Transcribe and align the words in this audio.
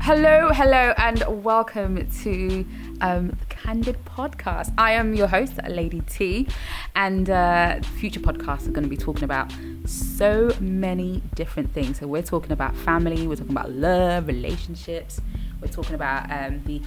Hello, 0.00 0.48
hello, 0.50 0.94
and 0.96 1.44
welcome 1.44 2.10
to 2.22 2.64
um, 3.02 3.28
the 3.28 3.44
Candid 3.50 4.02
Podcast. 4.06 4.72
I 4.78 4.92
am 4.92 5.12
your 5.12 5.26
host, 5.26 5.60
Lady 5.68 6.00
T, 6.00 6.48
and 6.96 7.28
uh, 7.28 7.80
future 7.98 8.20
podcasts 8.20 8.66
are 8.66 8.70
going 8.70 8.84
to 8.84 8.88
be 8.88 8.96
talking 8.96 9.24
about 9.24 9.52
so 9.84 10.50
many 10.58 11.22
different 11.34 11.74
things. 11.74 11.98
So 12.00 12.06
we're 12.06 12.22
talking 12.22 12.52
about 12.52 12.74
family, 12.74 13.26
we're 13.26 13.36
talking 13.36 13.52
about 13.52 13.70
love, 13.70 14.26
relationships, 14.26 15.20
we're 15.60 15.68
talking 15.68 15.96
about 15.96 16.32
um, 16.32 16.62
the 16.64 16.80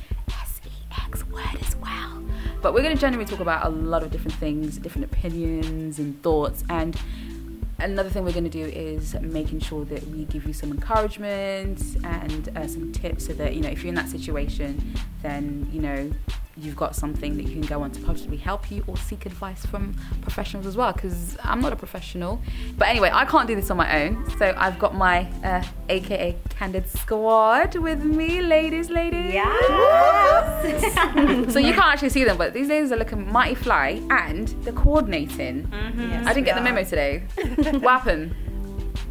sex 1.12 1.24
word 1.28 1.62
as 1.62 1.76
well. 1.76 2.24
But 2.64 2.74
we're 2.74 2.82
going 2.82 2.96
to 2.96 3.02
generally 3.02 3.26
talk 3.26 3.40
about 3.40 3.66
a 3.66 3.70
lot 3.70 4.02
of 4.02 4.10
different 4.10 4.38
things, 4.38 4.80
different 4.80 5.06
opinions 5.06 6.00
and 6.00 6.22
thoughts, 6.24 6.64
and 6.68 6.98
another 7.82 8.10
thing 8.10 8.24
we're 8.24 8.32
going 8.32 8.44
to 8.44 8.50
do 8.50 8.66
is 8.66 9.16
making 9.22 9.60
sure 9.60 9.86
that 9.86 10.06
we 10.08 10.26
give 10.26 10.46
you 10.46 10.54
some 10.54 10.72
encouragement 10.72 11.98
and 12.04 12.50
uh, 12.58 12.68
some 12.68 12.92
tips 12.92 13.28
so 13.28 13.34
that 13.34 13.56
you 13.56 13.62
know 13.62 13.70
if 13.70 13.84
you're 13.84 13.90
in 13.90 13.96
that 13.96 14.10
situation 14.10 14.96
then 15.22 15.68
you 15.72 15.82
know 15.82 16.12
you've 16.58 16.76
got 16.76 16.96
something 16.96 17.38
that 17.38 17.44
you 17.44 17.54
can 17.54 17.62
go 17.62 17.82
on 17.82 17.90
to 17.92 18.02
possibly 18.02 18.36
help 18.38 18.70
you 18.70 18.84
or 18.86 18.98
seek 18.98 19.26
advice 19.26 19.66
from 19.66 19.96
professionals 20.22 20.68
as 20.68 20.76
well 20.76 20.92
because 20.92 21.38
i'm 21.44 21.62
not 21.62 21.72
a 21.72 21.76
professional. 21.76 22.42
But 22.78 22.90
anyway 22.90 23.10
i 23.14 23.26
can't 23.26 23.48
do 23.48 23.56
this 23.56 23.72
on 23.72 23.78
my 23.78 24.04
own. 24.04 24.30
So 24.38 24.54
i've 24.58 24.78
got 24.78 24.94
my 24.96 25.28
uh, 25.44 25.64
aka 25.90 26.36
candid 26.50 26.90
squad 26.90 27.76
with 27.76 28.04
me 28.04 28.42
ladies 28.42 28.90
ladies. 28.90 29.34
Yes. 29.34 29.54
so 31.54 31.60
you 31.60 31.74
can't 31.74 31.94
actually 31.94 32.10
see 32.10 32.24
them 32.24 32.38
but 32.38 32.54
these 32.54 32.68
ladies 32.68 32.92
are 32.92 32.98
looking 32.98 33.32
mighty 33.32 33.56
fly 33.56 34.02
and 34.10 34.50
they're 34.64 34.74
coordinating. 34.74 35.72
Yes, 35.98 36.28
i 36.28 36.34
didn't 36.34 36.46
get 36.46 36.56
the 36.56 36.62
memo 36.62 36.84
today 36.84 37.24
what 37.80 37.92
happened 38.02 38.36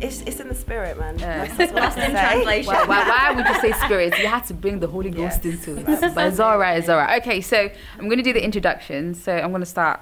It's, 0.00 0.20
it's 0.23 0.41
in 0.41 0.48
the 0.48 0.55
spirit, 0.55 0.98
man. 0.98 1.18
Yeah. 1.18 1.45
That's, 1.45 1.56
that's 1.56 1.73
what 1.73 1.82
I 1.82 1.87
have 1.91 1.95
to 1.96 2.05
in 2.05 2.10
translation. 2.12 2.73
why, 2.73 2.84
why, 2.87 3.09
why 3.09 3.32
would 3.32 3.46
you 3.46 3.60
say 3.60 3.73
spirit? 3.84 4.18
You 4.18 4.26
had 4.29 4.45
to 4.46 4.54
bring 4.54 4.80
the 4.80 4.87
Holy 4.87 5.10
Ghost 5.10 5.45
Yes. 5.45 5.66
into 5.68 5.79
it. 5.79 6.15
But 6.15 6.26
it's 6.29 6.40
all 6.40 6.59
right, 6.59 6.79
it's 6.79 6.88
all 6.88 6.96
right. 6.99 7.21
Okay, 7.23 7.40
so 7.40 7.68
I'm 7.99 8.07
going 8.07 8.16
to 8.18 8.23
do 8.24 8.32
the 8.32 8.43
introduction. 8.45 9.15
So 9.15 9.32
I'm 9.37 9.51
going 9.51 9.60
to 9.62 9.66
start 9.66 10.01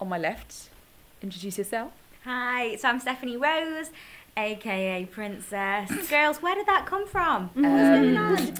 on 0.00 0.08
my 0.08 0.18
left. 0.18 0.70
Introduce 1.22 1.58
yourself. 1.58 1.90
Hi, 2.24 2.76
so 2.76 2.88
I'm 2.88 3.00
Stephanie 3.00 3.36
Rose, 3.36 3.90
aka 4.36 5.04
Princess. 5.06 5.90
Girls, 6.10 6.40
where 6.40 6.54
did 6.54 6.66
that 6.66 6.86
come 6.86 7.06
from? 7.08 7.50
Um, 7.56 7.64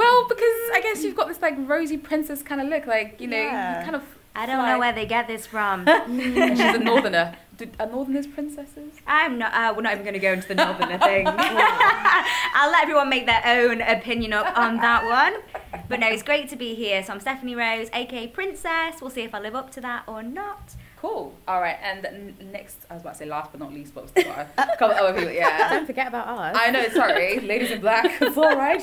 well, 0.00 0.28
because 0.28 0.56
I 0.72 0.80
guess 0.82 1.02
you've 1.04 1.16
got 1.16 1.28
this 1.28 1.42
like 1.42 1.56
rosy 1.58 1.98
princess 1.98 2.40
kind 2.42 2.60
of 2.62 2.68
look. 2.68 2.86
Like, 2.86 3.20
you 3.20 3.26
know, 3.26 3.36
Yeah. 3.36 3.78
you 3.80 3.84
kind 3.84 3.96
of. 3.96 4.02
I 4.36 4.46
don't 4.46 4.56
fly. 4.56 4.72
know 4.72 4.78
where 4.78 4.92
they 4.92 5.06
get 5.06 5.28
this 5.28 5.46
from. 5.46 5.86
She's 6.06 6.60
a 6.60 6.78
northerner. 6.78 7.36
Do, 7.56 7.68
are 7.78 7.86
northerners 7.86 8.26
princesses? 8.26 8.94
I'm 9.06 9.38
not. 9.38 9.54
Uh, 9.54 9.72
we're 9.76 9.82
not 9.82 9.92
even 9.92 10.04
going 10.04 10.14
to 10.14 10.20
go 10.20 10.32
into 10.32 10.48
the 10.48 10.56
northerner 10.56 10.98
thing. 10.98 11.26
I'll 11.28 12.70
let 12.70 12.82
everyone 12.82 13.08
make 13.08 13.26
their 13.26 13.42
own 13.46 13.80
opinion 13.80 14.32
up 14.32 14.58
on 14.58 14.78
that 14.78 15.04
one. 15.04 15.40
But 15.88 16.00
no, 16.00 16.08
it's 16.08 16.24
great 16.24 16.48
to 16.48 16.56
be 16.56 16.74
here. 16.74 17.04
So 17.04 17.12
I'm 17.12 17.20
Stephanie 17.20 17.54
Rose, 17.54 17.88
aka 17.92 18.26
Princess. 18.26 19.00
We'll 19.00 19.10
see 19.10 19.22
if 19.22 19.34
I 19.34 19.38
live 19.38 19.54
up 19.54 19.70
to 19.72 19.80
that 19.82 20.02
or 20.08 20.22
not. 20.22 20.74
Cool. 21.00 21.32
All 21.46 21.60
right. 21.60 21.76
And 21.80 22.34
next, 22.50 22.86
I 22.90 22.94
was 22.94 23.02
about 23.02 23.12
to 23.12 23.18
say 23.18 23.26
last 23.26 23.52
but 23.52 23.60
not 23.60 23.72
least, 23.72 23.94
but 23.94 24.04
we've 24.04 24.24
still 24.24 24.32
a 24.32 24.76
couple 24.76 24.96
other 24.96 25.16
people. 25.16 25.32
Yeah. 25.32 25.68
Don't 25.68 25.86
forget 25.86 26.08
about 26.08 26.26
us. 26.26 26.56
I 26.58 26.70
know, 26.70 26.88
sorry. 26.88 27.38
Ladies 27.38 27.70
in 27.70 27.80
black. 27.80 28.20
It's 28.20 28.36
all 28.36 28.56
right. 28.56 28.82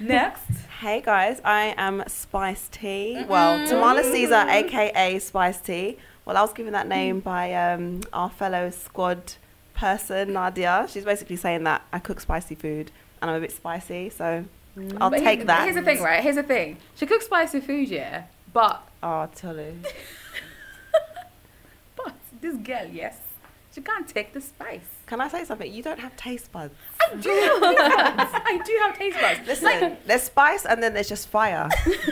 Next. 0.00 0.63
Hey 0.84 1.00
guys, 1.00 1.40
I 1.42 1.72
am 1.78 2.04
Spice 2.08 2.68
Tea. 2.68 3.24
Well, 3.26 3.56
mm-hmm. 3.56 3.70
Tamala 3.70 4.04
Caesar, 4.04 4.44
aka 4.46 5.18
Spice 5.18 5.58
Tea. 5.58 5.96
Well, 6.26 6.36
I 6.36 6.42
was 6.42 6.52
given 6.52 6.74
that 6.74 6.86
name 6.86 7.22
mm-hmm. 7.22 7.24
by 7.24 7.54
um, 7.54 8.02
our 8.12 8.28
fellow 8.28 8.68
squad 8.68 9.32
person, 9.72 10.34
Nadia. 10.34 10.86
She's 10.90 11.06
basically 11.06 11.36
saying 11.36 11.64
that 11.64 11.86
I 11.90 12.00
cook 12.00 12.20
spicy 12.20 12.54
food 12.54 12.90
and 13.22 13.30
I'm 13.30 13.38
a 13.38 13.40
bit 13.40 13.52
spicy, 13.52 14.10
so 14.10 14.44
mm. 14.76 14.98
I'll 15.00 15.08
But 15.08 15.20
take 15.20 15.46
that. 15.46 15.62
Here's 15.62 15.76
the 15.76 15.80
thing, 15.80 16.02
right? 16.02 16.22
Here's 16.22 16.36
the 16.36 16.42
thing. 16.42 16.76
She 16.96 17.06
cooks 17.06 17.24
spicy 17.24 17.60
food, 17.60 17.88
yeah, 17.88 18.24
but 18.52 18.86
Oh, 19.02 19.26
Tolu. 19.34 19.76
but 21.96 22.12
this 22.42 22.56
girl, 22.56 22.90
yes, 22.92 23.20
she 23.74 23.80
can't 23.80 24.06
take 24.06 24.34
the 24.34 24.40
spice. 24.42 24.93
Can 25.06 25.20
I 25.20 25.28
say 25.28 25.44
something? 25.44 25.72
You 25.72 25.82
don't 25.82 26.00
have 26.00 26.16
taste 26.16 26.50
buds. 26.52 26.74
I 27.00 27.14
do 27.16 27.28
have 27.30 27.60
taste 27.60 28.06
buds. 28.06 28.30
I 28.46 28.62
do 28.64 28.78
have 28.82 28.98
taste 28.98 29.20
buds. 29.20 29.40
Listen, 29.46 29.96
there's 30.06 30.22
spice 30.22 30.64
and 30.64 30.82
then 30.82 30.94
there's 30.94 31.08
just 31.08 31.28
fire. 31.28 31.68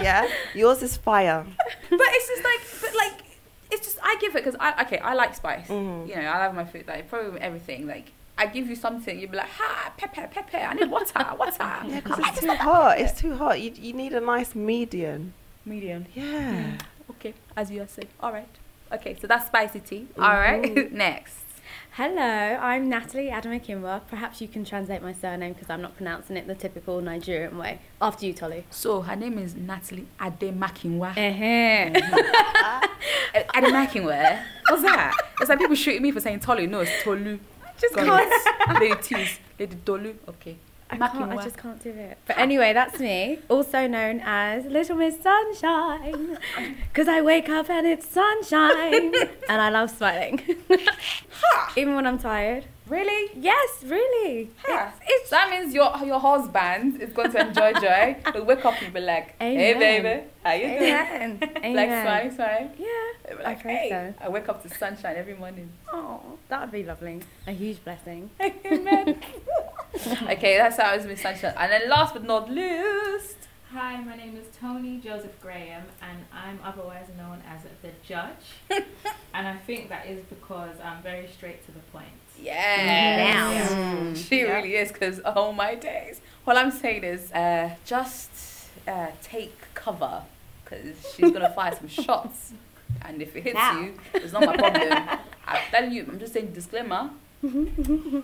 yeah? 0.00 0.28
Yours 0.54 0.82
is 0.82 0.96
fire. 0.96 1.44
but 1.90 2.00
it's 2.00 2.28
just 2.28 2.44
like, 2.44 2.60
but 2.80 2.94
like, 2.96 3.24
it's 3.70 3.86
just 3.86 3.98
I 4.02 4.16
give 4.20 4.36
it 4.36 4.44
because 4.44 4.56
I 4.60 4.82
okay, 4.82 4.98
I 4.98 5.14
like 5.14 5.34
spice. 5.34 5.68
Mhm. 5.68 6.08
You 6.08 6.16
know, 6.16 6.22
I 6.22 6.46
love 6.46 6.54
my 6.54 6.64
food. 6.64 6.86
Like 6.86 7.08
probably 7.08 7.40
everything. 7.40 7.86
Like 7.86 8.12
I 8.36 8.46
give 8.46 8.68
you 8.68 8.76
something, 8.76 9.18
you'd 9.18 9.30
be 9.30 9.36
like, 9.38 9.48
ha, 9.48 9.92
pepper, 9.96 10.28
pepper. 10.30 10.58
I 10.58 10.74
need 10.74 10.90
water, 10.90 11.12
water. 11.38 11.56
Yeah, 11.86 12.00
because 12.00 12.18
it's 12.18 12.40
too 12.40 12.54
hot. 12.54 12.98
It's 12.98 13.18
too 13.20 13.34
hot. 13.36 13.60
You, 13.60 13.72
you 13.76 13.92
need 13.92 14.12
a 14.12 14.20
nice 14.20 14.54
medium. 14.54 15.32
medium. 15.64 16.06
Yeah. 16.14 16.78
Okay, 17.10 17.34
as 17.56 17.70
you 17.70 17.84
say. 17.88 18.04
All 18.20 18.32
right. 18.32 18.48
Okay, 18.90 19.16
so 19.20 19.26
that's 19.26 19.46
spicy 19.46 19.80
tea. 19.80 20.06
All 20.18 20.34
right. 20.34 20.92
Next. 20.92 21.41
Hello, 21.96 22.22
I'm 22.22 22.88
Natalie 22.88 23.28
Adamakimwa. 23.28 24.00
Perhaps 24.08 24.40
you 24.40 24.48
can 24.48 24.64
translate 24.64 25.02
my 25.02 25.12
surname 25.12 25.52
because 25.52 25.68
I'm 25.68 25.82
not 25.82 25.94
pronouncing 25.94 26.38
it 26.38 26.46
the 26.46 26.54
typical 26.54 27.02
Nigerian 27.02 27.58
way. 27.58 27.80
After 28.00 28.24
you, 28.24 28.32
Tolu. 28.32 28.62
So 28.70 29.02
her 29.02 29.14
name 29.14 29.36
is 29.36 29.54
Natalie 29.54 30.06
Ademakinwa. 30.18 31.10
Uh-huh. 31.10 32.86
Ademakinwa. 33.54 34.42
What's 34.70 34.80
that? 34.84 35.12
It's 35.38 35.50
like 35.50 35.58
people 35.58 35.76
shooting 35.76 36.00
me 36.00 36.12
for 36.12 36.20
saying 36.20 36.40
Tolu. 36.40 36.66
No, 36.66 36.80
it's 36.80 37.02
Tolu. 37.02 37.38
just 37.78 37.94
Got 37.94 38.26
can't. 38.26 38.80
Lady 38.80 38.94
T's. 39.02 39.38
Lady 39.58 39.76
Tolu. 39.84 40.14
Okay. 40.30 40.56
I, 40.92 40.96
can't, 40.96 41.32
I 41.32 41.42
just 41.42 41.56
can't 41.56 41.82
do 41.82 41.90
it. 41.90 42.18
But 42.26 42.38
anyway, 42.38 42.74
that's 42.74 43.00
me. 43.00 43.38
Also 43.48 43.86
known 43.86 44.20
as 44.24 44.66
Little 44.66 44.96
Miss 44.96 45.20
Sunshine. 45.22 46.38
Because 46.88 47.08
I 47.08 47.22
wake 47.22 47.48
up 47.48 47.70
and 47.70 47.86
it's 47.86 48.06
sunshine. 48.06 49.14
and 49.48 49.62
I 49.62 49.70
love 49.70 49.90
smiling. 49.90 50.42
Even 51.76 51.94
when 51.94 52.06
I'm 52.06 52.18
tired. 52.18 52.64
Really? 52.88 53.30
Yes, 53.36 53.82
really. 53.84 54.50
It's, 54.68 54.96
it's, 55.06 55.30
that 55.30 55.48
means 55.50 55.72
your 55.72 55.90
your 56.04 56.18
husband 56.20 57.00
is 57.00 57.12
going 57.12 57.30
to 57.32 57.40
enjoy 57.48 57.72
joy. 57.80 58.16
He'll 58.32 58.44
wake 58.44 58.64
up 58.64 58.74
and 58.82 58.92
be 58.92 59.00
like, 59.00 59.34
"Hey, 59.40 59.72
baby, 59.74 60.24
how 60.42 60.52
you 60.52 60.66
doing?" 60.66 60.82
Amen. 60.82 61.38
Amen. 61.64 61.74
Like 61.76 61.88
smiling, 61.88 62.30
smiling. 62.34 62.70
Yeah. 62.78 62.86
He'll 63.28 63.38
be 63.38 63.44
I 63.44 63.48
like, 63.48 63.62
think 63.62 63.78
"Hey, 63.78 63.88
so. 63.88 64.14
I 64.24 64.28
wake 64.28 64.48
up 64.48 64.62
to 64.64 64.68
sunshine 64.68 65.16
every 65.16 65.34
morning." 65.34 65.70
Oh, 65.92 66.38
that 66.48 66.60
would 66.60 66.72
be 66.72 66.82
lovely. 66.82 67.20
A 67.46 67.52
huge 67.52 67.82
blessing. 67.84 68.28
Amen. 68.66 69.22
okay, 70.28 70.58
that's 70.58 70.76
how 70.76 70.92
it's 70.92 71.06
Miss 71.06 71.20
Sunshine. 71.22 71.54
And 71.56 71.72
then 71.72 71.88
last 71.88 72.12
but 72.14 72.24
not 72.24 72.50
least, 72.50 73.36
Hi, 73.72 74.00
my 74.02 74.16
name 74.16 74.36
is 74.36 74.46
Tony 74.60 74.98
Joseph 74.98 75.40
Graham, 75.40 75.84
and 76.02 76.18
I'm 76.32 76.58
otherwise 76.62 77.06
known 77.16 77.42
as 77.48 77.62
the 77.80 77.88
Judge. 78.06 78.58
and 79.34 79.48
I 79.48 79.56
think 79.56 79.88
that 79.88 80.06
is 80.06 80.22
because 80.24 80.76
I'm 80.84 81.02
very 81.02 81.26
straight 81.28 81.64
to 81.66 81.72
the 81.72 81.78
point. 81.92 82.08
yes, 82.40 83.72
Now. 83.72 84.14
she 84.14 84.40
Yeah. 84.40 84.52
really 84.56 84.74
is. 84.76 84.92
Because 84.92 85.20
oh 85.24 85.52
my 85.52 85.74
days, 85.74 86.20
what 86.44 86.56
I'm 86.58 86.70
saying 86.70 87.04
is, 87.04 87.32
uh, 87.32 87.70
just 87.86 88.30
uh, 88.86 89.08
take 89.22 89.56
cover, 89.74 90.22
because 90.64 90.94
she's 91.14 91.30
gonna 91.30 91.52
fire 91.54 91.74
some 91.74 91.88
shots, 91.88 92.52
and 93.02 93.22
if 93.22 93.34
it 93.36 93.42
hits 93.44 93.54
Now. 93.54 93.80
you, 93.80 93.94
it's 94.14 94.32
not 94.34 94.44
my 94.44 94.56
problem. 94.56 95.08
I'm 95.46 95.62
telling 95.70 95.92
you, 95.92 96.04
I'm 96.08 96.18
just 96.18 96.34
saying 96.34 96.52
disclaimer. 96.52 97.10
Okay. 97.44 98.22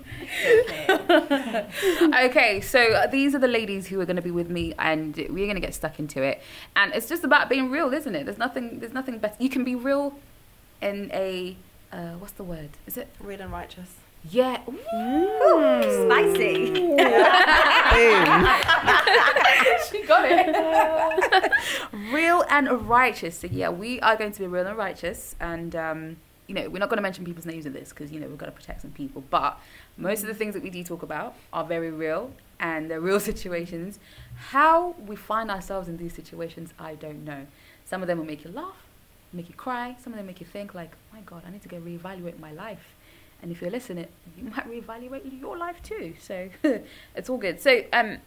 okay, 2.26 2.60
so 2.60 3.06
these 3.10 3.34
are 3.34 3.40
the 3.40 3.48
ladies 3.48 3.88
who 3.88 4.00
are 4.00 4.06
going 4.06 4.16
to 4.16 4.22
be 4.22 4.30
with 4.30 4.48
me, 4.48 4.74
and 4.78 5.16
we're 5.16 5.46
going 5.46 5.54
to 5.54 5.60
get 5.60 5.74
stuck 5.74 5.98
into 5.98 6.22
it. 6.22 6.40
And 6.76 6.94
it's 6.94 7.08
just 7.08 7.24
about 7.24 7.48
being 7.48 7.70
real, 7.70 7.92
isn't 7.92 8.14
it? 8.14 8.26
There's 8.26 8.38
nothing. 8.38 8.78
There's 8.78 8.92
nothing 8.92 9.18
better. 9.18 9.36
You 9.38 9.48
can 9.48 9.64
be 9.64 9.74
real 9.74 10.14
in 10.80 11.10
a 11.12 11.56
uh, 11.92 12.12
what's 12.12 12.32
the 12.32 12.44
word? 12.44 12.70
Is 12.86 12.96
it? 12.96 13.08
Real 13.20 13.40
and 13.40 13.52
righteous. 13.52 13.94
Yeah. 14.30 14.62
Spicy. 16.06 16.96
She 19.90 20.04
got 20.04 20.24
it. 20.28 21.52
real 22.12 22.44
and 22.50 22.88
righteous. 22.88 23.38
So 23.38 23.48
yeah, 23.50 23.70
we 23.70 24.00
are 24.00 24.16
going 24.16 24.32
to 24.32 24.40
be 24.40 24.46
real 24.46 24.66
and 24.66 24.76
righteous, 24.76 25.34
and 25.40 25.74
um, 25.74 26.16
you 26.48 26.54
know 26.54 26.68
we're 26.68 26.78
not 26.78 26.88
going 26.88 26.96
to 26.96 27.02
mention 27.02 27.24
people's 27.24 27.46
names 27.46 27.66
in 27.66 27.72
this 27.72 27.90
because 27.90 28.10
you 28.10 28.18
know 28.18 28.26
we've 28.26 28.38
got 28.38 28.46
to 28.46 28.52
protect 28.52 28.82
some 28.82 28.90
people. 28.90 29.22
But 29.30 29.60
most 29.96 30.22
of 30.22 30.26
the 30.26 30.34
things 30.34 30.54
that 30.54 30.62
we 30.62 30.70
do 30.70 30.82
talk 30.82 31.02
about 31.02 31.34
are 31.52 31.64
very 31.64 31.90
real 31.90 32.32
and 32.58 32.90
they're 32.90 33.00
real 33.00 33.20
situations. 33.30 34.00
How 34.50 34.96
we 35.06 35.14
find 35.14 35.50
ourselves 35.50 35.88
in 35.88 35.98
these 35.98 36.14
situations, 36.14 36.72
I 36.78 36.94
don't 36.94 37.24
know. 37.24 37.46
Some 37.84 38.02
of 38.02 38.08
them 38.08 38.18
will 38.18 38.24
make 38.26 38.44
you 38.44 38.50
laugh, 38.50 38.76
make 39.32 39.48
you 39.48 39.54
cry. 39.54 39.96
Some 40.02 40.12
of 40.12 40.16
them 40.16 40.26
make 40.26 40.40
you 40.40 40.46
think 40.46 40.74
like, 40.74 40.92
my 41.12 41.20
God, 41.20 41.42
I 41.46 41.50
need 41.50 41.62
to 41.62 41.68
go 41.68 41.78
reevaluate 41.78 42.38
my 42.38 42.52
life. 42.52 42.94
And 43.40 43.52
if 43.52 43.60
you're 43.60 43.70
listening, 43.70 44.08
you 44.36 44.44
might 44.44 44.68
reevaluate 44.70 45.40
your 45.40 45.56
life 45.56 45.82
too. 45.82 46.14
So 46.20 46.48
it's 47.14 47.28
all 47.30 47.38
good. 47.38 47.60
So 47.60 47.84
um, 47.92 48.18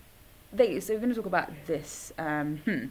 they, 0.53 0.79
so 0.79 0.93
we're 0.93 0.99
going 0.99 1.09
to 1.09 1.15
talk 1.15 1.25
about 1.25 1.49
this. 1.67 2.13
Um, 2.17 2.57
hmm. 2.65 2.85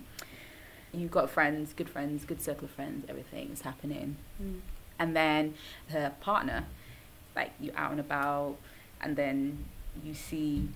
You've 0.93 1.11
got 1.11 1.31
friends, 1.31 1.73
good 1.73 1.89
friends, 1.89 2.25
good 2.25 2.43
circle 2.43 2.65
of 2.65 2.73
friends. 2.73 3.07
Everything's 3.09 3.61
happening, 3.61 4.17
Mm. 4.43 4.61
And 5.01 5.17
then 5.17 5.55
her 5.89 6.13
partner 6.21 6.67
like 7.35 7.53
you 7.59 7.73
out 7.75 7.91
and 7.91 8.01
about, 8.01 8.57
and 9.01 9.17
then 9.17 9.65
you 10.05 10.15
see 10.15 10.69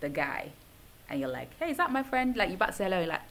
the 0.00 0.08
guy, 0.08 0.50
and 1.08 1.18
you're 1.18 1.28
like, 1.28 1.48
"Hey, 1.58 1.70
is 1.70 1.78
that 1.78 1.90
my 1.90 2.02
friend?" 2.04 2.36
Like 2.36 2.50
you 2.50 2.54
about 2.54 2.66
to 2.66 2.72
say 2.74 2.84
hello, 2.84 2.98
you're 2.98 3.08
like, 3.08 3.22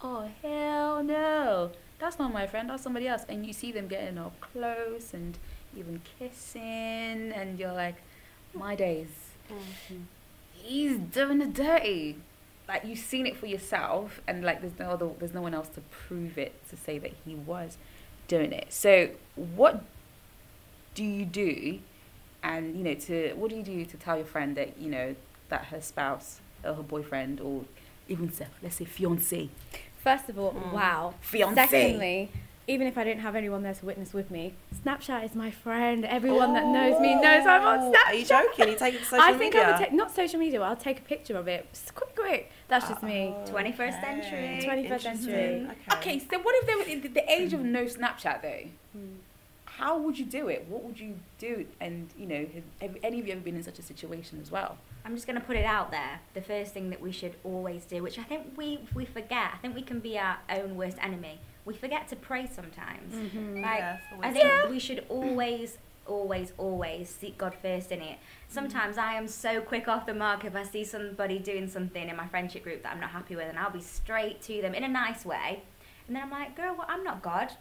"Oh 0.00 0.30
hell 0.42 1.02
no, 1.02 1.72
that's 1.98 2.18
not 2.18 2.32
my 2.32 2.46
friend. 2.46 2.70
That's 2.70 2.82
somebody 2.82 3.08
else." 3.08 3.24
And 3.28 3.44
you 3.44 3.52
see 3.52 3.72
them 3.72 3.88
getting 3.88 4.16
all 4.16 4.32
close 4.40 5.12
and 5.12 5.36
even 5.76 6.00
kissing, 6.18 7.32
and 7.34 7.58
you're 7.58 7.74
like, 7.74 7.96
"My 8.54 8.74
days." 8.74 9.08
Mm-hmm. 9.50 10.02
he's 10.52 10.98
doing 10.98 11.38
the 11.38 11.46
dirty. 11.46 12.18
Like 12.68 12.84
you've 12.84 12.98
seen 12.98 13.26
it 13.26 13.34
for 13.34 13.46
yourself, 13.46 14.20
and 14.28 14.44
like 14.44 14.60
there's 14.60 14.78
no 14.78 14.90
other, 14.90 15.08
there's 15.18 15.32
no 15.32 15.40
one 15.40 15.54
else 15.54 15.68
to 15.70 15.80
prove 15.80 16.36
it 16.36 16.52
to 16.68 16.76
say 16.76 16.98
that 16.98 17.12
he 17.24 17.34
was 17.34 17.78
doing 18.28 18.52
it. 18.52 18.66
So 18.72 19.10
what 19.34 19.82
do 20.94 21.02
you 21.04 21.24
do? 21.24 21.80
And 22.42 22.76
you 22.76 22.84
know, 22.84 22.94
to 22.94 23.32
what 23.34 23.50
do 23.50 23.56
you 23.56 23.62
do 23.62 23.84
to 23.84 23.96
tell 23.96 24.16
your 24.16 24.26
friend 24.26 24.56
that 24.56 24.78
you 24.78 24.90
know 24.90 25.16
that 25.48 25.64
her 25.66 25.80
spouse 25.80 26.40
or 26.64 26.74
her 26.74 26.82
boyfriend 26.82 27.40
or 27.40 27.64
even 28.08 28.32
say, 28.32 28.46
let's 28.62 28.76
say 28.76 28.84
fiance, 28.84 29.48
First 30.02 30.28
of 30.28 30.38
all, 30.38 30.52
Mm. 30.52 30.72
wow. 30.72 31.14
fiance. 31.20 31.66
Secondly, 31.68 32.30
even 32.68 32.86
if 32.86 32.98
I 32.98 33.04
don't 33.04 33.18
have 33.18 33.34
anyone 33.34 33.62
there 33.62 33.72
to 33.72 33.86
witness 33.86 34.12
with 34.12 34.30
me, 34.30 34.52
Snapchat 34.84 35.24
is 35.24 35.34
my 35.34 35.50
friend. 35.50 36.04
Everyone 36.04 36.52
that 36.52 36.66
knows 36.66 37.00
me 37.00 37.14
oh, 37.14 37.20
knows 37.20 37.46
I'm 37.46 37.62
on 37.62 37.78
Oh, 37.78 37.92
Snapchat. 37.92 38.06
Are 38.06 38.14
you 38.14 38.24
joking? 38.26 38.68
You 38.68 38.76
take 38.76 38.94
it 38.94 38.98
to 38.98 39.04
social 39.04 39.22
I 39.22 39.32
think 39.32 39.54
media? 39.54 39.66
I 39.66 39.70
would 39.70 39.78
take 39.78 39.92
not 39.94 40.14
social 40.14 40.38
media. 40.38 40.60
I'll 40.60 40.76
take 40.76 40.98
a 40.98 41.02
picture 41.02 41.36
of 41.38 41.48
it. 41.48 41.66
Just 41.72 41.94
quick, 41.94 42.14
quick. 42.14 42.52
That's 42.68 42.86
just 42.86 43.02
me. 43.02 43.34
Oh, 43.34 43.50
21st 43.50 44.00
century. 44.02 44.60
21st 44.62 45.00
century. 45.00 45.60
Interesting. 45.60 45.70
Okay, 45.94 46.18
so 46.18 46.38
what 46.40 46.54
if 46.56 46.66
there 46.66 46.76
was 46.76 46.86
in 46.86 47.00
the, 47.00 47.08
the 47.08 47.32
age 47.32 47.54
of 47.54 47.60
no 47.60 47.84
Snapchat 47.86 48.42
though? 48.42 48.64
Hmm. 48.92 49.14
How 49.64 49.96
would 49.96 50.18
you 50.18 50.26
do 50.26 50.48
it? 50.48 50.66
What 50.68 50.84
would 50.84 51.00
you 51.00 51.14
do? 51.38 51.64
And 51.80 52.10
you 52.18 52.26
know, 52.26 52.46
have, 52.52 52.90
have 52.90 52.96
any 53.02 53.18
of 53.18 53.26
you 53.26 53.32
ever 53.32 53.40
been 53.40 53.56
in 53.56 53.62
such 53.62 53.78
a 53.78 53.82
situation 53.82 54.40
as 54.42 54.50
well? 54.50 54.76
I'm 55.06 55.14
just 55.14 55.26
going 55.26 55.40
to 55.40 55.46
put 55.46 55.56
it 55.56 55.64
out 55.64 55.90
there. 55.90 56.20
The 56.34 56.42
first 56.42 56.74
thing 56.74 56.90
that 56.90 57.00
we 57.00 57.12
should 57.12 57.36
always 57.44 57.84
do, 57.84 58.02
which 58.02 58.18
I 58.18 58.24
think 58.24 58.52
we 58.56 58.80
we 58.94 59.06
forget. 59.06 59.52
I 59.54 59.56
think 59.62 59.74
we 59.74 59.82
can 59.82 60.00
be 60.00 60.18
our 60.18 60.36
own 60.50 60.76
worst 60.76 60.98
enemy. 61.00 61.40
We 61.68 61.74
forget 61.74 62.08
to 62.08 62.16
pray 62.16 62.48
sometimes. 62.50 63.14
Mm-hmm. 63.14 63.56
Like, 63.60 63.78
Yeah, 63.78 63.98
I 64.22 64.32
think 64.32 64.44
good. 64.62 64.70
we 64.70 64.78
should 64.78 65.04
always, 65.10 65.76
always, 66.06 66.54
always 66.56 67.10
seek 67.10 67.36
God 67.36 67.54
first 67.60 67.92
in 67.92 68.00
it. 68.00 68.18
Sometimes 68.48 68.96
I 68.96 69.12
am 69.14 69.28
so 69.28 69.60
quick 69.60 69.86
off 69.86 70.06
the 70.06 70.14
mark 70.14 70.46
if 70.46 70.56
I 70.56 70.62
see 70.62 70.82
somebody 70.82 71.38
doing 71.38 71.68
something 71.68 72.08
in 72.08 72.16
my 72.16 72.26
friendship 72.26 72.62
group 72.64 72.82
that 72.84 72.92
I'm 72.94 73.00
not 73.00 73.10
happy 73.10 73.36
with, 73.36 73.44
and 73.50 73.58
I'll 73.58 73.70
be 73.70 73.82
straight 73.82 74.40
to 74.44 74.62
them 74.62 74.74
in 74.74 74.82
a 74.82 74.88
nice 74.88 75.26
way. 75.26 75.62
And 76.06 76.16
then 76.16 76.22
I'm 76.22 76.30
like, 76.30 76.56
girl, 76.56 76.74
well, 76.78 76.86
I'm 76.88 77.04
not 77.04 77.20
God. 77.20 77.52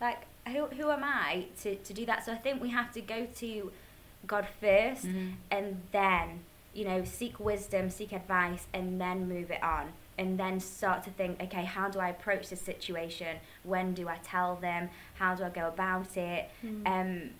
Like, 0.00 0.22
who, 0.48 0.64
who 0.68 0.90
am 0.90 1.04
I 1.04 1.44
to, 1.60 1.76
to 1.76 1.92
do 1.92 2.06
that? 2.06 2.24
So 2.24 2.32
I 2.32 2.36
think 2.36 2.62
we 2.62 2.70
have 2.70 2.90
to 2.94 3.02
go 3.02 3.26
to 3.36 3.70
God 4.26 4.46
1st 4.62 5.32
and 5.50 5.82
then, 5.92 6.40
you 6.72 6.86
know, 6.86 7.04
seek 7.04 7.38
wisdom, 7.38 7.90
seek 7.90 8.12
advice, 8.12 8.66
and 8.72 8.98
then 8.98 9.28
move 9.28 9.50
it 9.50 9.62
on. 9.62 9.92
And 10.18 10.38
then 10.38 10.60
start 10.60 11.02
to 11.04 11.10
think, 11.10 11.40
okay, 11.42 11.64
how 11.64 11.88
do 11.88 11.98
I 11.98 12.10
approach 12.10 12.50
this 12.50 12.60
situation? 12.60 13.38
When 13.62 13.94
do 13.94 14.08
I 14.08 14.18
tell 14.22 14.56
them? 14.56 14.90
How 15.14 15.34
do 15.34 15.44
I 15.44 15.48
go 15.48 15.68
about 15.68 16.16
it? 16.16 16.50
Um, 16.86 17.30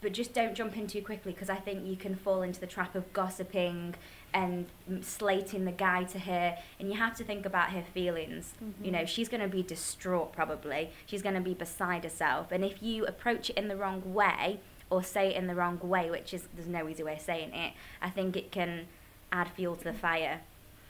but 0.00 0.12
just 0.12 0.34
don't 0.34 0.54
jump 0.54 0.76
in 0.76 0.86
too 0.86 1.00
quickly 1.00 1.32
because 1.32 1.48
I 1.48 1.56
think 1.56 1.86
you 1.86 1.96
can 1.96 2.14
fall 2.14 2.42
into 2.42 2.60
the 2.60 2.66
trap 2.66 2.94
of 2.94 3.10
gossiping 3.14 3.94
and 4.34 4.66
mm, 4.90 5.02
slating 5.02 5.64
the 5.64 5.72
guy 5.72 6.04
to 6.04 6.18
her. 6.18 6.58
And 6.78 6.90
you 6.90 6.98
have 6.98 7.16
to 7.16 7.24
think 7.24 7.46
about 7.46 7.70
her 7.70 7.82
feelings. 7.82 8.52
You 8.84 8.90
know, 8.90 9.06
she's 9.06 9.30
going 9.30 9.40
to 9.40 9.48
be 9.48 9.62
distraught 9.62 10.32
probably. 10.32 10.90
She's 11.06 11.22
going 11.22 11.36
to 11.36 11.40
be 11.40 11.54
beside 11.54 12.04
herself. 12.04 12.52
And 12.52 12.62
if 12.64 12.82
you 12.82 13.06
approach 13.06 13.48
it 13.48 13.56
in 13.56 13.68
the 13.68 13.76
wrong 13.76 14.02
way 14.12 14.60
or 14.90 15.02
say 15.02 15.30
it 15.30 15.36
in 15.36 15.46
the 15.46 15.54
wrong 15.54 15.78
way, 15.82 16.10
which 16.10 16.34
is 16.34 16.48
there's 16.54 16.68
no 16.68 16.86
easy 16.86 17.02
way 17.02 17.14
of 17.14 17.20
saying 17.20 17.54
it, 17.54 17.72
I 18.02 18.10
think 18.10 18.36
it 18.36 18.52
can 18.52 18.88
add 19.32 19.48
fuel 19.56 19.74
to 19.76 19.84
the 19.84 19.94
fire 19.94 20.42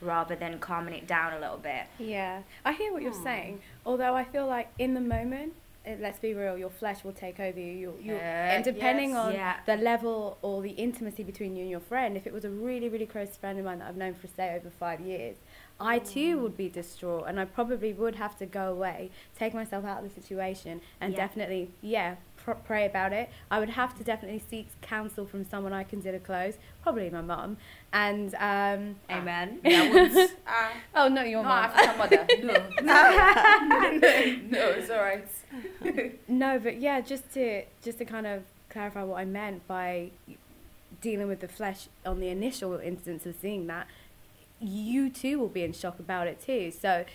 rather 0.05 0.35
than 0.35 0.59
calming 0.59 0.93
it 0.93 1.07
down 1.07 1.33
a 1.33 1.39
little 1.39 1.57
bit. 1.57 1.83
Yeah, 1.99 2.43
I 2.63 2.73
hear 2.73 2.93
what 2.93 3.01
you're 3.01 3.13
saying. 3.13 3.59
Although 3.85 4.15
I 4.15 4.23
feel 4.23 4.47
like 4.47 4.69
in 4.79 4.93
the 4.93 5.01
moment, 5.01 5.53
eh, 5.85 5.95
let's 5.99 6.19
be 6.19 6.33
real, 6.33 6.57
your 6.57 6.69
flesh 6.69 7.03
will 7.03 7.11
take 7.11 7.39
over 7.39 7.59
you. 7.59 7.71
You'll, 7.73 7.97
you'll, 8.01 8.17
Yeah, 8.17 8.55
and 8.55 8.63
depending 8.63 9.09
yes. 9.11 9.17
on 9.19 9.33
Yeah. 9.33 9.55
the 9.65 9.75
level 9.77 10.37
or 10.41 10.61
the 10.61 10.71
intimacy 10.71 11.23
between 11.23 11.55
you 11.55 11.61
and 11.63 11.69
your 11.69 11.79
friend, 11.79 12.15
if 12.15 12.25
it 12.25 12.33
was 12.33 12.45
a 12.45 12.49
really, 12.49 12.89
really 12.89 13.05
close 13.05 13.35
friend 13.35 13.59
of 13.59 13.65
mine 13.65 13.79
that 13.79 13.87
I've 13.89 13.97
known 13.97 14.13
for 14.13 14.27
say 14.27 14.55
over 14.55 14.69
five 14.69 15.01
years, 15.01 15.37
I 15.79 15.99
too 15.99 16.37
would 16.39 16.55
be 16.55 16.69
distraught, 16.69 17.25
and 17.27 17.39
I 17.39 17.45
probably 17.45 17.91
would 17.91 18.15
have 18.15 18.37
to 18.37 18.45
go 18.45 18.71
away, 18.71 19.11
take 19.37 19.53
myself 19.53 19.83
out 19.83 20.03
of 20.03 20.13
the 20.13 20.21
situation, 20.21 20.79
and 21.01 21.11
Yeah. 21.13 21.17
definitely, 21.19 21.71
yeah, 21.81 22.15
pr- 22.37 22.51
pray 22.53 22.85
about 22.85 23.11
it. 23.11 23.29
I 23.51 23.59
would 23.59 23.71
have 23.71 23.97
to 23.97 24.03
definitely 24.05 24.39
seek 24.49 24.67
counsel 24.81 25.25
from 25.25 25.43
someone 25.43 25.73
I 25.73 25.83
consider 25.83 26.17
close, 26.19 26.57
probably 26.81 27.09
my 27.09 27.19
mum, 27.21 27.57
and 27.91 28.33
um, 28.35 28.95
Amen. 29.11 29.59
Yeah, 29.65 29.81
I 29.81 29.89
would. 29.91 30.15
Uh, 30.15 30.69
oh 30.95 31.07
no, 31.09 31.23
your 31.23 31.43
mum. 31.43 31.51
African 31.73 31.97
mother. 31.97 32.27
No, 32.81 32.93
no, 33.67 33.99
no, 34.49 34.69
it's 34.69 34.89
alright. 34.89 35.27
No, 36.29 36.57
but 36.59 36.79
yeah, 36.79 37.01
just 37.01 37.33
to 37.33 37.63
just 37.83 37.97
to 37.97 38.05
kind 38.05 38.27
of 38.27 38.43
clarify 38.69 39.03
what 39.03 39.17
I 39.19 39.25
meant 39.25 39.67
by 39.67 40.11
dealing 41.01 41.27
with 41.27 41.39
the 41.41 41.47
flesh 41.47 41.87
on 42.05 42.19
the 42.19 42.29
initial 42.29 42.77
instance 42.79 43.25
of 43.25 43.35
seeing 43.41 43.67
that, 43.67 43.87
you 44.67 45.09
too 45.09 45.39
will 45.39 45.49
be 45.49 45.63
in 45.63 45.73
shock 45.73 45.99
about 45.99 46.27
it 46.27 46.41
too. 46.41 46.71
So 46.71 47.05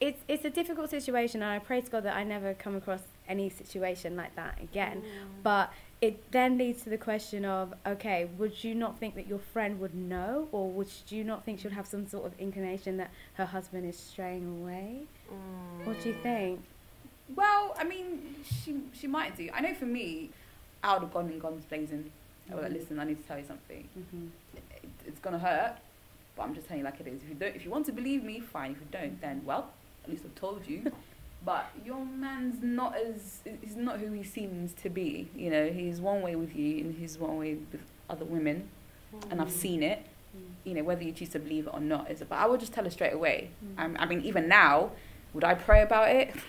it's 0.00 0.22
it's 0.28 0.44
a 0.44 0.50
difficult 0.50 0.90
situation, 0.90 1.42
and 1.42 1.50
I 1.50 1.58
pray 1.58 1.80
to 1.80 1.90
God 1.90 2.04
that 2.04 2.16
I 2.16 2.24
never 2.24 2.54
come 2.54 2.74
across 2.74 3.02
any 3.28 3.50
situation 3.50 4.16
like 4.16 4.34
that 4.36 4.58
again. 4.60 5.02
Mm. 5.02 5.42
But 5.42 5.72
it 6.00 6.30
then 6.32 6.56
leads 6.56 6.82
to 6.82 6.90
the 6.90 6.98
question 6.98 7.44
of 7.44 7.74
okay, 7.86 8.28
would 8.38 8.64
you 8.64 8.74
not 8.74 8.98
think 8.98 9.14
that 9.14 9.26
your 9.26 9.38
friend 9.38 9.78
would 9.80 9.94
know, 9.94 10.48
or 10.52 10.70
would 10.70 10.88
you 11.08 11.22
not 11.24 11.44
think 11.44 11.60
she'd 11.60 11.72
have 11.72 11.86
some 11.86 12.06
sort 12.06 12.26
of 12.26 12.32
inclination 12.38 12.96
that 12.96 13.10
her 13.34 13.46
husband 13.46 13.88
is 13.88 13.98
straying 13.98 14.46
away? 14.60 15.02
Mm. 15.30 15.86
What 15.86 16.00
do 16.02 16.08
you 16.08 16.16
think? 16.22 16.60
Well, 17.36 17.76
I 17.78 17.84
mean, 17.84 18.36
she 18.44 18.80
she 18.92 19.06
might 19.06 19.36
do. 19.36 19.50
I 19.52 19.60
know 19.60 19.74
for 19.74 19.86
me, 19.86 20.30
I 20.82 20.94
would 20.94 21.02
have 21.02 21.12
gone 21.12 21.26
and 21.26 21.40
gone 21.40 21.52
guns 21.52 21.64
blazing. 21.66 22.10
I 22.50 22.54
was 22.54 22.64
like, 22.64 22.72
listen, 22.72 22.98
I 22.98 23.04
need 23.04 23.22
to 23.22 23.28
tell 23.28 23.38
you 23.38 23.44
something. 23.46 23.88
Mm-hmm. 23.96 24.26
It, 24.56 24.88
it's 25.06 25.20
gonna 25.20 25.38
hurt, 25.38 25.76
but 26.40 26.46
I'm 26.46 26.54
just 26.54 26.66
telling 26.66 26.78
you 26.80 26.84
like 26.86 26.98
it 27.00 27.06
is. 27.06 27.22
If 27.22 27.28
you 27.28 27.34
don't, 27.34 27.54
if 27.54 27.64
you 27.66 27.70
want 27.70 27.84
to 27.86 27.92
believe 27.92 28.24
me, 28.24 28.40
fine. 28.40 28.70
If 28.72 28.78
you 28.78 28.86
don't, 28.90 29.20
then 29.20 29.42
well, 29.44 29.68
at 30.04 30.10
least 30.10 30.24
I've 30.24 30.34
told 30.34 30.66
you. 30.66 30.90
But 31.42 31.70
your 31.86 32.04
man's 32.04 32.62
not 32.62 32.96
as 32.98 33.40
he's 33.62 33.74
not 33.74 33.98
who 33.98 34.12
he 34.12 34.22
seems 34.22 34.74
to 34.82 34.90
be. 34.90 35.30
You 35.34 35.48
know, 35.48 35.70
he's 35.70 35.98
one 35.98 36.20
way 36.20 36.36
with 36.36 36.54
you, 36.54 36.80
and 36.84 36.94
he's 36.98 37.16
one 37.18 37.38
way 37.38 37.56
with 37.72 37.80
other 38.10 38.26
women, 38.26 38.68
and 39.30 39.40
I've 39.40 39.50
seen 39.50 39.82
it. 39.82 40.04
You 40.64 40.74
know, 40.74 40.82
whether 40.82 41.02
you 41.02 41.12
choose 41.12 41.30
to 41.30 41.38
believe 41.38 41.66
it 41.66 41.72
or 41.72 41.80
not 41.80 42.10
is. 42.10 42.20
But 42.20 42.36
I 42.36 42.46
would 42.46 42.60
just 42.60 42.74
tell 42.74 42.84
her 42.84 42.90
straight 42.90 43.14
away. 43.14 43.50
Um, 43.78 43.96
I 43.98 44.04
mean, 44.04 44.20
even 44.20 44.48
now, 44.48 44.90
would 45.32 45.42
I 45.44 45.54
pray 45.54 45.80
about 45.82 46.10
it? 46.10 46.34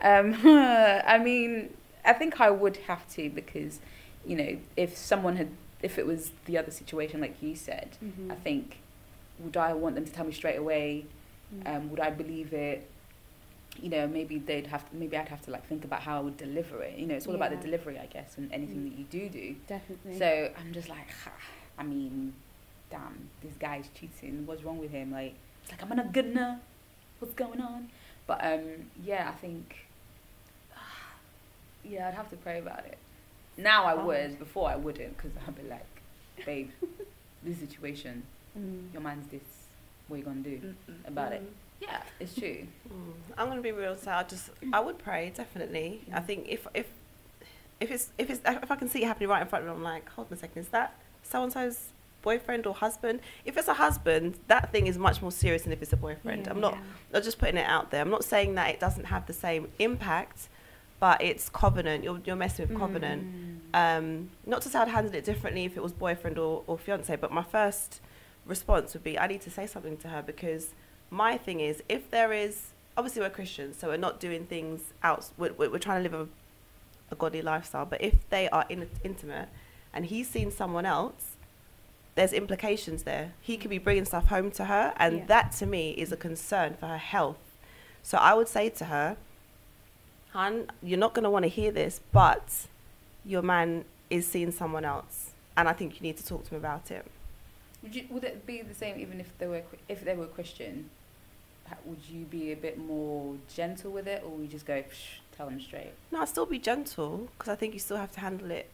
Um, 0.00 0.34
I 0.44 1.18
mean, 1.18 1.72
I 2.04 2.12
think 2.14 2.40
I 2.40 2.50
would 2.50 2.76
have 2.88 3.08
to 3.14 3.30
because, 3.30 3.78
you 4.26 4.36
know, 4.36 4.58
if 4.76 4.96
someone 4.96 5.36
had, 5.36 5.50
if 5.82 5.98
it 5.98 6.06
was 6.06 6.32
the 6.46 6.58
other 6.58 6.72
situation 6.72 7.20
like 7.20 7.40
you 7.40 7.54
said, 7.54 7.96
Mm-hmm. 8.04 8.32
I 8.32 8.34
think, 8.34 8.78
would 9.38 9.56
I 9.56 9.72
want 9.72 9.94
them 9.94 10.04
to 10.04 10.12
tell 10.12 10.24
me 10.24 10.32
straight 10.32 10.56
away? 10.56 11.06
Um, 11.66 11.90
would 11.90 12.00
I 12.00 12.10
believe 12.10 12.52
it? 12.52 12.88
You 13.80 13.90
know, 13.90 14.06
maybe 14.06 14.38
they'd 14.38 14.68
have, 14.68 14.88
to, 14.88 14.96
maybe 14.96 15.16
I'd 15.16 15.28
have 15.28 15.42
to 15.42 15.50
like 15.50 15.66
think 15.66 15.84
about 15.84 16.02
how 16.02 16.18
I 16.18 16.20
would 16.20 16.36
deliver 16.36 16.82
it. 16.82 16.96
You 16.96 17.06
know, 17.06 17.14
it's 17.14 17.26
all 17.26 17.34
about 17.34 17.50
the 17.50 17.56
delivery, 17.56 17.98
I 17.98 18.06
guess, 18.06 18.36
and 18.38 18.52
anything 18.52 18.84
that 18.84 18.96
you 18.96 19.04
do 19.04 19.28
do. 19.28 19.56
Definitely. 19.66 20.18
So 20.18 20.50
I'm 20.58 20.72
just 20.72 20.88
like, 20.88 21.08
I 21.78 21.82
mean, 21.82 22.34
damn, 22.90 23.28
this 23.42 23.52
guy's 23.58 23.88
cheating. 23.94 24.46
What's 24.46 24.62
wrong 24.62 24.78
with 24.78 24.90
him? 24.90 25.10
Like, 25.12 25.34
it's 25.62 25.72
like 25.72 25.82
I'm 25.82 25.96
not 25.96 26.12
good 26.12 26.26
enough. 26.26 26.60
What's 27.18 27.34
going 27.34 27.60
on? 27.60 27.88
But 28.26 28.44
um, 28.44 28.62
yeah, 29.04 29.28
I 29.28 29.36
think, 29.38 29.86
yeah, 31.84 32.08
I'd 32.08 32.14
have 32.14 32.30
to 32.30 32.36
pray 32.36 32.58
about 32.58 32.84
it. 32.86 32.98
Now 33.56 33.84
I 33.84 33.94
would. 33.94 34.38
Before 34.38 34.68
I 34.68 34.76
wouldn't, 34.76 35.16
because 35.16 35.32
I'd 35.46 35.54
be 35.56 35.68
like, 35.68 35.86
babe, 36.44 36.70
this 37.42 37.58
situation, 37.58 38.24
Mm. 38.58 38.92
your 38.92 39.02
man's 39.02 39.26
this. 39.30 39.42
What 40.08 40.18
you 40.18 40.24
gonna 40.24 40.40
do 40.40 40.74
about 41.06 41.32
it? 41.32 41.42
Yeah, 41.80 42.00
it's 42.20 42.34
true. 42.34 42.66
Mm. 42.88 43.12
I'm 43.38 43.48
gonna 43.48 43.62
be 43.62 43.72
real. 43.72 43.96
So 43.96 44.10
I 44.10 44.22
just 44.22 44.50
I 44.72 44.80
would 44.80 44.98
pray 44.98 45.32
definitely. 45.34 46.02
I 46.12 46.20
think 46.20 46.46
if 46.48 46.66
if 46.74 46.86
if 47.80 47.90
it's 47.90 48.10
if 48.18 48.30
it's 48.30 48.40
if 48.46 48.70
I 48.70 48.76
can 48.76 48.88
see 48.88 49.02
it 49.02 49.06
happening 49.06 49.28
right 49.30 49.42
in 49.42 49.48
front 49.48 49.64
of 49.64 49.70
me, 49.70 49.76
I'm 49.76 49.82
like, 49.82 50.08
hold 50.10 50.28
on 50.30 50.34
a 50.34 50.40
second, 50.40 50.62
is 50.62 50.68
that 50.68 50.94
so 51.22 51.42
and 51.42 51.52
so's 51.52 51.88
boyfriend 52.22 52.66
or 52.66 52.74
husband? 52.74 53.20
If 53.44 53.56
it's 53.56 53.68
a 53.68 53.74
husband, 53.74 54.36
that 54.48 54.70
thing 54.70 54.86
is 54.86 54.96
much 54.98 55.20
more 55.22 55.32
serious 55.32 55.62
than 55.62 55.72
if 55.72 55.82
it's 55.82 55.92
a 55.92 55.96
boyfriend. 55.96 56.46
I'm 56.48 56.60
not. 56.60 56.76
I'm 57.12 57.22
just 57.22 57.38
putting 57.38 57.56
it 57.56 57.66
out 57.66 57.90
there. 57.90 58.02
I'm 58.02 58.10
not 58.10 58.24
saying 58.24 58.54
that 58.56 58.68
it 58.70 58.80
doesn't 58.80 59.04
have 59.06 59.26
the 59.26 59.32
same 59.32 59.68
impact, 59.78 60.48
but 61.00 61.20
it's 61.22 61.48
covenant. 61.48 62.04
You're 62.04 62.20
you're 62.24 62.36
messing 62.36 62.68
with 62.68 62.78
covenant. 62.78 63.26
Um, 63.74 64.30
not 64.46 64.62
to 64.62 64.68
say 64.68 64.78
I'd 64.78 64.88
handle 64.88 65.14
it 65.14 65.24
differently 65.24 65.64
if 65.64 65.76
it 65.76 65.82
was 65.82 65.92
boyfriend 65.92 66.38
or, 66.38 66.62
or 66.66 66.78
fiance, 66.78 67.14
but 67.16 67.32
my 67.32 67.42
first 67.42 68.00
response 68.46 68.92
would 68.94 69.04
be 69.04 69.18
I 69.18 69.26
need 69.26 69.40
to 69.42 69.50
say 69.50 69.66
something 69.66 69.96
to 69.98 70.08
her 70.08 70.22
because 70.22 70.68
my 71.10 71.36
thing 71.36 71.60
is 71.60 71.82
if 71.88 72.10
there 72.10 72.32
is 72.32 72.68
obviously 72.96 73.22
we're 73.22 73.30
Christians, 73.30 73.76
so 73.78 73.88
we're 73.88 73.96
not 73.96 74.20
doing 74.20 74.46
things 74.46 74.80
out. 75.02 75.28
We're, 75.36 75.52
we're 75.52 75.78
trying 75.78 76.04
to 76.04 76.10
live 76.10 76.28
a, 77.10 77.12
a 77.12 77.16
godly 77.16 77.42
lifestyle, 77.42 77.84
but 77.86 78.00
if 78.00 78.28
they 78.30 78.48
are 78.50 78.64
in, 78.68 78.88
intimate 79.02 79.48
and 79.92 80.06
he's 80.06 80.28
seen 80.28 80.50
someone 80.50 80.86
else, 80.86 81.36
there's 82.14 82.32
implications 82.32 83.02
there. 83.02 83.32
He 83.40 83.56
could 83.56 83.70
be 83.70 83.78
bringing 83.78 84.04
stuff 84.04 84.26
home 84.28 84.50
to 84.52 84.66
her, 84.66 84.92
and 84.96 85.18
Yeah. 85.18 85.26
that 85.26 85.52
to 85.52 85.66
me 85.66 85.90
is 85.92 86.12
a 86.12 86.16
concern 86.16 86.74
for 86.78 86.86
her 86.86 86.98
health. 86.98 87.38
So 88.02 88.18
I 88.18 88.34
would 88.34 88.48
say 88.48 88.68
to 88.70 88.84
her, 88.86 89.16
"Hun, 90.30 90.70
you're 90.82 90.98
not 90.98 91.14
going 91.14 91.24
to 91.24 91.30
want 91.30 91.44
to 91.44 91.48
hear 91.48 91.72
this, 91.72 92.00
but 92.12 92.66
your 93.24 93.42
man 93.42 93.84
is 94.10 94.26
seeing 94.28 94.52
someone 94.52 94.84
else, 94.84 95.30
and 95.56 95.68
I 95.68 95.72
think 95.72 95.94
you 95.96 96.02
need 96.02 96.16
to 96.18 96.26
talk 96.26 96.44
to 96.44 96.50
him 96.54 96.58
about 96.60 96.90
it." 96.90 97.04
Would, 97.84 97.94
you, 97.94 98.06
would 98.10 98.24
it 98.24 98.46
be 98.46 98.62
the 98.62 98.74
same 98.74 98.98
even 98.98 99.20
if 99.20 99.36
they 99.38 99.46
were 99.46 99.62
if 99.88 100.04
they 100.04 100.14
were 100.16 100.26
Christian? 100.26 100.90
Would 101.84 101.98
you 102.10 102.24
be 102.24 102.50
a 102.52 102.56
bit 102.56 102.78
more 102.78 103.36
gentle 103.54 103.90
with 103.90 104.06
it, 104.06 104.22
or 104.24 104.30
would 104.30 104.42
you 104.42 104.48
just 104.48 104.66
go 104.66 104.82
Psh, 104.82 105.18
tell 105.36 105.46
them 105.46 105.60
straight? 105.60 105.92
No, 106.10 106.20
I'd 106.20 106.28
still 106.28 106.46
be 106.46 106.58
gentle 106.58 107.28
because 107.38 107.50
I 107.52 107.56
think 107.56 107.72
you 107.74 107.80
still 107.80 107.96
have 107.96 108.10
to 108.12 108.20
handle 108.20 108.50
it 108.50 108.68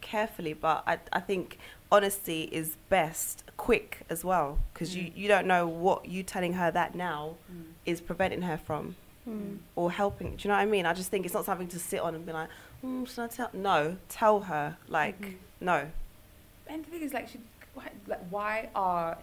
carefully. 0.00 0.52
But 0.52 0.82
I, 0.86 0.98
I 1.12 1.20
think 1.20 1.58
honesty 1.90 2.48
is 2.52 2.76
best, 2.88 3.44
quick 3.56 4.00
as 4.10 4.24
well, 4.24 4.58
because 4.72 4.94
you, 4.96 5.04
Mm. 5.04 5.16
you 5.16 5.28
don't 5.28 5.46
know 5.46 5.66
what 5.66 6.06
you 6.08 6.22
telling 6.22 6.54
her 6.54 6.70
that 6.70 6.94
now 6.94 7.36
Mm. 7.52 7.64
is 7.84 8.00
preventing 8.00 8.42
her 8.42 8.56
from 8.56 8.96
Mm. 9.28 9.58
or 9.74 9.90
helping. 9.90 10.36
Do 10.36 10.42
you 10.44 10.48
know 10.48 10.54
what 10.56 10.62
I 10.62 10.66
mean? 10.66 10.86
I 10.86 10.92
just 10.94 11.10
think 11.10 11.24
it's 11.24 11.34
not 11.34 11.44
something 11.44 11.66
to 11.68 11.78
sit 11.80 12.00
on 12.00 12.14
and 12.14 12.24
be 12.24 12.32
like, 12.32 12.48
mm, 12.84 13.08
should 13.08 13.18
I 13.24 13.26
tell? 13.26 13.50
No, 13.52 13.96
tell 14.08 14.40
her. 14.42 14.76
Like, 14.88 15.20
Mhm. 15.20 15.34
no. 15.60 15.90
And 16.68 16.84
the 16.84 16.90
thing 16.90 17.02
is, 17.02 17.12
like, 17.12 17.28
should, 17.28 17.40
why, 17.76 17.90
like, 18.08 18.26
why 18.30 18.68
are? 18.74 19.18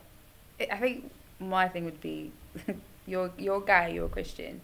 I 0.60 0.68
I 0.72 0.78
think 0.78 1.12
my 1.40 1.68
thing 1.68 1.84
would 1.86 2.00
be, 2.00 2.32
you're 3.08 3.32
you're 3.38 3.58
a 3.58 3.66
guy, 3.66 3.88
you're 3.90 4.06
a 4.06 4.10
Christian, 4.10 4.62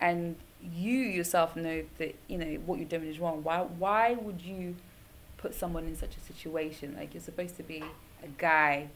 and 0.00 0.36
you 0.62 0.98
yourself 0.98 1.56
know 1.56 1.82
that 1.98 2.14
you 2.28 2.38
know 2.38 2.54
what 2.64 2.78
you're 2.78 2.88
doing 2.88 3.08
is 3.08 3.18
wrong. 3.18 3.42
Why 3.42 3.58
why 3.62 4.12
would 4.14 4.40
you 4.40 4.76
put 5.36 5.54
someone 5.54 5.84
in 5.84 5.96
such 5.96 6.16
a 6.16 6.20
situation? 6.20 6.94
Like, 6.96 7.12
you're 7.14 7.22
supposed 7.22 7.56
to 7.56 7.64
be 7.64 7.82
a 8.22 8.28
guy, 8.38 8.86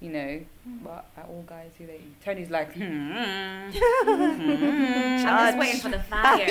you 0.00 0.10
know. 0.10 0.40
But 0.82 1.06
are 1.16 1.24
all 1.28 1.44
guys 1.46 1.70
who 1.78 1.86
they? 1.86 2.00
Tony's 2.24 2.50
like, 2.50 2.74
hmm. 2.74 3.12
I'm 3.12 3.72
just 3.72 5.58
waiting 5.58 5.80
for 5.80 5.90
the 5.90 6.00
fire. 6.00 6.46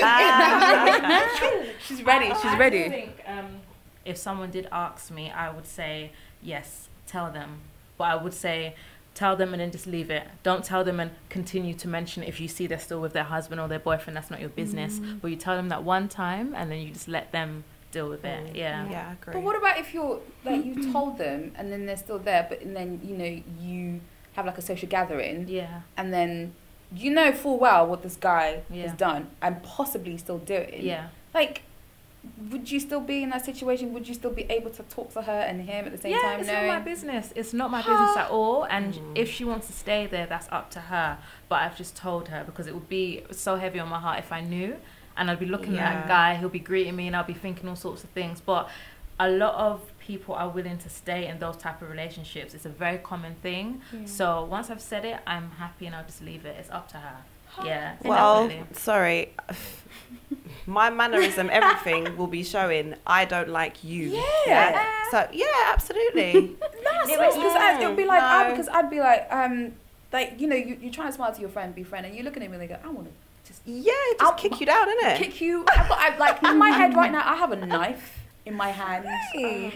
she's 1.86 2.02
ready. 2.02 2.28
She's 2.28 2.44
I 2.46 2.58
ready. 2.58 2.84
do 2.84 2.90
think 2.90 3.10
um, 3.26 3.60
if 4.06 4.16
someone 4.16 4.50
did 4.50 4.68
ask 4.72 5.10
me, 5.10 5.30
I 5.30 5.50
would 5.52 5.66
say 5.66 6.12
yes, 6.42 6.88
tell 7.06 7.30
them. 7.30 7.60
But 7.98 8.04
I 8.04 8.16
would 8.16 8.34
say 8.34 8.74
tell 9.14 9.34
them 9.36 9.52
and 9.54 9.60
then 9.60 9.70
just 9.72 9.86
leave 9.86 10.10
it. 10.10 10.24
Don't 10.42 10.62
tell 10.64 10.84
them 10.84 11.00
and 11.00 11.10
continue 11.30 11.72
to 11.74 11.88
mention 11.88 12.22
it 12.22 12.28
if 12.28 12.40
you 12.40 12.48
see 12.48 12.66
they're 12.66 12.78
still 12.78 13.00
with 13.00 13.14
their 13.14 13.24
husband 13.24 13.60
or 13.60 13.68
their 13.68 13.78
boyfriend. 13.78 14.16
That's 14.16 14.30
not 14.30 14.40
your 14.40 14.50
business. 14.50 14.98
Mm-hmm. 14.98 15.18
But 15.18 15.28
you 15.28 15.36
tell 15.36 15.56
them 15.56 15.68
that 15.70 15.82
one 15.84 16.08
time 16.08 16.54
and 16.54 16.70
then 16.70 16.80
you 16.80 16.90
just 16.90 17.08
let 17.08 17.32
them 17.32 17.64
deal 17.92 18.08
with 18.10 18.24
it. 18.24 18.54
Yeah. 18.54 18.88
Yeah, 18.90 19.08
I 19.08 19.12
agree. 19.12 19.32
But 19.32 19.42
what 19.42 19.56
about 19.56 19.78
if 19.78 19.94
you're 19.94 20.20
like 20.44 20.64
you 20.64 20.92
told 20.92 21.16
them 21.18 21.52
and 21.56 21.72
then 21.72 21.86
they're 21.86 21.96
still 21.96 22.18
there, 22.18 22.46
but 22.48 22.60
and 22.60 22.76
then 22.76 23.00
you 23.02 23.16
know 23.16 23.42
you 23.60 24.00
have 24.34 24.44
like 24.44 24.58
a 24.58 24.62
social 24.62 24.88
gathering 24.88 25.48
Yeah. 25.48 25.80
and 25.96 26.12
then 26.12 26.52
you 26.92 27.10
know 27.10 27.32
full 27.32 27.58
well 27.58 27.86
what 27.86 28.02
this 28.02 28.16
guy 28.16 28.60
Yeah. 28.70 28.82
has 28.88 28.92
done 28.92 29.28
and 29.40 29.62
possibly 29.62 30.18
still 30.18 30.38
doing. 30.38 30.80
Yeah. 30.84 31.08
Like, 31.32 31.62
would 32.50 32.70
you 32.70 32.80
still 32.80 33.00
be 33.00 33.22
in 33.22 33.30
that 33.30 33.44
situation? 33.44 33.92
Would 33.92 34.06
you 34.08 34.14
still 34.14 34.30
be 34.30 34.42
able 34.44 34.70
to 34.70 34.82
talk 34.84 35.12
to 35.14 35.22
her 35.22 35.32
and 35.48 35.62
him 35.62 35.86
at 35.86 35.92
the 35.92 35.98
same 35.98 36.12
yeah, 36.12 36.20
time? 36.22 36.40
it's 36.40 36.48
knowing? 36.48 36.66
not 36.66 36.78
my 36.78 36.84
business. 36.84 37.32
It's 37.36 37.52
not 37.52 37.70
my 37.70 37.80
business 37.82 38.16
at 38.16 38.30
all. 38.30 38.64
And 38.64 38.94
Mm. 38.94 39.12
if 39.18 39.30
she 39.30 39.44
wants 39.44 39.66
to 39.68 39.72
stay 39.72 40.06
there, 40.06 40.26
that's 40.26 40.48
up 40.50 40.70
to 40.72 40.80
her. 40.80 41.18
But 41.48 41.56
I've 41.62 41.76
just 41.76 41.96
told 41.96 42.28
her 42.28 42.42
because 42.44 42.66
it 42.66 42.74
would 42.74 42.88
be 42.88 43.22
so 43.30 43.56
heavy 43.56 43.78
on 43.78 43.88
my 43.88 44.00
heart 44.00 44.18
if 44.18 44.32
I 44.32 44.40
knew. 44.40 44.76
And 45.16 45.30
I'd 45.30 45.38
be 45.40 45.46
looking 45.46 45.74
at 45.78 45.92
Yeah. 45.92 45.94
that 46.00 46.08
guy, 46.08 46.34
he'll 46.34 46.48
be 46.50 46.58
greeting 46.58 46.94
me, 46.96 47.06
and 47.06 47.16
I'll 47.16 47.24
be 47.24 47.32
thinking 47.32 47.68
all 47.68 47.76
sorts 47.76 48.04
of 48.04 48.10
things. 48.10 48.40
But 48.40 48.68
a 49.18 49.28
lot 49.30 49.54
of 49.54 49.80
people 49.98 50.34
are 50.34 50.48
willing 50.48 50.76
to 50.78 50.90
stay 50.90 51.26
in 51.26 51.38
those 51.38 51.56
type 51.56 51.80
of 51.80 51.88
relationships. 51.88 52.52
It's 52.54 52.66
a 52.66 52.74
very 52.84 52.98
common 52.98 53.34
thing. 53.36 53.80
So 54.04 54.44
once 54.44 54.68
I've 54.70 54.82
said 54.82 55.04
it, 55.06 55.18
I'm 55.26 55.52
happy 55.52 55.86
and 55.86 55.96
I'll 55.96 56.04
just 56.04 56.20
leave 56.22 56.44
it. 56.44 56.54
It's 56.60 56.70
up 56.70 56.88
to 56.90 56.98
her. 56.98 57.16
Yeah. 57.64 57.94
Well, 58.04 58.48
definitely. 58.48 58.76
sorry. 58.76 59.32
My 60.66 60.90
mannerism, 60.90 61.48
everything 61.52 62.16
will 62.16 62.26
be 62.26 62.42
showing 62.42 62.94
I 63.06 63.24
don't 63.24 63.48
like 63.48 63.84
you. 63.84 64.08
Yeah. 64.46 64.84
So 65.10 65.28
yeah, 65.32 65.46
absolutely. 65.72 66.56
That's 66.60 67.08
It 67.08 67.12
it, 67.12 67.18
was- 67.20 67.34
because 67.36 67.54
I, 67.54 67.80
it 67.82 67.86
would 67.86 67.96
be 67.96 68.04
like 68.04 68.20
No. 68.20 68.26
I, 68.26 68.50
because 68.50 68.68
I'd 68.68 68.90
be 68.90 68.98
like 69.00 69.26
um 69.30 69.72
like 70.12 70.40
you 70.40 70.46
know 70.48 70.56
you 70.56 70.76
you're 70.80 70.92
trying 70.92 71.08
to 71.08 71.12
smile 71.14 71.32
to 71.32 71.40
your 71.40 71.50
friend, 71.50 71.74
be 71.74 71.82
friend, 71.84 72.04
and 72.06 72.14
you're 72.14 72.24
looking 72.24 72.42
at 72.42 72.50
me 72.50 72.54
and 72.56 72.62
they 72.62 72.66
go, 72.66 72.78
I 72.84 72.88
want 72.88 73.06
to 73.06 73.12
just 73.48 73.62
yeah, 73.64 73.92
just 74.12 74.22
I'll- 74.22 74.32
kick 74.34 74.58
you 74.60 74.66
down, 74.66 74.88
innit? 74.88 75.16
kick 75.18 75.40
you. 75.40 75.64
I've 75.68 75.88
got, 75.88 75.98
I've, 75.98 76.18
like 76.18 76.42
in 76.42 76.58
my 76.58 76.70
head 76.70 76.94
right 76.96 77.12
now, 77.12 77.22
I 77.24 77.36
have 77.36 77.52
a 77.52 77.56
knife 77.74 78.18
in 78.44 78.54
my 78.54 78.68
hand, 78.70 79.04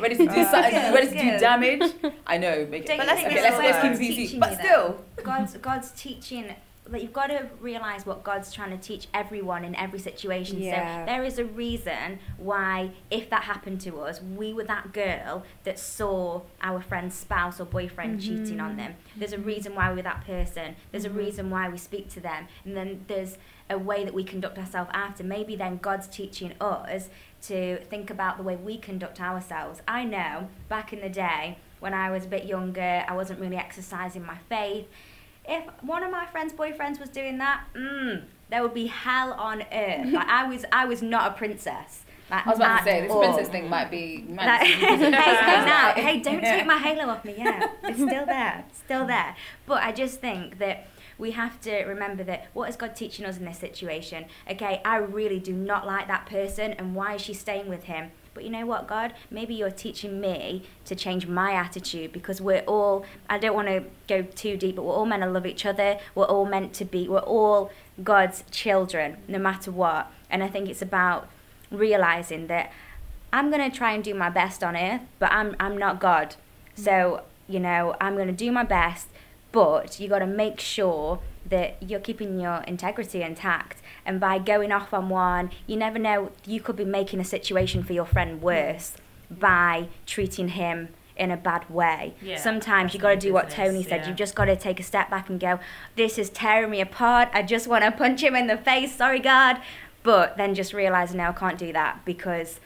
ready 0.01 0.17
to 0.17 0.27
do 0.27 0.35
Good, 0.35 0.49
something, 0.49 0.73
ready 0.95 1.09
to 1.09 1.19
do 1.19 1.39
damage. 1.39 1.83
I 2.27 2.39
know, 2.39 2.67
make 2.71 2.89
it. 2.89 2.93
you 2.93 2.99
let's- 2.99 3.21
think 3.21 3.33
okay, 3.33 3.43
let's, 3.43 3.59
let's 3.59 3.99
keep 3.99 4.11
it 4.11 4.19
easy. 4.19 4.39
But 4.39 4.59
still, 4.59 5.05
God's 5.23 5.57
God's 5.59 5.91
teaching 5.93 6.55
like 6.89 7.03
you've 7.03 7.13
got 7.13 7.27
to 7.29 7.49
realize 7.61 8.05
what 8.07 8.25
God's 8.25 8.53
trying 8.53 8.71
to 8.71 8.79
teach 8.79 9.07
everyone 9.15 9.65
in 9.65 9.77
every 9.77 9.99
situation. 9.99 10.61
Yeah. 10.61 11.05
So 11.05 11.13
there 11.13 11.25
is 11.25 11.39
a 11.39 11.45
reason 11.45 12.19
why 12.37 12.93
if 13.11 13.31
that 13.31 13.45
happened 13.45 13.81
to 13.83 14.01
us, 14.01 14.21
we 14.23 14.53
were 14.53 14.65
that 14.65 14.93
girl 14.93 15.45
that 15.65 15.79
saw 15.79 16.43
our 16.63 16.81
friend's 16.81 17.15
spouse 17.15 17.61
or 17.61 17.65
boyfriend 17.65 18.21
mm-hmm. 18.21 18.45
cheating 18.45 18.61
on 18.61 18.77
them. 18.77 18.95
There's 19.17 19.33
a 19.33 19.37
mm-hmm. 19.37 19.47
reason 19.47 19.75
why 19.75 19.93
we're 19.93 20.03
that 20.03 20.27
person. 20.27 20.75
There's 20.91 21.05
a 21.05 21.09
mm-hmm. 21.09 21.19
reason 21.19 21.51
why 21.51 21.69
we 21.69 21.79
speak 21.79 22.09
to 22.11 22.21
them. 22.21 22.49
And 22.65 22.77
then 22.77 23.05
there's 23.07 23.39
a 23.69 23.79
way 23.79 24.05
that 24.05 24.15
we 24.15 24.25
conduct 24.25 24.59
ourselves 24.59 24.91
after. 24.93 25.23
Maybe 25.23 25.55
then 25.55 25.77
God's 25.77 26.09
teaching 26.09 26.55
us 26.61 27.09
to 27.43 27.79
think 27.85 28.11
about 28.11 28.37
the 28.37 28.43
way 28.43 28.57
we 28.57 28.79
conduct 28.79 29.21
ourselves. 29.21 29.81
I 29.87 30.05
know 30.05 30.49
back 30.69 30.93
in 30.93 31.01
the 31.01 31.09
day 31.09 31.59
when 31.79 31.95
I 31.95 32.11
was 32.11 32.25
a 32.25 32.29
bit 32.29 32.45
younger, 32.45 33.05
I 33.07 33.15
wasn't 33.15 33.41
really 33.41 33.57
exercising 33.57 34.25
my 34.25 34.37
faith. 34.49 34.87
If 35.51 35.65
one 35.83 36.03
of 36.05 36.11
my 36.11 36.27
friends' 36.27 36.53
boyfriends 36.53 37.01
was 37.01 37.11
doing 37.11 37.39
that, 37.39 37.65
mm, 37.75 38.23
there 38.51 38.63
would 38.63 38.75
be 38.75 38.87
hell 38.87 39.33
on 39.33 39.63
earth. 39.73 40.07
like 40.13 40.29
I 40.29 40.49
was, 40.49 40.65
I 40.73 40.85
was 40.87 41.03
not 41.03 41.33
a 41.33 41.35
princess. 41.35 42.05
Like, 42.31 42.47
I 42.47 42.51
was 42.51 42.59
about 42.59 42.79
to 42.79 42.85
say 42.85 43.01
this 43.01 43.11
all. 43.11 43.21
princess 43.21 43.49
thing 43.49 43.69
might 43.69 43.91
be. 43.91 44.25
Might 44.29 44.47
Like, 44.47 44.67
hey, 44.69 44.97
now, 44.97 45.93
hey, 45.97 46.21
don't 46.21 46.41
take 46.41 46.65
my 46.65 46.79
halo 46.79 47.09
off 47.13 47.25
me. 47.25 47.35
Yeah, 47.37 47.69
it's 47.83 48.01
still 48.01 48.25
there, 48.25 48.65
still 48.73 49.07
there. 49.07 49.35
But 49.67 49.83
I 49.83 49.91
just 49.91 50.21
think 50.21 50.59
that 50.61 50.87
we 51.19 51.33
have 51.33 51.61
to 51.63 51.85
remember 51.85 52.23
that 52.25 52.47
what 52.53 52.69
is 52.69 52.77
God 52.77 52.95
teaching 52.95 53.27
us 53.27 53.37
in 53.37 53.45
this 53.45 53.59
situation? 53.59 54.27
Okay, 54.49 54.81
I 54.85 54.99
really 54.99 55.41
do 55.41 55.53
not 55.53 55.87
like 55.87 56.07
that 56.07 56.27
person, 56.27 56.73
and 56.75 56.95
why 56.95 57.17
is 57.17 57.23
she 57.23 57.35
staying 57.35 57.69
with 57.69 57.85
him? 57.85 58.13
But 58.35 58.45
you 58.45 58.51
know 58.51 58.65
what, 58.65 58.87
God? 58.87 59.15
Maybe 59.31 59.55
you're 59.55 59.71
teaching 59.71 60.21
me 60.21 60.63
to 60.85 60.95
change 60.95 61.27
my 61.27 61.53
attitude 61.53 62.13
because 62.13 62.41
we're 62.41 62.61
all, 62.61 63.05
I 63.29 63.39
don't 63.39 63.55
want 63.55 63.69
to 63.69 63.85
go 64.09 64.23
too 64.23 64.57
deep, 64.57 64.77
but 64.77 64.85
we're 64.85 64.95
all 64.95 65.07
meant 65.07 65.23
to 65.23 65.31
love 65.31 65.47
each 65.47 65.67
other. 65.67 65.99
We're 66.15 66.27
all 66.27 66.47
meant 66.47 66.73
to 66.75 66.85
be, 66.85 67.09
we're 67.09 67.19
all 67.19 67.73
God's 68.03 68.45
children, 68.51 69.17
no 69.27 69.39
matter 69.39 69.71
what. 69.71 70.11
And 70.31 70.45
I 70.45 70.49
think 70.49 70.69
it's 70.69 70.83
about 70.83 71.29
realizing 71.71 72.47
that 72.47 72.73
I'm 73.33 73.51
going 73.51 73.69
to 73.69 73.77
try 73.77 73.93
and 73.93 74.03
do 74.03 74.15
my 74.15 74.31
best 74.31 74.63
on 74.63 74.77
earth, 74.77 75.03
but 75.19 75.33
I'm, 75.33 75.57
I'm 75.59 75.77
not 75.77 76.01
God. 76.01 76.37
Mm. 76.77 76.85
So, 76.85 77.23
you 77.49 77.61
know, 77.61 77.97
I'm 78.01 78.15
going 78.15 78.29
to 78.29 78.33
do 78.33 78.53
my 78.53 78.65
best, 78.65 79.09
but 79.53 79.99
you 79.99 80.09
got 80.09 80.21
to 80.21 80.27
make 80.27 80.61
sure 80.61 81.21
that 81.49 81.77
you're 81.83 82.01
keeping 82.01 82.39
your 82.39 82.59
integrity 82.67 83.23
intact. 83.23 83.81
And 84.05 84.21
by 84.21 84.39
going 84.39 84.73
off 84.73 84.93
on 84.93 85.09
one, 85.09 85.51
you 85.67 85.77
never 85.77 85.99
know, 85.99 86.33
you 86.47 86.61
could 86.61 86.77
be 86.77 86.85
making 86.85 87.21
a 87.21 87.25
situation 87.25 87.83
for 87.83 87.93
your 87.93 88.05
friend 88.05 88.43
worse 88.43 88.95
by 89.31 89.89
treating 90.07 90.49
him 90.49 90.89
in 91.17 91.31
a 91.31 91.37
bad 91.37 91.69
way. 91.69 92.15
Yeah, 92.23 92.39
Sometimes 92.39 92.95
you 92.95 93.01
that's 93.01 93.15
got 93.15 93.21
to 93.21 93.27
do 93.29 93.33
what 93.33 93.51
Tony 93.51 93.83
said. 93.83 94.01
yeah. 94.03 94.09
You've 94.09 94.17
just 94.17 94.35
got 94.35 94.47
to 94.47 94.57
take 94.57 94.81
a 94.81 94.83
step 94.83 95.11
back 95.11 95.29
and 95.29 95.39
go, 95.39 95.61
this 95.97 96.19
is 96.19 96.31
tearing 96.31 96.71
me 96.71 96.81
apart. 96.81 97.29
I 97.33 97.43
just 97.43 97.67
want 97.69 97.85
to 97.85 97.91
punch 97.93 98.23
him 98.23 98.35
in 98.35 98.47
the 98.47 98.57
face. 98.57 98.95
Sorry, 98.97 99.19
God. 99.21 99.61
But 100.03 100.37
then 100.39 100.55
just 100.55 100.73
realizing 100.73 101.19
no, 101.19 101.25
I 101.29 101.33
can't 101.33 101.59
do 101.59 101.73
that 101.75 102.05
because 102.07 102.59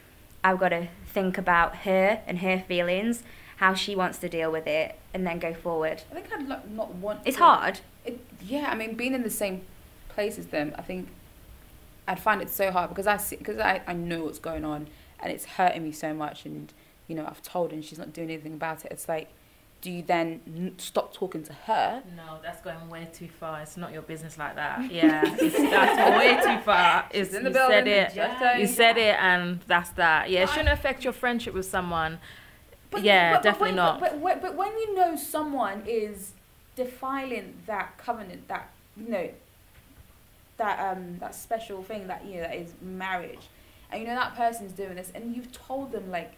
I've 0.43 0.57
got 0.59 0.69
to 0.69 0.87
think 1.05 1.37
about 1.37 1.77
her 1.77 2.21
and 2.27 2.39
her 2.39 2.63
feelings, 2.67 3.23
how 3.57 3.73
she 3.73 3.95
wants 3.95 4.17
to 4.19 4.29
deal 4.29 4.51
with 4.51 4.67
it, 4.67 4.97
and 5.13 5.25
then 5.25 5.39
go 5.39 5.53
forward. 5.53 6.03
I 6.11 6.15
think 6.15 6.27
I'd 6.33 6.47
lo- 6.47 6.59
not 6.69 6.93
want. 6.95 7.21
It's 7.25 7.37
to- 7.37 7.43
hard. 7.43 7.79
It, 8.03 8.19
yeah, 8.45 8.69
I 8.71 8.75
mean, 8.75 8.95
being 8.95 9.13
in 9.13 9.23
the 9.23 9.29
same 9.29 9.61
place 10.09 10.37
as 10.37 10.47
them, 10.47 10.73
I 10.77 10.81
think 10.81 11.07
I'd 12.07 12.19
find 12.19 12.41
it 12.41 12.49
so 12.49 12.71
hard 12.71 12.89
because 12.89 13.07
I 13.07 13.17
see 13.17 13.35
because 13.37 13.57
I, 13.59 13.81
I 13.87 13.93
know 13.93 14.25
what's 14.25 14.39
going 14.39 14.63
on 14.63 14.87
and 15.21 15.31
it's 15.31 15.45
hurting 15.45 15.83
me 15.83 15.91
so 15.91 16.13
much, 16.13 16.45
and 16.45 16.71
you 17.07 17.15
know 17.15 17.25
I've 17.25 17.41
told 17.41 17.71
her 17.71 17.75
and 17.75 17.83
she's 17.83 17.97
not 17.99 18.13
doing 18.13 18.29
anything 18.29 18.53
about 18.53 18.85
it. 18.85 18.91
It's 18.91 19.07
like, 19.09 19.29
do 19.81 19.89
you 19.89 20.03
then 20.03 20.41
n- 20.45 20.75
stop 20.77 21.13
talking 21.13 21.43
to 21.43 21.53
her? 21.53 22.03
No, 22.15 22.37
that's 22.43 22.61
going 22.61 22.89
way 22.89 23.07
too 23.13 23.29
far. 23.39 23.61
It's 23.61 23.77
not 23.77 23.91
your 23.93 24.01
business 24.03 24.37
like 24.37 24.55
that. 24.55 24.91
Yeah, 24.91 25.23
it's, 25.25 25.57
that's 25.57 26.17
way 26.45 26.55
too 26.55 26.61
far. 26.63 27.05
It's 27.11 27.33
in 27.33 27.43
the 27.43 27.49
you 27.49 27.53
building. 27.55 27.71
said 27.71 27.87
it. 27.87 28.13
just 28.13 28.39
so 28.39 28.51
You 28.53 28.67
said 28.67 28.97
it, 28.97 29.15
and 29.19 29.61
that's 29.65 29.89
that. 29.91 30.29
Yeah, 30.29 30.43
it 30.43 30.49
shouldn't 30.49 30.69
affect 30.69 31.03
your 31.03 31.13
friendship 31.13 31.53
with 31.55 31.65
someone. 31.65 32.19
Yeah, 33.03 33.41
definitely 33.41 33.69
when, 33.69 33.75
not. 33.75 33.99
But, 33.99 34.21
but, 34.21 34.41
but 34.41 34.55
when 34.55 34.71
you 34.77 34.95
know 34.95 35.15
someone 35.15 35.83
is 35.87 36.33
defiling 36.75 37.55
that 37.65 37.97
covenant, 37.97 38.47
that 38.47 38.71
you 38.97 39.09
know, 39.09 39.29
that 40.57 40.79
um 40.79 41.17
that 41.19 41.35
special 41.35 41.83
thing 41.83 42.07
that 42.07 42.25
you 42.25 42.35
know 42.35 42.41
that 42.41 42.55
is 42.55 42.73
marriage, 42.81 43.49
and 43.91 44.01
you 44.01 44.07
know 44.07 44.15
that 44.15 44.35
person's 44.35 44.71
doing 44.71 44.95
this, 44.95 45.11
and 45.13 45.35
you've 45.35 45.51
told 45.51 45.91
them 45.91 46.09
like, 46.11 46.33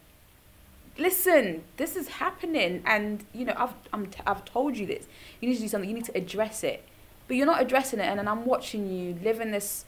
listen, 0.98 1.62
this 1.76 1.96
is 1.96 2.08
happening, 2.08 2.82
and 2.84 3.24
you 3.32 3.44
know, 3.44 3.54
I've 3.56 3.74
I'm 3.92 4.06
t- 4.06 4.22
I've 4.26 4.44
told 4.44 4.76
you 4.76 4.86
this. 4.86 5.06
You 5.40 5.48
need 5.48 5.56
to 5.56 5.62
do 5.62 5.68
something. 5.68 5.88
You 5.88 5.94
need 5.96 6.06
to 6.06 6.16
address 6.16 6.64
it, 6.64 6.84
but 7.26 7.36
you're 7.36 7.46
not 7.46 7.62
addressing 7.62 8.00
it, 8.00 8.06
and 8.06 8.18
then 8.18 8.28
I'm 8.28 8.44
watching 8.44 8.90
you 8.90 9.16
living 9.22 9.50
this 9.52 9.84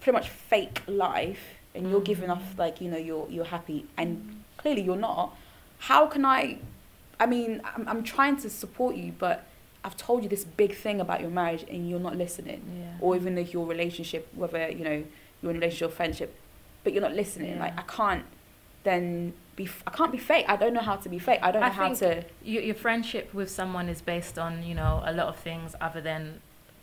pretty 0.00 0.16
much 0.16 0.28
fake 0.28 0.82
life, 0.86 1.56
and 1.74 1.90
you're 1.90 2.00
giving 2.00 2.30
off 2.30 2.58
like 2.58 2.80
you 2.80 2.90
know 2.90 2.98
you're 2.98 3.26
you're 3.28 3.44
happy, 3.44 3.86
and 3.96 4.39
clearly 4.60 4.82
you're 4.82 4.96
not. 5.10 5.36
How 5.90 6.06
can 6.06 6.24
I? 6.24 6.58
I 7.18 7.26
mean, 7.26 7.60
I'm 7.74 7.84
I'm 7.88 8.02
trying 8.02 8.36
to 8.44 8.48
support 8.50 8.96
you, 8.96 9.12
but 9.18 9.36
I've 9.84 9.96
told 9.96 10.22
you 10.22 10.28
this 10.28 10.44
big 10.44 10.72
thing 10.74 11.00
about 11.00 11.20
your 11.20 11.30
marriage, 11.30 11.64
and 11.70 11.88
you're 11.88 12.00
not 12.08 12.16
listening, 12.16 12.60
Yeah. 12.78 12.96
or 13.04 13.16
even 13.16 13.34
like 13.36 13.52
your 13.52 13.66
relationship, 13.66 14.28
whether 14.34 14.68
you 14.78 14.84
know 14.88 14.96
you're 15.40 15.50
in 15.52 15.56
a 15.56 15.60
relationship 15.60 15.88
or 15.90 15.94
friendship, 15.94 16.30
but 16.84 16.92
you're 16.92 17.02
not 17.08 17.14
listening. 17.14 17.52
Yeah. 17.54 17.60
Like 17.64 17.78
I 17.78 17.82
can't 17.96 18.24
then 18.84 19.32
be 19.56 19.64
f- 19.64 19.82
I 19.86 19.90
can't 19.90 20.12
be 20.12 20.18
fake. 20.18 20.46
I 20.48 20.56
don't 20.56 20.72
know 20.74 20.80
how 20.90 20.96
to 20.96 21.08
be 21.08 21.18
fake. 21.18 21.40
I 21.42 21.50
don't 21.50 21.60
know 21.62 21.66
I 21.68 21.70
how 21.70 21.94
think 21.94 21.98
to. 21.98 22.24
your, 22.42 22.62
your 22.62 22.74
friendship 22.74 23.32
with 23.34 23.50
someone 23.50 23.88
is 23.88 24.00
based 24.02 24.38
on 24.38 24.62
you 24.62 24.74
know 24.74 25.02
a 25.04 25.12
lot 25.12 25.28
of 25.28 25.36
things 25.36 25.74
other 25.80 26.00
than 26.00 26.40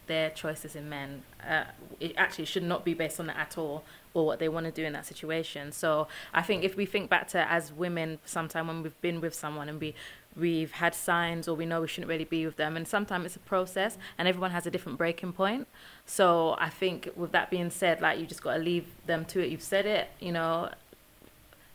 their 0.08 0.30
choices 0.30 0.76
in 0.76 0.90
men. 0.90 1.24
Uh, 1.48 1.66
it 2.00 2.14
actually 2.18 2.46
should 2.46 2.64
not 2.64 2.84
be 2.84 2.94
based 2.94 3.20
on 3.20 3.28
that 3.28 3.38
at 3.38 3.58
all, 3.58 3.84
or 4.14 4.26
what 4.26 4.40
they 4.40 4.50
want 4.50 4.66
to 4.66 4.72
do 4.72 4.84
in 4.84 4.94
that 4.94 5.06
situation. 5.06 5.72
So 5.72 6.08
I 6.34 6.42
think 6.42 6.64
if 6.64 6.76
we 6.76 6.86
think 6.86 7.10
back 7.10 7.28
to 7.30 7.52
as 7.52 7.72
women, 7.72 8.20
sometime 8.26 8.68
when 8.68 8.84
we've 8.84 9.02
been 9.02 9.22
with 9.22 9.34
someone 9.34 9.70
and 9.70 9.80
we 9.80 9.94
we've 10.36 10.72
had 10.72 10.94
signs 10.94 11.48
or 11.48 11.56
we 11.56 11.66
know 11.66 11.82
we 11.82 11.88
shouldn't 11.88 12.10
really 12.10 12.24
be 12.26 12.46
with 12.46 12.58
them, 12.58 12.78
and 12.78 12.88
sometimes 12.88 13.26
it's 13.26 13.36
a 13.36 13.40
process, 13.40 13.98
and 14.18 14.28
everyone 14.28 14.52
has 14.52 14.66
a 14.66 14.72
different 14.72 14.98
breaking 14.98 15.34
point. 15.34 15.68
So 16.06 16.56
I 16.60 16.70
think 16.70 17.10
with 17.16 17.32
that 17.32 17.50
being 17.50 17.70
said, 17.70 18.02
like 18.02 18.20
you 18.20 18.26
just 18.26 18.44
got 18.44 18.54
to 18.54 18.60
leave 18.60 18.86
them 19.06 19.26
to 19.26 19.40
it. 19.40 19.50
You've 19.50 19.62
said 19.64 19.86
it, 19.86 20.10
you 20.20 20.32
know. 20.32 20.70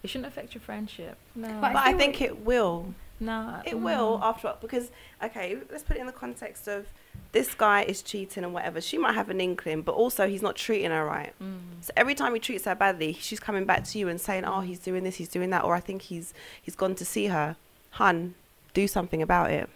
It 0.03 0.11
shouldn't 0.11 0.27
affect 0.27 0.55
your 0.55 0.61
friendship. 0.63 1.17
No, 1.37 1.47
But 1.61 1.75
But 1.75 1.77
I 1.77 1.91
feel 1.91 1.99
think 1.99 2.21
it 2.21 2.41
will. 2.45 2.95
no, 3.21 3.61
It 3.65 3.75
mm. 3.75 3.83
will 3.83 4.19
after 4.23 4.49
all 4.49 4.59
because 4.61 4.91
okay, 5.23 5.59
let's 5.71 5.85
put 5.85 5.97
it 5.97 6.01
in 6.01 6.07
the 6.07 6.13
context 6.13 6.67
of 6.67 6.87
this 7.33 7.55
guy 7.55 7.83
is 7.83 8.03
cheating 8.03 8.45
and 8.45 8.53
whatever. 8.55 8.81
She 8.81 8.99
might 8.99 9.15
have 9.15 9.31
an 9.31 9.41
inkling, 9.41 9.83
but 9.83 9.93
also 9.93 10.29
he's 10.29 10.43
not 10.43 10.55
treating 10.57 10.91
her 10.91 11.05
right. 11.05 11.33
Mm. 11.43 11.59
So 11.81 11.93
every 11.97 12.15
time 12.15 12.35
he 12.35 12.41
treats 12.41 12.65
her 12.67 12.75
badly, 12.75 13.15
she's 13.15 13.41
coming 13.41 13.65
back 13.65 13.85
to 13.85 13.99
you 13.99 14.09
and 14.09 14.21
saying, 14.21 14.45
"Oh, 14.45 14.61
he's 14.61 14.79
doing 14.79 15.03
this, 15.05 15.17
he's 15.17 15.29
doing 15.29 15.51
that," 15.51 15.65
or 15.65 15.75
"I 15.75 15.81
think 15.81 16.03
he's 16.03 16.35
he's 16.61 16.77
gone 16.77 16.95
to 16.97 17.05
see 17.05 17.27
her." 17.27 17.57
Hun, 17.93 18.35
do 18.75 18.87
something 18.87 19.21
about 19.23 19.51
it. 19.51 19.69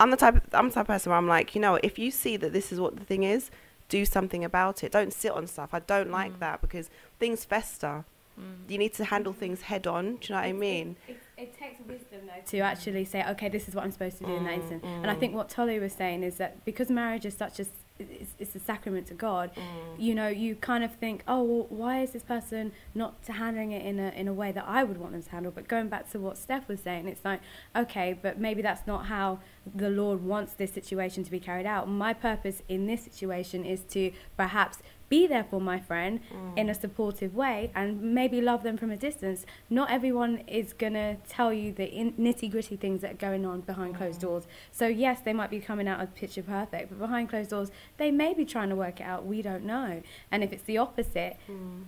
I'm 0.00 0.10
the 0.10 0.16
type 0.16 0.36
of, 0.36 0.42
I'm 0.52 0.68
the 0.68 0.74
type 0.74 0.82
of 0.82 0.86
person 0.88 1.10
where 1.10 1.18
I'm 1.18 1.28
like, 1.28 1.54
you 1.54 1.60
know, 1.60 1.76
if 1.82 1.98
you 1.98 2.10
see 2.10 2.36
that 2.38 2.52
this 2.52 2.72
is 2.72 2.80
what 2.80 2.96
the 2.96 3.04
thing 3.04 3.22
is, 3.22 3.50
do 3.88 4.04
something 4.04 4.42
about 4.44 4.82
it. 4.82 4.90
Don't 4.92 5.12
sit 5.12 5.30
on 5.32 5.46
stuff. 5.46 5.70
I 5.72 5.78
don't 5.78 6.10
like 6.10 6.32
Mm. 6.34 6.38
that 6.40 6.60
because 6.60 6.90
things 7.20 7.44
fester. 7.44 8.04
Mm. 8.38 8.68
You 8.70 8.78
need 8.78 8.92
to 8.94 9.04
handle 9.04 9.32
things 9.32 9.62
head 9.62 9.86
on. 9.86 10.16
Do 10.16 10.18
you 10.22 10.34
know 10.34 10.40
what 10.40 10.48
I 10.48 10.52
mean? 10.52 10.96
It, 11.06 11.18
it 11.44 11.58
takes 11.58 11.78
wisdom 11.86 12.20
though 12.26 12.42
to 12.52 12.58
actually 12.60 13.04
say, 13.04 13.24
okay, 13.30 13.48
this 13.48 13.68
is 13.68 13.74
what 13.74 13.84
I'm 13.84 13.92
supposed 13.92 14.18
to 14.18 14.24
do 14.24 14.34
in 14.34 14.44
that 14.44 14.54
Mm. 14.54 14.84
And 14.84 15.10
I 15.10 15.14
mm. 15.14 15.20
think 15.20 15.34
what 15.34 15.48
Tolu 15.48 15.80
was 15.80 15.92
saying 15.92 16.22
is 16.22 16.36
that 16.36 16.64
because 16.64 16.88
marriage 16.88 17.26
is 17.26 17.36
such 17.36 17.60
a 17.60 17.66
it's, 17.98 18.34
it's 18.40 18.56
a 18.56 18.58
sacrament 18.58 19.06
to 19.06 19.14
God, 19.14 19.52
Mm. 19.54 19.60
you 19.98 20.14
know, 20.14 20.26
you 20.26 20.56
kind 20.56 20.82
of 20.82 20.92
think, 20.96 21.22
oh, 21.28 21.42
well, 21.42 21.66
why 21.68 22.02
is 22.02 22.10
this 22.10 22.24
person 22.24 22.72
not 22.92 23.14
handling 23.28 23.70
it 23.70 23.86
in 23.86 24.00
a 24.00 24.08
in 24.20 24.26
a 24.26 24.32
way 24.32 24.50
that 24.52 24.64
I 24.66 24.82
would 24.82 24.98
want 24.98 25.12
them 25.12 25.22
to 25.22 25.30
handle? 25.30 25.52
But 25.52 25.68
going 25.68 25.88
back 25.88 26.10
to 26.12 26.18
what 26.18 26.36
Steph 26.36 26.66
was 26.68 26.80
saying, 26.80 27.06
it's 27.06 27.24
like, 27.24 27.40
okay, 27.76 28.18
but 28.20 28.38
maybe 28.38 28.62
that's 28.62 28.86
not 28.86 29.06
how 29.06 29.40
the 29.82 29.90
Lord 29.90 30.24
wants 30.24 30.54
this 30.54 30.72
situation 30.72 31.22
to 31.24 31.30
be 31.30 31.40
carried 31.40 31.66
out. 31.66 31.88
My 31.88 32.12
purpose 32.14 32.62
in 32.68 32.86
this 32.86 33.02
situation 33.02 33.64
is 33.64 33.80
to 33.94 34.12
perhaps 34.36 34.78
be 35.08 35.26
there 35.26 35.44
for 35.44 35.60
my 35.60 35.78
friend 35.78 36.20
in 36.56 36.68
a 36.68 36.74
supportive 36.74 37.34
way 37.34 37.70
and 37.74 38.00
maybe 38.14 38.40
love 38.40 38.62
them 38.62 38.76
from 38.76 38.90
a 38.90 38.96
distance. 38.96 39.44
Not 39.70 39.90
everyone 39.90 40.38
is 40.46 40.72
going 40.72 40.94
to 40.94 41.16
tell 41.28 41.52
you 41.52 41.72
the 41.72 41.86
nitty 42.18 42.50
gritty 42.50 42.76
things 42.76 43.00
that 43.02 43.12
are 43.12 43.14
going 43.14 43.44
on 43.44 43.60
behind 43.60 43.94
mm. 43.94 43.98
closed 43.98 44.20
doors. 44.20 44.46
So, 44.72 44.86
yes, 44.86 45.20
they 45.20 45.32
might 45.32 45.50
be 45.50 45.60
coming 45.60 45.88
out 45.88 46.00
of 46.00 46.14
picture 46.14 46.42
perfect, 46.42 46.90
but 46.90 46.98
behind 46.98 47.28
closed 47.28 47.50
doors, 47.50 47.70
they 47.96 48.10
may 48.10 48.34
be 48.34 48.44
trying 48.44 48.70
to 48.70 48.76
work 48.76 49.00
it 49.00 49.04
out. 49.04 49.26
We 49.26 49.42
don't 49.42 49.64
know. 49.64 50.02
And 50.30 50.42
if 50.42 50.52
it's 50.52 50.64
the 50.64 50.78
opposite, 50.78 51.36
mm. 51.48 51.84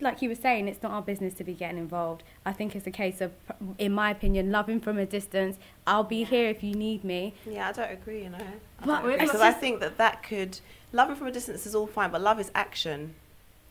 like 0.00 0.22
you 0.22 0.28
were 0.28 0.34
saying, 0.34 0.68
it's 0.68 0.82
not 0.82 0.92
our 0.92 1.02
business 1.02 1.34
to 1.34 1.44
be 1.44 1.54
getting 1.54 1.78
involved. 1.78 2.22
I 2.44 2.52
think 2.52 2.76
it's 2.76 2.86
a 2.86 2.90
case 2.90 3.20
of, 3.20 3.32
in 3.78 3.92
my 3.92 4.10
opinion, 4.10 4.50
loving 4.50 4.80
from 4.80 4.98
a 4.98 5.06
distance. 5.06 5.56
I'll 5.86 6.04
be 6.04 6.24
here 6.24 6.48
if 6.48 6.62
you 6.62 6.74
need 6.74 7.02
me. 7.02 7.34
Yeah, 7.46 7.68
I 7.68 7.72
don't 7.72 7.90
agree, 7.90 8.24
you 8.24 8.30
know. 8.30 8.38
But 8.84 9.04
it's 9.06 9.22
Because 9.22 9.40
I 9.40 9.52
think 9.52 9.80
that 9.80 9.96
that 9.98 10.22
could 10.22 10.58
loving 10.92 11.16
from 11.16 11.26
a 11.28 11.32
distance 11.32 11.66
is 11.66 11.74
all 11.74 11.86
fine, 11.86 12.10
but 12.10 12.20
love 12.20 12.38
is 12.40 12.50
action. 12.54 13.14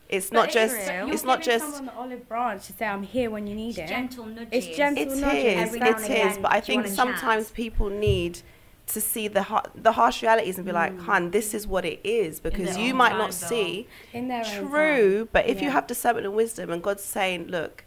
It's 0.08 0.28
But 0.28 0.34
not 0.36 0.44
it's 0.46 0.54
just. 0.54 0.74
real. 0.90 1.08
It's 1.10 1.22
You're 1.22 1.26
not 1.26 1.42
giving 1.42 1.60
just. 1.60 1.76
someone 1.76 1.94
the 1.94 2.00
olive 2.00 2.28
branch 2.28 2.66
to 2.66 2.72
say, 2.74 2.86
I'm 2.86 3.02
here 3.02 3.30
when 3.30 3.46
you 3.46 3.54
need 3.54 3.70
It's 3.70 3.78
it. 3.78 3.86
gentle 3.88 4.26
nudges. 4.26 4.48
It's 4.52 4.76
gentle. 4.76 5.02
It 5.04 5.16
nudges 5.16 5.44
is. 5.44 5.56
every 5.68 5.80
now 5.80 5.86
and 5.86 5.96
It 5.96 6.00
is. 6.02 6.06
again, 6.10 6.42
But 6.42 6.52
I 6.52 6.60
think 6.60 6.86
sometimes 6.88 7.46
chat? 7.48 7.54
people 7.56 7.88
need 7.88 8.40
to 8.88 9.00
see 9.00 9.28
the 9.28 9.44
har- 9.44 9.70
the 9.74 9.92
harsh 9.92 10.22
realities 10.22 10.58
and 10.58 10.66
be 10.66 10.72
like, 10.72 10.92
Mm. 10.92 11.00
"Hun, 11.06 11.30
this 11.30 11.54
is 11.54 11.66
what 11.66 11.84
it 11.86 12.00
is," 12.04 12.40
because 12.40 12.76
you 12.76 12.92
might 12.92 13.12
not 13.16 13.30
though. 13.30 13.46
see. 13.46 13.86
In 14.12 14.28
their 14.28 14.44
True, 14.44 15.18
time. 15.20 15.28
but 15.32 15.46
if 15.46 15.62
you 15.62 15.70
have 15.70 15.86
discernment 15.86 16.26
and 16.26 16.34
wisdom, 16.34 16.68
and 16.70 16.82
God's 16.82 17.04
saying, 17.04 17.46
"Look," 17.46 17.84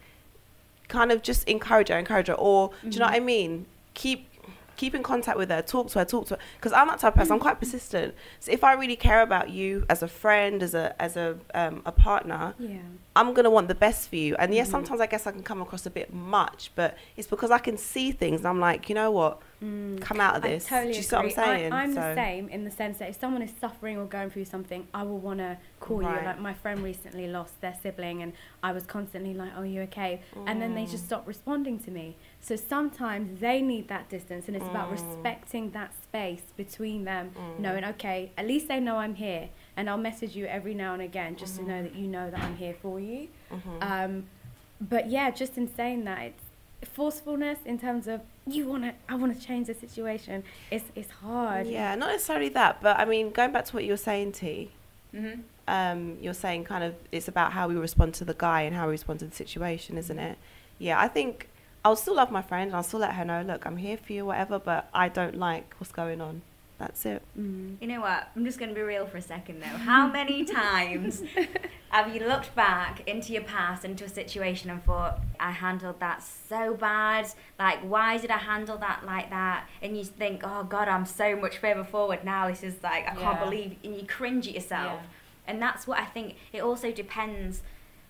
kind 0.87 1.11
of 1.11 1.21
just 1.21 1.47
encourage 1.47 1.89
her, 1.89 1.97
encourage 1.99 2.27
her, 2.27 2.33
or 2.33 2.71
do 2.81 2.89
you 2.89 2.99
know 2.99 3.05
what 3.05 3.13
I 3.15 3.19
mean? 3.19 3.65
Keep 3.93 4.29
keep 4.75 4.93
in 4.95 5.03
contact 5.03 5.37
with 5.37 5.49
her, 5.49 5.61
talk 5.61 5.89
to 5.89 5.99
her, 5.99 6.05
talk 6.05 6.27
to 6.27 6.35
her. 6.35 6.39
Because 6.57 6.73
I'm 6.73 6.87
that 6.87 6.99
type 6.99 7.13
of 7.13 7.19
person. 7.19 7.33
I'm 7.33 7.39
quite 7.39 7.59
persistent. 7.59 8.13
So 8.39 8.51
if 8.51 8.63
I 8.63 8.73
really 8.73 8.95
care 8.95 9.21
about 9.21 9.49
you 9.49 9.85
as 9.89 10.03
a 10.03 10.07
friend, 10.07 10.61
as 10.63 10.73
a 10.73 10.99
as 11.01 11.15
a 11.17 11.37
um, 11.53 11.81
a 11.85 11.91
partner, 11.91 12.53
Yeah. 12.59 12.79
I'm 13.15 13.33
gonna 13.33 13.49
want 13.49 13.67
the 13.69 13.75
best 13.75 14.09
for 14.09 14.17
you. 14.17 14.35
And 14.37 14.53
yes, 14.53 14.67
Mhm. 14.67 14.71
sometimes 14.71 14.99
I 15.01 15.07
guess 15.07 15.25
I 15.27 15.31
can 15.31 15.43
come 15.43 15.61
across 15.61 15.85
a 15.85 15.89
bit 15.89 16.13
much, 16.13 16.71
but 16.75 16.97
it's 17.17 17.27
because 17.27 17.51
I 17.51 17.59
can 17.59 17.77
see 17.77 18.11
things. 18.11 18.39
And 18.41 18.47
I'm 18.47 18.59
like, 18.59 18.89
you 18.89 18.95
know 18.95 19.11
what? 19.11 19.39
Mm. 19.63 20.01
Come 20.01 20.19
out 20.19 20.35
of 20.35 20.43
I 20.43 20.49
this. 20.49 20.65
totally 20.67 20.91
Do 20.91 20.97
you 20.97 21.03
see 21.03 21.15
what 21.15 21.25
I'm 21.25 21.29
agree. 21.31 21.43
I- 21.43 21.45
saying? 21.57 21.73
I'm 21.73 21.93
So- 21.93 22.01
the 22.01 22.15
same 22.15 22.49
in 22.49 22.65
the 22.65 22.71
sense 22.71 22.97
that 22.97 23.09
if 23.09 23.19
someone 23.19 23.41
is 23.41 23.51
suffering 23.59 23.97
or 23.97 24.05
going 24.05 24.29
through 24.29 24.45
something, 24.45 24.85
I 24.93 25.03
will 25.03 25.17
want 25.17 25.39
to 25.39 25.57
call 25.79 25.99
Right. 26.01 26.19
you. 26.21 26.25
Like 26.27 26.39
my 26.39 26.53
friend 26.53 26.83
recently 26.83 27.27
lost 27.27 27.61
their 27.61 27.73
sibling, 27.81 28.21
and 28.21 28.33
I 28.61 28.71
was 28.73 28.85
constantly 28.85 29.33
like, 29.33 29.51
"Oh, 29.57 29.63
you 29.63 29.81
okay?" 29.83 30.21
And 30.45 30.61
then 30.61 30.75
they 30.75 30.83
Mm. 30.85 30.91
just 30.91 31.05
stopped 31.05 31.27
responding 31.27 31.79
to 31.79 31.91
me. 31.91 32.15
So 32.41 32.55
sometimes 32.55 33.39
they 33.39 33.61
need 33.61 33.87
that 33.87 34.09
distance, 34.09 34.47
and 34.47 34.55
it's 34.57 34.67
about 34.67 34.89
Mm. 34.89 34.93
respecting 34.93 35.71
that 35.71 35.93
space 36.03 36.43
between 36.57 37.05
them, 37.05 37.31
Mm. 37.35 37.59
knowing, 37.59 37.85
okay, 37.85 38.31
at 38.37 38.45
least 38.45 38.67
they 38.67 38.79
know 38.79 38.97
I'm 38.97 39.15
here, 39.15 39.49
and 39.77 39.89
I'll 39.89 39.97
message 39.97 40.35
you 40.35 40.45
every 40.47 40.73
now 40.73 40.93
and 40.93 41.01
again 41.01 41.35
just 41.37 41.55
Mm-hmm. 41.55 41.65
to 41.65 41.71
know 41.71 41.83
that 41.83 41.95
you 41.95 42.07
know 42.07 42.29
that 42.29 42.39
I'm 42.41 42.57
here 42.57 42.73
for 42.73 42.99
you. 42.99 43.29
Mhm. 43.51 43.81
Um, 43.81 44.25
but 44.81 45.09
yeah, 45.09 45.31
just 45.31 45.57
in 45.57 45.67
saying 45.67 46.03
that, 46.03 46.21
it's 46.21 46.43
forcefulness 46.89 47.59
in 47.65 47.79
terms 47.79 48.07
of 48.07 48.21
you 48.47 48.67
want 48.67 48.83
to, 48.83 48.93
I 49.09 49.15
want 49.15 49.39
to 49.39 49.45
change 49.45 49.67
the 49.67 49.73
situation. 49.73 50.43
It's 50.69 50.85
it's 50.95 51.11
hard. 51.11 51.67
Yeah, 51.67 51.95
not 51.95 52.09
necessarily 52.09 52.49
that, 52.49 52.81
but 52.81 52.99
I 52.99 53.05
mean, 53.05 53.31
going 53.31 53.51
back 53.51 53.65
to 53.65 53.73
what 53.73 53.83
you 53.83 53.93
were 53.93 53.97
saying, 53.97 54.33
T. 54.33 54.71
Mm-hmm. 55.13 55.41
Um, 55.67 56.17
you're 56.21 56.35
saying 56.35 56.65
kind 56.65 56.83
of 56.83 56.93
it's 57.11 57.27
about 57.27 57.53
how 57.53 57.67
we 57.67 57.75
respond 57.75 58.13
to 58.15 58.25
the 58.25 58.35
guy 58.35 58.61
and 58.61 58.75
how 58.75 58.85
we 58.85 58.91
respond 58.91 59.19
to 59.19 59.25
the 59.25 59.35
situation, 59.35 59.97
isn't 59.97 60.19
it? 60.19 60.37
Yeah, 60.77 60.99
I 60.99 61.07
think 61.07 61.49
I'll 61.83 61.95
still 61.95 62.15
love 62.15 62.31
my 62.31 62.41
friend 62.41 62.67
and 62.67 62.75
I'll 62.75 62.83
still 62.83 62.99
let 62.99 63.13
her 63.13 63.23
know, 63.23 63.41
look, 63.41 63.65
I'm 63.65 63.77
here 63.77 63.95
for 63.97 64.11
you, 64.11 64.25
whatever, 64.25 64.59
but 64.59 64.89
I 64.93 65.07
don't 65.07 65.35
like 65.35 65.75
what's 65.77 65.91
going 65.91 66.19
on. 66.19 66.41
That's 66.77 67.05
it. 67.05 67.21
Mm. 67.39 67.77
You 67.79 67.87
know 67.87 68.01
what? 68.01 68.29
I'm 68.35 68.43
just 68.43 68.59
going 68.59 68.69
to 68.69 68.75
be 68.75 68.81
real 68.81 69.05
for 69.05 69.17
a 69.17 69.21
second 69.21 69.61
though. 69.61 69.65
How 69.67 70.07
many 70.11 70.43
times 70.43 71.23
have 71.89 72.13
you 72.13 72.27
looked 72.27 72.53
back 72.53 73.07
into 73.07 73.31
your 73.31 73.43
past, 73.43 73.85
into 73.85 74.03
a 74.03 74.09
situation, 74.09 74.69
and 74.69 74.83
thought, 74.83 75.21
I 75.39 75.51
handled 75.51 76.01
that 76.01 76.21
so 76.21 76.73
bad? 76.73 77.27
Like, 77.57 77.79
why 77.79 78.17
did 78.17 78.29
I 78.29 78.37
handle 78.37 78.77
that 78.79 79.05
like 79.05 79.29
that? 79.29 79.67
And 79.81 79.95
you 79.97 80.03
think, 80.03 80.41
oh 80.43 80.63
God, 80.65 80.89
I'm 80.89 81.05
so 81.05 81.35
much 81.37 81.57
further 81.59 81.85
forward 81.85 82.25
now. 82.25 82.49
This 82.49 82.61
is 82.63 82.75
like, 82.83 83.03
I 83.05 83.15
can't 83.15 83.21
Yeah. 83.39 83.43
believe, 83.45 83.75
and 83.83 83.95
you 83.95 84.05
cringe 84.05 84.47
at 84.47 84.53
yourself. 84.55 84.99
Yeah. 85.01 85.07
And 85.47 85.61
that's 85.61 85.87
what 85.87 85.99
I 85.99 86.05
think. 86.05 86.35
It 86.51 86.61
also 86.61 86.91
depends 86.91 87.61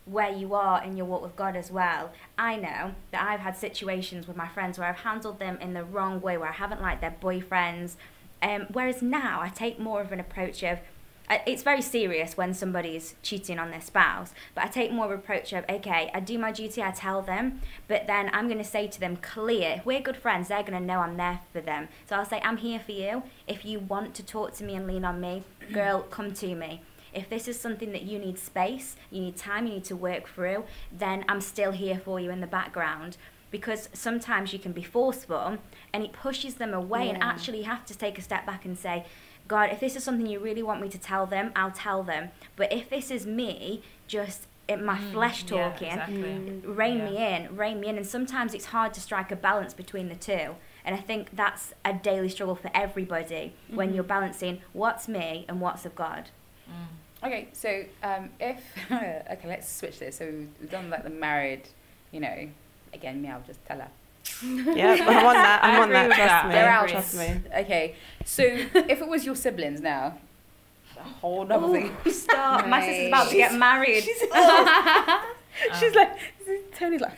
where 0.05 0.31
you 0.31 0.53
are 0.53 0.83
in 0.83 0.95
your 0.97 1.05
walk 1.05 1.21
with 1.23 1.35
God 1.35 1.55
as 1.55 1.71
well. 1.71 2.11
I 2.37 2.55
know 2.55 2.93
that 3.11 3.27
I've 3.27 3.39
had 3.41 3.55
situations 3.57 4.27
with 4.27 4.37
my 4.37 4.47
friends 4.47 4.77
where 4.79 4.87
I've 4.87 4.99
handled 4.99 5.39
them 5.39 5.57
in 5.61 5.73
the 5.73 5.83
wrong 5.83 6.21
way, 6.21 6.37
where 6.37 6.49
I 6.49 6.53
haven't 6.53 6.81
liked 6.81 7.01
their 7.01 7.15
boyfriends. 7.21 7.95
Um, 8.41 8.67
whereas 8.71 9.01
now 9.01 9.41
I 9.41 9.49
take 9.49 9.79
more 9.79 10.01
of 10.01 10.11
an 10.11 10.19
approach 10.19 10.63
of, 10.63 10.79
uh, 11.27 11.39
it's 11.47 11.63
very 11.63 11.81
serious 11.81 12.37
when 12.37 12.53
somebody's 12.53 13.15
cheating 13.23 13.57
on 13.57 13.71
their 13.71 13.81
spouse, 13.81 14.33
but 14.53 14.63
I 14.63 14.67
take 14.67 14.91
more 14.91 15.05
of 15.05 15.11
an 15.11 15.17
approach 15.17 15.53
of, 15.53 15.65
okay, 15.67 16.11
I 16.13 16.19
do 16.19 16.37
my 16.37 16.51
duty, 16.51 16.83
I 16.83 16.91
tell 16.91 17.23
them, 17.23 17.61
but 17.87 18.05
then 18.05 18.29
I'm 18.31 18.47
going 18.47 18.59
to 18.59 18.63
say 18.63 18.87
to 18.87 18.99
them 18.99 19.17
clear, 19.17 19.81
we're 19.85 20.01
good 20.01 20.17
friends, 20.17 20.49
they're 20.49 20.61
going 20.61 20.79
to 20.79 20.79
know 20.79 20.99
I'm 20.99 21.17
there 21.17 21.39
for 21.51 21.61
them. 21.61 21.87
So 22.07 22.15
I'll 22.15 22.25
say, 22.25 22.39
I'm 22.43 22.57
here 22.57 22.79
for 22.79 22.91
you. 22.91 23.23
If 23.47 23.65
you 23.65 23.79
want 23.79 24.13
to 24.15 24.23
talk 24.23 24.53
to 24.55 24.63
me 24.63 24.75
and 24.75 24.85
lean 24.85 25.03
on 25.03 25.19
me, 25.19 25.43
girl, 25.73 26.01
come 26.01 26.33
to 26.35 26.53
me. 26.53 26.81
If 27.11 27.29
this 27.29 27.47
is 27.47 27.59
something 27.59 27.93
that 27.93 28.03
you 28.03 28.19
need 28.19 28.37
space, 28.37 28.97
you 29.09 29.21
need 29.21 29.37
time, 29.37 29.65
you 29.65 29.75
need 29.75 29.85
to 29.85 29.95
work 29.95 30.27
through, 30.27 30.65
then 30.91 31.23
I'm 31.29 31.39
still 31.39 31.71
here 31.71 31.97
for 31.97 32.19
you 32.19 32.29
in 32.29 32.41
the 32.41 32.47
background. 32.47 33.15
Because 33.55 33.87
sometimes 33.93 34.51
you 34.51 34.59
can 34.59 34.73
be 34.73 34.83
forceful 34.83 35.57
and 35.93 36.03
it 36.03 36.11
pushes 36.11 36.55
them 36.55 36.73
away, 36.73 37.07
and 37.09 37.17
actually 37.23 37.59
you 37.59 37.63
have 37.75 37.85
to 37.85 37.97
take 37.97 38.17
a 38.17 38.21
step 38.21 38.45
back 38.45 38.65
and 38.65 38.77
say, 38.77 39.05
God, 39.47 39.69
if 39.71 39.79
this 39.79 39.95
is 39.95 40.03
something 40.03 40.27
you 40.27 40.39
really 40.39 40.61
want 40.69 40.81
me 40.81 40.89
to 40.89 40.97
tell 40.97 41.25
them, 41.25 41.53
I'll 41.55 41.71
tell 41.71 42.03
them. 42.03 42.31
But 42.57 42.73
if 42.73 42.89
this 42.89 43.09
is 43.09 43.25
me 43.25 43.81
just 44.07 44.47
in 44.67 44.83
my 44.83 44.99
flesh 44.99 45.45
Mm, 45.45 45.51
yeah, 45.55 45.69
talking. 45.69 45.87
exactly. 45.87 46.61
rein 46.81 46.97
Yeah. 46.97 47.05
me 47.09 47.17
in, 47.35 47.55
rein 47.55 47.79
me 47.79 47.87
in. 47.87 47.95
And 47.95 48.05
sometimes 48.05 48.53
it's 48.53 48.65
hard 48.65 48.93
to 48.95 48.99
strike 48.99 49.31
a 49.31 49.37
balance 49.37 49.73
between 49.73 50.09
the 50.09 50.15
two. 50.15 50.55
And 50.83 50.93
I 50.93 50.97
think 50.99 51.29
that's 51.33 51.73
a 51.85 51.93
daily 51.93 52.27
struggle 52.27 52.55
for 52.55 52.69
everybody 52.73 53.53
when 53.69 53.87
Mm-hmm. 53.87 53.95
you're 53.95 54.03
balancing 54.03 54.61
what's 54.73 55.07
me 55.07 55.45
and 55.47 55.61
what's 55.61 55.85
of 55.85 55.95
God. 55.95 56.29
Okay, 57.23 57.47
so 57.53 57.85
um, 58.03 58.29
if 58.39 58.59
okay, 58.91 59.47
let's 59.47 59.71
switch 59.73 59.99
this. 59.99 60.17
So 60.17 60.25
we've 60.59 60.69
done 60.69 60.89
like 60.89 61.03
the 61.03 61.09
married, 61.09 61.63
you 62.11 62.19
know, 62.19 62.49
again, 62.95 63.21
me, 63.21 63.29
I'll 63.29 63.43
just 63.45 63.63
tell 63.65 63.77
her. 63.79 63.89
Yeah, 64.43 64.97
I'm 65.01 65.25
on 65.25 65.33
that. 65.35 65.59
I'm 65.63 65.81
on 65.83 65.89
that. 65.91 66.07
Trust 66.07 66.17
that. 66.17 66.47
me. 66.47 66.51
They're 66.53 66.69
out. 66.69 66.89
Trust 66.89 67.15
me. 67.15 67.41
Okay, 67.59 67.95
so 68.25 68.43
if 68.43 69.01
it 69.01 69.07
was 69.07 69.25
your 69.25 69.35
siblings 69.35 69.81
now, 69.81 70.17
a 70.97 71.03
whole 71.03 71.51
other 71.51 71.71
thing. 71.71 71.95
Stop. 72.11 72.67
My 72.67 72.79
sister's 72.81 72.99
Right. 73.03 73.07
about 73.09 73.29
to 73.29 73.35
get 73.35 73.53
married. 73.53 74.03
She's 74.03 74.17
oh. 74.33 75.91
like, 75.95 76.17
Tony's 76.75 77.01
like. 77.01 77.17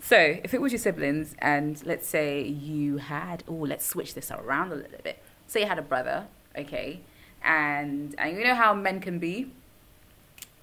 so 0.00 0.16
if 0.44 0.54
it 0.54 0.60
was 0.60 0.72
your 0.72 0.78
siblings, 0.78 1.34
and 1.38 1.84
let's 1.84 2.06
say 2.06 2.42
you 2.42 2.98
had, 2.98 3.42
oh, 3.48 3.52
let's 3.54 3.86
switch 3.86 4.14
this 4.14 4.30
around 4.30 4.72
a 4.72 4.76
little 4.76 5.00
bit. 5.02 5.22
Say 5.46 5.60
you 5.60 5.66
had 5.66 5.78
a 5.78 5.82
brother, 5.82 6.26
okay, 6.56 7.00
and 7.42 8.14
and 8.18 8.36
you 8.36 8.44
know 8.44 8.54
how 8.54 8.72
men 8.74 9.00
can 9.00 9.18
be. 9.18 9.50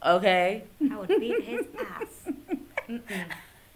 Okay, 0.06 0.64
I 0.92 0.96
would 0.98 1.08
beat 1.10 1.44
his 1.44 1.66
ass. 1.78 2.34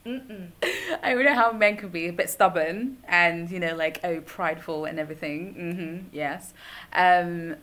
Mm-mm. 0.05 0.49
I 1.03 1.13
know 1.13 1.33
how 1.33 1.51
men 1.53 1.77
can 1.77 1.89
be 1.89 2.07
a 2.07 2.13
bit 2.13 2.29
stubborn 2.29 2.97
and 3.07 3.49
you 3.49 3.59
know 3.59 3.75
like 3.75 3.99
oh 4.03 4.19
prideful 4.21 4.85
and 4.85 4.99
everything. 4.99 5.53
hmm 5.53 6.15
yes. 6.15 6.53
Um, 6.93 7.55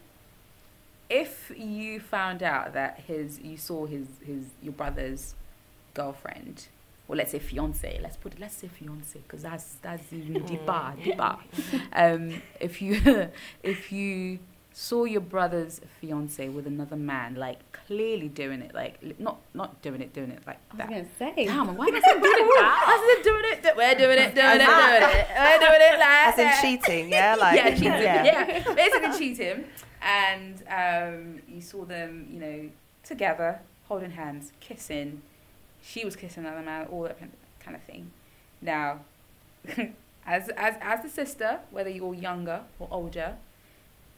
if 1.08 1.50
you 1.56 2.00
found 2.00 2.42
out 2.42 2.72
that 2.74 3.00
his 3.06 3.40
you 3.40 3.56
saw 3.56 3.86
his 3.86 4.06
his 4.24 4.44
your 4.62 4.72
brother's 4.72 5.34
girlfriend, 5.94 6.68
or 7.08 7.16
let's 7.16 7.32
say 7.32 7.38
fiance, 7.40 7.98
let's 8.02 8.16
put 8.16 8.34
it 8.34 8.40
let's 8.40 8.56
say 8.56 8.68
fiance 8.68 9.18
because 9.18 9.42
that's 9.42 9.74
that's 9.82 10.12
even 10.12 10.42
deeper 10.46 10.94
deeper. 11.02 11.36
Um, 11.92 12.40
if 12.60 12.80
you 12.80 13.28
if 13.62 13.90
you 13.92 14.38
saw 14.88 15.04
your 15.04 15.20
brother's 15.20 15.80
fiance 16.00 16.48
with 16.48 16.66
another 16.66 16.96
man, 16.96 17.34
like 17.34 17.58
clearly 17.86 18.28
doing 18.28 18.60
it, 18.62 18.74
like 18.74 18.94
not 19.20 19.36
not 19.52 19.80
doing 19.82 20.00
it, 20.00 20.12
doing 20.14 20.30
it 20.30 20.40
like 20.46 20.58
I 20.70 20.74
was 20.74 20.78
that. 20.78 20.88
going 20.88 21.04
to 21.04 21.10
say. 21.18 21.44
Damn, 21.46 21.76
why 21.76 21.86
am 21.88 21.96
I 21.96 22.00
saying 22.00 22.20
doing 22.20 22.34
it? 22.34 22.64
I 22.64 23.14
said 23.16 23.22
doing 23.28 23.44
it. 23.52 23.62
do- 23.62 23.76
We're 23.76 23.94
doing 23.94 24.18
it. 24.18 24.34
Doing 24.34 24.60
it. 24.60 24.64
Doing 24.64 25.10
it. 25.10 25.26
We're 25.38 25.58
doing 25.66 25.82
it 25.88 25.98
like 25.98 26.26
As 26.28 26.38
in 26.38 26.44
that. 26.46 26.58
cheating, 26.62 27.08
yeah, 27.10 27.34
like 27.44 27.56
yeah, 27.56 27.70
cheating. 27.70 27.84
Yeah. 27.84 28.74
basically 28.74 29.18
cheating. 29.18 29.64
And 30.02 30.62
um, 30.68 31.42
you 31.46 31.60
saw 31.60 31.84
them, 31.84 32.26
you 32.32 32.40
know, 32.40 32.70
together, 33.04 33.60
holding 33.86 34.12
hands, 34.12 34.52
kissing. 34.60 35.20
She 35.82 36.06
was 36.06 36.16
kissing 36.16 36.46
another 36.46 36.62
man, 36.62 36.86
all 36.90 37.02
that 37.02 37.18
kind 37.18 37.32
of- 37.32 37.64
kind 37.64 37.76
of 37.76 37.82
thing. 37.82 38.10
Now, 38.62 39.00
as 40.26 40.48
as 40.56 40.74
as 40.80 41.02
the 41.02 41.08
sister, 41.10 41.60
whether 41.70 41.90
you're 41.90 42.14
younger 42.14 42.62
or 42.78 42.88
older, 42.90 43.36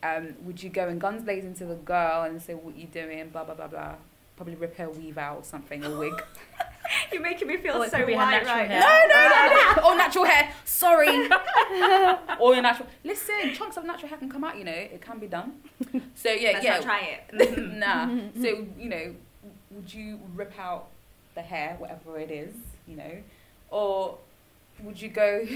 um, 0.03 0.35
would 0.43 0.63
you 0.63 0.71
go 0.71 0.89
and 0.89 1.01
guns 1.01 1.23
blazing 1.23 1.55
to 1.55 1.65
the 1.65 1.75
girl 1.75 2.23
and 2.23 2.41
say 2.43 2.55
what 2.55 2.77
you 2.77 2.87
doing, 2.87 3.29
blah 3.31 3.45
blah 3.45 3.55
blah 3.55 3.69
blah? 3.69 3.95
Probably 4.37 4.55
rip 4.55 4.77
her 4.77 4.89
weave 4.91 5.19
out 5.19 5.37
or 5.39 5.45
something, 5.45 5.85
or 5.85 5.99
wig. 5.99 6.15
You're 7.13 7.23
making 7.23 7.49
me 7.49 7.57
feel 7.59 7.77
Or 7.77 7.85
it 7.87 7.91
so 7.91 7.99
could 8.05 8.15
white 8.15 8.45
right 8.45 8.69
hair. 8.69 8.81
now. 8.81 8.87
No, 8.87 9.15
no, 9.15 9.29
no, 9.29 9.83
no. 9.83 9.89
or 9.89 9.97
natural 9.97 10.25
hair. 10.25 10.53
Sorry. 10.65 11.29
or 12.41 12.53
your 12.55 12.63
natural. 12.63 12.89
Listen, 13.05 13.55
chunks 13.55 13.77
of 13.77 13.85
natural 13.85 14.09
hair 14.09 14.19
can 14.19 14.29
come 14.29 14.43
out. 14.45 14.59
You 14.59 14.65
know, 14.65 14.73
it 14.73 15.01
can 15.01 15.19
be 15.19 15.29
done. 15.29 15.55
So 16.15 16.31
yeah, 16.31 16.51
Let's 16.53 16.65
yeah. 16.65 16.75
not 16.75 16.83
try 16.83 17.19
it. 17.31 17.73
nah. 17.79 18.07
So 18.43 18.67
you 18.79 18.89
know, 18.89 19.15
would 19.71 19.93
you 19.95 20.19
rip 20.35 20.59
out 20.59 20.89
the 21.35 21.43
hair, 21.43 21.77
whatever 21.79 22.19
it 22.19 22.31
is, 22.31 22.53
you 22.87 22.97
know, 22.97 23.19
or 23.71 24.19
would 24.83 25.01
you 25.01 25.09
go? 25.09 25.47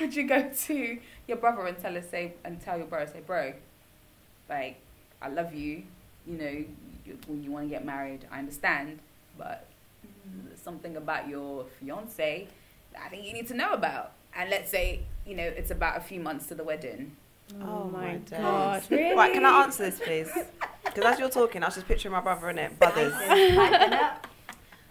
would 0.00 0.16
you 0.16 0.26
go 0.26 0.48
to 0.48 0.98
your 1.32 1.40
brother 1.40 1.66
and 1.66 1.78
tell 1.78 1.96
us 1.96 2.08
say 2.10 2.34
and 2.44 2.60
tell 2.60 2.76
your 2.78 2.86
brother 2.86 3.10
say, 3.12 3.20
bro, 3.20 3.52
like 4.48 4.76
I 5.20 5.28
love 5.28 5.54
you. 5.54 5.82
You 6.26 6.38
know, 6.38 6.64
you, 7.06 7.18
when 7.26 7.42
you 7.42 7.50
want 7.50 7.64
to 7.66 7.70
get 7.70 7.84
married, 7.84 8.26
I 8.30 8.38
understand, 8.38 8.98
but 9.38 9.66
something 10.62 10.96
about 10.96 11.28
your 11.28 11.64
fiance 11.80 12.46
that 12.92 13.02
I 13.04 13.08
think 13.08 13.24
you 13.26 13.32
need 13.32 13.48
to 13.48 13.54
know 13.54 13.72
about. 13.72 14.12
And 14.36 14.48
let's 14.50 14.70
say, 14.70 15.00
you 15.26 15.34
know, 15.36 15.42
it's 15.44 15.70
about 15.70 15.96
a 15.96 16.00
few 16.00 16.20
months 16.20 16.46
to 16.48 16.54
the 16.54 16.64
wedding. 16.64 17.16
Oh 17.62 17.84
my 17.88 18.16
god. 18.30 18.40
God. 18.40 18.82
Really? 18.90 19.16
Right, 19.16 19.32
can 19.32 19.44
I 19.44 19.62
answer 19.64 19.82
this, 19.84 19.98
please? 20.00 20.30
Because 20.84 21.04
as 21.04 21.18
you're 21.18 21.28
talking, 21.30 21.62
I 21.62 21.66
was 21.66 21.74
just 21.74 21.88
picturing 21.88 22.12
my 22.12 22.20
brother 22.20 22.48
in 22.50 22.58
it, 22.58 22.78
brothers. 22.78 23.12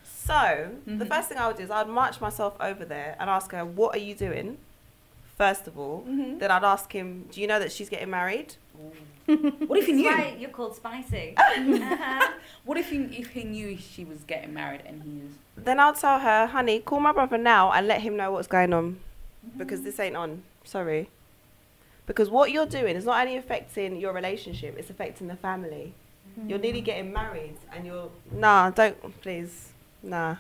So 0.04 0.70
the 0.86 0.92
Mhm. 1.06 1.08
first 1.08 1.30
thing 1.30 1.38
I 1.38 1.48
would 1.48 1.58
do 1.58 1.64
is 1.64 1.72
I'd 1.72 1.88
march 1.88 2.22
myself 2.22 2.56
over 2.60 2.86
there 2.86 3.16
and 3.20 3.30
ask 3.30 3.52
her, 3.52 3.66
"What 3.66 3.96
are 3.96 4.00
you 4.00 4.16
doing?" 4.16 4.58
First 5.38 5.68
of 5.68 5.78
all, 5.80 6.04
Mm-hmm. 6.08 6.38
then 6.40 6.52
I'd 6.52 6.64
ask 6.64 6.92
him, 6.92 7.28
"Do 7.32 7.42
you 7.42 7.48
know 7.48 7.60
that 7.60 7.72
she's 7.72 7.90
getting 7.90 8.10
married?" 8.10 8.56
What 9.26 9.80
if 9.80 9.86
he 9.86 9.94
That's 9.94 10.04
knew? 10.04 10.06
why 10.06 10.36
you're 10.40 10.50
called 10.50 10.76
spicy. 10.76 11.36
Uh-huh. 11.38 12.32
What 12.66 12.78
if 12.78 12.90
he 12.90 12.98
if 13.24 13.30
he 13.30 13.44
knew 13.44 13.78
she 13.78 14.04
was 14.04 14.20
getting 14.24 14.54
married 14.54 14.82
and 14.86 15.02
he 15.04 15.10
was 15.22 15.32
Then 15.66 15.80
I'll 15.80 15.94
tell 15.94 16.20
her, 16.20 16.48
"Honey, 16.48 16.80
call 16.80 17.00
my 17.00 17.12
brother 17.14 17.38
now 17.38 17.72
and 17.72 17.88
let 17.88 18.02
him 18.02 18.18
know 18.18 18.32
what's 18.32 18.48
going 18.48 18.74
on, 18.74 19.00
because 19.58 19.82
this 19.84 20.00
ain't 20.00 20.16
on. 20.18 20.44
Sorry." 20.64 21.10
Because 22.08 22.30
what 22.30 22.52
you're 22.52 22.66
doing 22.66 22.96
is 22.98 23.06
not 23.06 23.22
only 23.22 23.38
affecting 23.38 23.96
your 23.98 24.12
relationship; 24.14 24.76
it's 24.78 24.90
affecting 24.90 25.28
the 25.28 25.36
family. 25.36 25.94
You're 26.48 26.60
nearly 26.60 26.82
getting 26.82 27.12
married, 27.14 27.56
and 27.74 27.86
you're 27.86 28.10
nah. 28.32 28.70
Don't 28.72 28.98
please, 29.22 29.70
nah. 30.04 30.38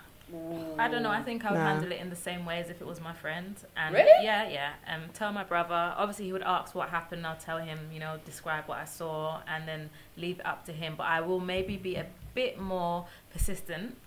I 0.77 0.87
don't 0.87 1.03
know. 1.03 1.09
I 1.11 1.21
think 1.21 1.43
I 1.45 1.51
would 1.51 1.57
Nah. 1.59 1.65
handle 1.73 1.91
it 1.91 1.99
in 1.99 2.09
the 2.09 2.15
same 2.15 2.45
way 2.45 2.59
as 2.59 2.69
if 2.69 2.79
it 2.81 2.87
was 2.87 3.01
my 3.01 3.13
friend. 3.13 3.55
And 3.75 3.93
Really? 3.93 4.23
Yeah, 4.23 4.47
yeah. 4.47 4.73
Um, 4.87 5.09
tell 5.13 5.31
my 5.33 5.43
brother. 5.43 5.93
Obviously, 5.97 6.25
he 6.25 6.33
would 6.33 6.43
ask 6.43 6.73
what 6.73 6.89
happened. 6.89 7.25
I'll 7.27 7.35
tell 7.37 7.57
him. 7.57 7.79
You 7.91 7.99
know, 7.99 8.19
describe 8.25 8.67
what 8.67 8.77
I 8.79 8.85
saw, 8.85 9.41
and 9.47 9.67
then 9.67 9.89
leave 10.17 10.39
it 10.39 10.45
up 10.45 10.65
to 10.65 10.71
him. 10.73 10.95
But 10.97 11.07
I 11.07 11.21
will 11.21 11.39
maybe 11.39 11.75
be 11.77 11.95
a 11.95 12.05
bit 12.33 12.59
more 12.59 13.07
persistent 13.31 13.97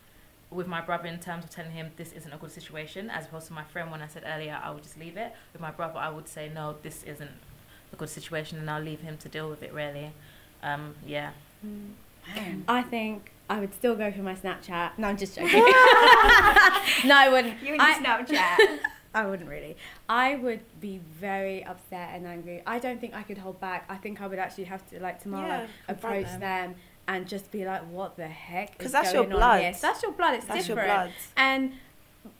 with 0.50 0.66
my 0.66 0.80
brother 0.80 1.08
in 1.08 1.18
terms 1.18 1.44
of 1.44 1.50
telling 1.50 1.72
him 1.72 1.90
this 1.96 2.12
isn't 2.12 2.32
a 2.32 2.36
good 2.36 2.52
situation, 2.52 3.10
as 3.10 3.26
opposed 3.26 3.48
to 3.48 3.52
my 3.52 3.64
friend 3.64 3.90
when 3.90 4.00
I 4.00 4.06
said 4.06 4.22
earlier 4.26 4.58
I 4.62 4.70
would 4.70 4.82
just 4.84 4.98
leave 4.98 5.16
it. 5.16 5.32
With 5.52 5.60
my 5.60 5.72
brother, 5.72 5.98
I 5.98 6.08
would 6.10 6.28
say 6.28 6.48
no, 6.48 6.76
this 6.82 7.02
isn't 7.02 7.30
a 7.92 7.96
good 7.96 8.08
situation, 8.08 8.58
and 8.58 8.70
I'll 8.70 8.80
leave 8.82 9.00
him 9.00 9.18
to 9.18 9.28
deal 9.28 9.50
with 9.50 9.62
it. 9.62 9.72
Really. 9.74 10.12
Um, 10.62 10.94
yeah. 11.06 11.32
I 12.68 12.82
think 12.82 13.32
I 13.48 13.60
would 13.60 13.74
still 13.74 13.94
go 13.94 14.10
for 14.10 14.22
my 14.22 14.34
Snapchat. 14.34 14.98
No, 14.98 15.08
I'm 15.08 15.16
just 15.16 15.34
joking. 15.36 15.50
no, 17.04 17.14
I 17.16 17.28
wouldn't. 17.30 17.62
You 17.62 17.74
and 17.74 17.82
I, 17.82 17.94
Snapchat. 17.98 18.78
I 19.14 19.26
wouldn't 19.26 19.48
really. 19.48 19.76
I 20.08 20.34
would 20.36 20.60
be 20.80 20.98
very 21.20 21.64
upset 21.64 22.10
and 22.14 22.26
angry. 22.26 22.62
I 22.66 22.78
don't 22.78 23.00
think 23.00 23.14
I 23.14 23.22
could 23.22 23.38
hold 23.38 23.60
back. 23.60 23.84
I 23.88 23.96
think 23.96 24.20
I 24.20 24.26
would 24.26 24.38
actually 24.40 24.64
have 24.64 24.84
to, 24.90 25.00
like 25.00 25.22
tomorrow, 25.22 25.46
Yeah, 25.48 25.66
approach 25.88 26.26
them. 26.26 26.40
them. 26.40 26.74
and 27.06 27.28
just 27.28 27.50
be 27.52 27.64
like, 27.66 27.82
"What 27.90 28.16
the 28.16 28.26
heck?" 28.26 28.78
'Cause 28.78 28.86
is 28.86 28.92
that's 28.92 29.12
your 29.12 29.24
blood. 29.24 29.60
here? 29.60 29.74
That's 29.80 30.02
your 30.02 30.12
blood. 30.12 30.34
It's 30.34 30.46
That's 30.46 30.66
your 30.66 30.76
different. 30.76 31.10
blood. 31.10 31.12
And 31.36 31.72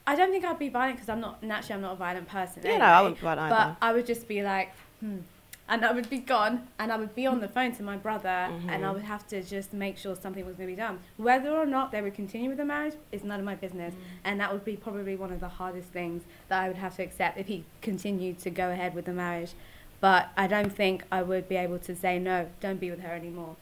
I 0.07 0.15
don't 0.15 0.31
think 0.31 0.43
I'd 0.43 0.57
be 0.57 0.69
violent 0.69 0.97
because 0.97 1.07
I'm 1.09 1.19
not 1.21 1.43
naturally 1.43 1.75
I'm 1.75 1.81
not 1.81 1.93
a 1.93 1.97
violent 1.97 2.27
person. 2.27 2.63
Yeah, 2.65 2.77
no. 2.77 2.85
I 2.85 3.01
wouldn't 3.03 3.19
be 3.19 3.23
violent 3.23 3.49
But 3.51 3.59
either. 3.59 3.77
I 3.81 3.93
would 3.93 4.07
just 4.07 4.27
be 4.27 4.41
like, 4.41 4.71
hmm. 4.99 5.19
And 5.67 5.83
I 5.83 5.91
would 5.91 6.09
be 6.09 6.19
gone 6.19 6.67
and 6.77 6.91
I 6.91 6.97
would 6.97 7.15
be 7.15 7.25
on 7.25 7.39
the 7.39 7.47
phone 7.47 7.71
to 7.77 7.83
my 7.83 7.97
brother 7.97 8.51
and 8.69 8.85
I 8.85 8.91
would 8.91 9.01
have 9.01 9.25
to 9.29 9.41
just 9.41 9.73
make 9.73 9.97
sure 9.97 10.15
something 10.15 10.45
was 10.45 10.55
going 10.55 10.69
to 10.69 10.75
be 10.75 10.79
done. 10.79 10.99
Whether 11.17 11.49
or 11.49 11.65
not 11.65 11.91
they 11.91 12.03
would 12.03 12.13
continue 12.13 12.49
with 12.49 12.59
the 12.59 12.65
marriage 12.65 12.93
is 13.11 13.23
none 13.23 13.39
of 13.39 13.45
my 13.45 13.55
business. 13.55 13.93
Mm. 13.93 13.99
And 14.25 14.39
that 14.39 14.53
would 14.53 14.63
be 14.63 14.75
probably 14.75 15.15
one 15.15 15.31
of 15.31 15.39
the 15.39 15.47
hardest 15.47 15.89
things 15.89 16.23
that 16.49 16.61
I 16.61 16.67
would 16.67 16.77
have 16.77 16.95
to 16.97 17.03
accept 17.03 17.39
if 17.39 17.47
he 17.47 17.65
continued 17.81 18.37
to 18.39 18.51
go 18.51 18.69
ahead 18.69 18.93
with 18.93 19.05
the 19.05 19.13
marriage. 19.13 19.53
But 20.01 20.29
I 20.37 20.45
don't 20.45 20.71
think 20.71 21.03
I 21.11 21.23
would 21.23 21.49
be 21.49 21.55
able 21.55 21.79
to 21.79 21.95
say, 21.95 22.19
no, 22.19 22.47
don't 22.59 22.79
be 22.79 22.91
with 22.91 22.99
her 23.01 23.13
anymore. 23.13 23.55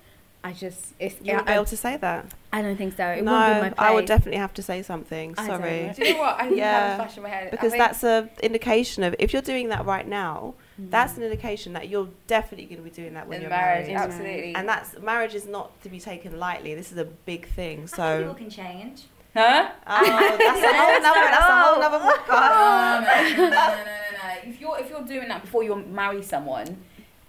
I 0.44 0.52
just, 0.52 0.94
it's, 1.00 1.16
You 1.22 1.38
would 1.38 1.46
be 1.46 1.54
able 1.54 1.66
to 1.66 1.78
say 1.78 1.96
that. 1.96 2.26
I 2.52 2.62
don't 2.62 2.76
think 2.76 2.98
so. 2.98 3.08
It 3.08 3.24
no, 3.24 3.32
be 3.32 3.62
my. 3.62 3.74
I 3.78 3.94
would 3.94 4.06
definitely 4.06 4.40
have 4.40 4.54
to 4.56 4.62
say 4.62 4.82
something. 4.82 5.36
I 5.38 5.48
don't 5.48 5.62
Sorry. 5.62 5.94
Do 5.96 6.06
you 6.06 6.14
know 6.16 6.20
what? 6.20 6.38
I 6.38 6.50
Yeah, 6.50 6.72
have 6.72 7.00
a 7.00 7.04
flash 7.04 7.16
in 7.16 7.24
my 7.24 7.30
head. 7.30 7.52
Because 7.52 7.72
that's 7.72 8.04
a 8.04 8.30
indication 8.42 9.04
of 9.04 9.16
if 9.20 9.32
you're 9.32 9.42
doing 9.42 9.70
that 9.70 9.86
right 9.86 10.06
now, 10.06 10.56
Mm. 10.82 10.90
that's 10.90 11.18
an 11.18 11.24
indication 11.24 11.74
that 11.74 11.88
you're 11.90 12.10
definitely 12.28 12.66
going 12.66 12.78
to 12.78 12.84
be 12.84 12.90
doing 12.90 13.14
that 13.14 13.28
when 13.28 13.36
in 13.38 13.42
you're 13.44 13.50
marriage, 13.52 13.88
married. 13.88 14.02
absolutely. 14.02 14.56
And 14.56 14.68
that's 14.68 15.00
marriage 15.00 15.36
is 15.36 15.46
not 15.46 15.80
to 15.84 15.90
be 15.90 16.00
taken 16.00 16.40
lightly. 16.40 16.74
This 16.74 16.92
is 16.92 16.98
a 16.98 17.06
big 17.06 17.48
thing. 17.50 17.86
So 17.88 18.20
people 18.20 18.34
can 18.36 18.50
change. 18.50 19.04
huh? 19.36 19.70
oh, 19.88 20.38
that's 20.40 20.64
a 20.64 20.74
whole 20.74 21.02
nother. 21.02 21.30
That's 21.32 21.50
a 21.50 21.62
whole 21.62 21.80
nother 21.80 22.00
podcast. 22.00 23.38
no, 23.38 23.38
no, 23.38 23.50
no, 23.50 23.50
no, 23.50 23.76
no, 23.76 23.84
no. 23.84 24.50
If 24.50 24.60
you're 24.60 24.80
if 24.80 24.90
you're 24.90 25.04
doing 25.04 25.28
that 25.28 25.42
before 25.42 25.64
you 25.64 25.76
marry 25.76 26.24
someone, 26.24 26.78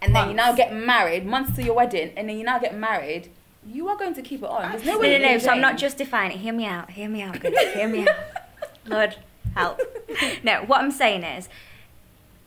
and 0.00 0.14
then 0.14 0.28
you 0.30 0.34
now 0.34 0.52
get 0.54 0.72
married 0.74 1.26
months 1.26 1.54
to 1.56 1.62
your 1.62 1.74
wedding, 1.74 2.12
and 2.16 2.28
then 2.28 2.38
you 2.38 2.44
now 2.44 2.58
get 2.58 2.74
married, 2.76 3.30
you 3.66 3.88
are 3.88 3.96
going 3.96 4.14
to 4.14 4.22
keep 4.22 4.42
it 4.42 4.48
on. 4.48 4.72
There's 4.72 4.84
no 4.84 4.98
No, 4.98 5.08
no, 5.08 5.18
no. 5.18 5.38
So 5.38 5.50
I'm 5.50 5.60
not 5.60 5.76
justifying 5.76 6.32
it. 6.32 6.38
Hear 6.38 6.52
me 6.54 6.64
out. 6.66 6.90
Hear 6.90 7.08
me 7.08 7.22
out. 7.22 7.40
Goodness. 7.40 7.74
Hear 7.74 7.88
me 7.88 8.06
out. 8.08 8.16
Lord, 8.86 9.16
help. 9.54 9.80
No, 10.42 10.62
what 10.66 10.80
I'm 10.82 10.90
saying 10.90 11.22
is, 11.24 11.48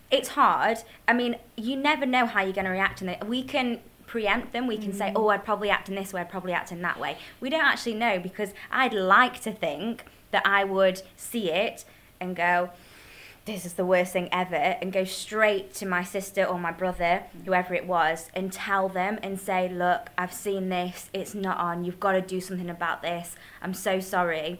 it's 0.09 0.29
hard. 0.29 0.77
I 1.07 1.13
mean, 1.13 1.37
you 1.55 1.75
never 1.75 2.05
know 2.05 2.25
how 2.25 2.41
you're 2.41 2.53
going 2.53 2.65
to 2.65 2.71
react, 2.71 3.01
and 3.01 3.17
we 3.27 3.43
can 3.43 3.79
preempt 4.05 4.53
them. 4.53 4.67
We 4.67 4.77
can 4.77 4.93
say, 4.93 5.09
mm. 5.09 5.13
oh, 5.15 5.27
I'd 5.29 5.43
probably 5.43 5.69
act 5.69 5.89
in 5.89 5.95
this 5.95 6.13
way, 6.13 6.21
I'd 6.21 6.29
probably 6.29 6.53
act 6.53 6.71
in 6.71 6.81
that 6.81 6.99
way. 6.99 7.17
We 7.39 7.49
don't 7.49 7.65
actually 7.65 7.95
know 7.95 8.19
because 8.19 8.53
I'd 8.71 8.93
like 8.93 9.41
to 9.41 9.51
think 9.51 10.05
that 10.31 10.43
I 10.45 10.63
would 10.63 11.01
see 11.15 11.51
it 11.51 11.85
and 12.19 12.35
go, 12.35 12.71
this 13.45 13.65
is 13.65 13.73
the 13.73 13.85
worst 13.85 14.11
thing 14.11 14.27
ever, 14.31 14.55
and 14.55 14.91
go 14.91 15.05
straight 15.05 15.73
to 15.75 15.85
my 15.85 16.03
sister 16.03 16.43
or 16.43 16.59
my 16.59 16.71
brother, 16.71 17.23
mm. 17.37 17.45
whoever 17.45 17.73
it 17.73 17.85
was, 17.85 18.29
and 18.33 18.51
tell 18.51 18.89
them 18.89 19.19
and 19.21 19.39
say, 19.39 19.69
look, 19.69 20.09
I've 20.17 20.33
seen 20.33 20.69
this, 20.69 21.09
it's 21.13 21.35
not 21.35 21.57
on, 21.57 21.83
you've 21.83 21.99
got 21.99 22.13
to 22.13 22.21
do 22.21 22.41
something 22.41 22.69
about 22.69 23.01
this, 23.01 23.35
I'm 23.61 23.73
so 23.73 23.99
sorry. 23.99 24.59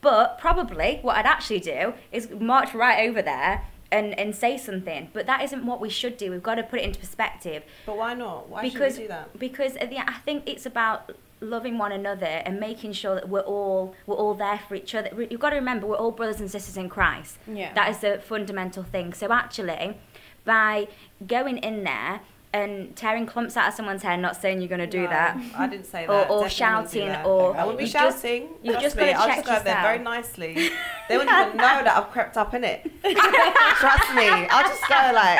But 0.00 0.38
probably 0.38 0.98
what 1.00 1.16
I'd 1.16 1.24
actually 1.24 1.60
do 1.60 1.94
is 2.12 2.28
march 2.30 2.74
right 2.74 3.08
over 3.08 3.22
there 3.22 3.62
and, 3.90 4.18
and 4.18 4.34
say 4.34 4.56
something. 4.58 5.10
But 5.12 5.26
that 5.26 5.42
isn't 5.42 5.64
what 5.64 5.80
we 5.80 5.88
should 5.88 6.16
do. 6.16 6.30
We've 6.30 6.42
got 6.42 6.56
to 6.56 6.62
put 6.62 6.80
it 6.80 6.84
into 6.84 6.98
perspective. 6.98 7.62
But 7.86 7.96
why 7.96 8.14
not? 8.14 8.48
Why 8.48 8.62
because 8.62 8.94
should 8.94 9.02
we 9.02 9.04
do 9.04 9.08
that? 9.08 9.38
because 9.38 9.76
at 9.76 9.90
the, 9.90 9.98
I 9.98 10.14
think 10.24 10.44
it's 10.46 10.66
about 10.66 11.12
loving 11.40 11.78
one 11.78 11.92
another 11.92 12.26
and 12.26 12.58
making 12.58 12.92
sure 12.92 13.14
that 13.14 13.28
we're 13.28 13.40
all 13.40 13.94
we're 14.06 14.16
all 14.16 14.34
there 14.34 14.60
for 14.68 14.74
each 14.74 14.94
other. 14.94 15.10
You've 15.30 15.40
got 15.40 15.50
to 15.50 15.56
remember 15.56 15.86
we're 15.86 15.96
all 15.96 16.10
brothers 16.10 16.40
and 16.40 16.50
sisters 16.50 16.76
in 16.76 16.88
Christ. 16.88 17.38
Yeah. 17.46 17.72
That 17.74 17.90
is 17.90 17.98
the 17.98 18.20
fundamental 18.24 18.82
thing. 18.82 19.12
So 19.12 19.32
actually, 19.32 19.98
by 20.44 20.88
going 21.26 21.58
in 21.58 21.84
there 21.84 22.20
and 22.54 22.94
tearing 22.94 23.26
clumps 23.26 23.56
out 23.56 23.68
of 23.68 23.74
someone's 23.74 24.02
hair, 24.02 24.16
not 24.16 24.36
saying 24.40 24.60
you're 24.60 24.68
going 24.68 24.80
to 24.80 24.86
do 24.86 25.02
No, 25.02 25.08
that, 25.08 25.36
I 25.56 25.66
didn't 25.66 25.86
say 25.86 26.06
that. 26.06 26.10
Or- 26.10 26.14
or 26.14 26.20
Definitely 26.20 26.36
wouldn't 26.38 26.50
do 26.50 26.54
shouting, 27.00 27.08
that. 27.08 27.26
or 27.26 27.56
I 27.56 27.64
wouldn't 27.64 27.78
be 27.78 27.84
you 27.84 27.90
just- 27.92 28.22
shouting. 28.22 28.48
you 28.62 28.70
Trust 28.72 28.84
just 28.84 28.96
me. 28.96 29.02
gotta 29.06 29.18
I'll 29.18 29.26
check 29.28 29.44
just 29.44 29.58
go 29.58 29.64
there 29.64 29.82
very 29.82 29.98
nicely. 29.98 30.70
They 31.08 31.18
wouldn't 31.18 31.36
even 31.48 31.56
know 31.58 31.82
that 31.84 31.94
I've 31.98 32.10
crept 32.10 32.38
up 32.38 32.54
in 32.54 32.64
it. 32.64 32.80
Trust 33.04 34.14
me. 34.14 34.26
I'll 34.26 34.62
just 34.66 34.88
go 34.88 35.10
like, 35.14 35.38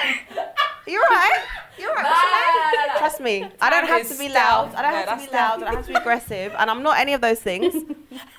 "You're 0.86 1.00
right. 1.00 1.40
You're 1.78 1.92
right. 1.94 2.04
What's 2.04 2.22
your 2.22 2.86
name?" 2.86 2.98
Trust 2.98 3.20
me. 3.20 3.48
I 3.60 3.70
don't 3.70 3.86
have 3.86 4.08
to 4.08 4.18
be 4.18 4.28
loud. 4.28 4.74
I 4.74 4.82
don't 4.82 4.94
have 5.08 5.20
to 5.20 5.26
be 5.26 5.32
loud. 5.36 5.62
I 5.62 5.64
don't 5.66 5.74
have 5.76 5.86
to 5.86 5.92
be 5.92 5.98
aggressive. 5.98 6.54
And 6.58 6.70
I'm 6.70 6.82
not 6.82 6.98
any 6.98 7.12
of 7.12 7.20
those 7.20 7.40
things. 7.40 7.74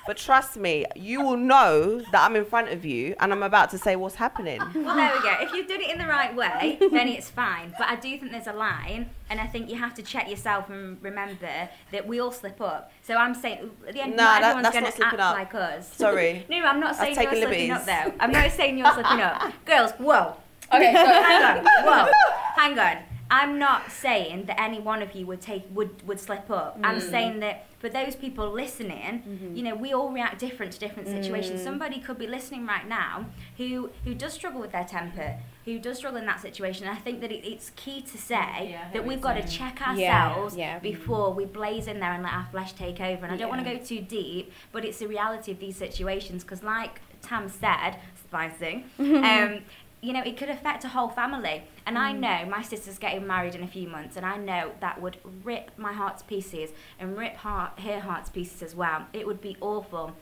But 0.06 0.16
trust 0.16 0.56
me, 0.56 0.86
you 0.94 1.20
will 1.20 1.36
know 1.36 2.00
that 2.12 2.24
I'm 2.24 2.36
in 2.36 2.44
front 2.44 2.68
of 2.70 2.84
you 2.84 3.14
and 3.20 3.32
I'm 3.32 3.42
about 3.42 3.70
to 3.70 3.78
say 3.78 3.96
what's 3.96 4.14
happening. 4.14 4.60
Well, 4.74 4.96
there 4.96 5.12
we 5.14 5.20
go. 5.20 5.34
If 5.40 5.52
you've 5.52 5.66
done 5.66 5.80
it 5.80 5.90
in 5.90 5.98
the 5.98 6.06
right 6.06 6.34
way, 6.34 6.78
then 6.80 7.08
it's 7.08 7.28
fine. 7.28 7.74
But 7.76 7.88
I 7.88 7.96
do 7.96 8.16
think 8.16 8.30
there's 8.30 8.46
a 8.46 8.52
line, 8.52 9.10
and 9.28 9.40
I 9.40 9.46
think 9.48 9.68
you 9.68 9.76
have 9.76 9.94
to 9.94 10.02
check 10.02 10.30
yourself 10.30 10.70
and 10.70 10.96
remember 11.02 11.68
that 11.90 12.06
we 12.06 12.20
all 12.20 12.30
slip 12.30 12.60
up. 12.60 12.92
So 13.02 13.16
I'm 13.16 13.34
saying, 13.34 13.68
at 13.86 13.94
the 13.94 14.00
end, 14.00 14.16
Nah, 14.16 14.22
not 14.22 14.40
that- 14.40 14.50
everyone's 14.56 14.72
going 14.72 14.84
to 14.84 14.92
slipping 14.92 15.18
act 15.20 15.28
up. 15.28 15.34
like 15.34 15.54
us. 15.56 15.92
Sorry. 15.92 16.46
no, 16.50 16.56
I'm 16.64 16.78
not 16.80 16.94
saying 16.96 17.14
you're 17.16 17.24
taking 17.24 17.42
slipping 17.42 17.70
up, 17.72 17.84
though. 17.84 18.12
I'm 18.20 18.30
not 18.32 18.50
saying 18.52 18.78
you're 18.78 18.92
slipping 18.94 19.20
up. 19.20 19.52
Girls, 19.66 19.90
whoa. 19.98 20.36
Okay, 20.72 20.92
so 20.94 21.04
Hang 21.04 21.58
on. 21.58 21.64
Whoa. 21.84 22.12
Hang 22.56 22.78
on. 22.78 22.96
I'm 23.30 23.58
not 23.58 23.90
saying 23.90 24.46
that 24.46 24.60
any 24.60 24.78
one 24.78 25.02
of 25.02 25.14
you 25.14 25.26
would 25.26 25.40
take 25.40 25.64
would 25.70 26.06
would 26.06 26.20
slip 26.20 26.50
up. 26.50 26.78
I'm 26.82 27.00
mm. 27.00 27.10
saying 27.10 27.40
that 27.40 27.66
for 27.78 27.88
those 27.88 28.14
people 28.14 28.50
listening, 28.50 29.22
mm-hmm. 29.22 29.56
you 29.56 29.62
know, 29.62 29.74
we 29.74 29.92
all 29.92 30.10
react 30.10 30.38
different 30.38 30.72
to 30.72 30.78
different 30.78 31.08
situations. 31.08 31.60
Mm. 31.60 31.64
Somebody 31.64 32.00
could 32.00 32.18
be 32.18 32.26
listening 32.26 32.66
right 32.66 32.88
now 32.88 33.26
who 33.56 33.90
who 34.04 34.14
does 34.14 34.32
struggle 34.32 34.60
with 34.60 34.72
their 34.72 34.84
temper, 34.84 35.38
who 35.64 35.78
does 35.78 35.98
struggle 35.98 36.20
in 36.20 36.26
that 36.26 36.40
situation. 36.40 36.86
And 36.86 36.96
I 36.96 37.00
think 37.00 37.20
that 37.20 37.32
it, 37.32 37.44
it's 37.44 37.70
key 37.70 38.00
to 38.02 38.18
say 38.18 38.70
Yeah, 38.70 38.90
that 38.92 39.04
we've 39.04 39.20
got 39.20 39.34
to 39.34 39.46
check 39.46 39.80
ourselves 39.86 40.56
yeah. 40.56 40.78
before 40.78 41.32
we 41.32 41.44
blaze 41.44 41.88
in 41.88 41.98
there 41.98 42.12
and 42.12 42.22
let 42.22 42.32
our 42.32 42.46
flesh 42.52 42.74
take 42.74 43.00
over. 43.00 43.24
And 43.24 43.34
I 43.34 43.36
don't 43.36 43.48
want 43.48 43.64
to 43.64 43.74
go 43.74 43.84
too 43.84 44.00
deep, 44.00 44.52
but 44.70 44.84
it's 44.84 44.98
the 44.98 45.08
reality 45.08 45.50
of 45.50 45.58
these 45.58 45.76
situations 45.76 46.44
because, 46.44 46.62
like 46.62 47.00
Tam 47.22 47.48
said, 47.48 47.98
spicing. 48.26 48.84
um, 48.98 49.62
you 50.02 50.12
know, 50.12 50.22
it 50.22 50.36
could 50.36 50.50
affect 50.50 50.84
a 50.84 50.88
whole 50.88 51.08
family. 51.08 51.64
And 51.86 51.98
I 51.98 52.12
mm. 52.12 52.20
know 52.20 52.50
my 52.50 52.62
sister's 52.62 52.98
getting 52.98 53.26
married 53.26 53.54
in 53.54 53.62
a 53.62 53.66
few 53.66 53.88
months, 53.88 54.16
and 54.16 54.26
I 54.26 54.36
know 54.36 54.72
that 54.80 55.00
would 55.00 55.18
rip 55.42 55.70
my 55.76 55.92
heart 55.92 56.18
to 56.18 56.24
pieces 56.24 56.70
and 56.98 57.16
rip 57.16 57.36
heart, 57.36 57.80
her 57.80 58.00
heart 58.00 58.26
to 58.26 58.32
pieces 58.32 58.62
as 58.62 58.74
well. 58.74 59.06
It 59.12 59.26
would 59.26 59.40
be 59.40 59.56
awful. 59.60 60.12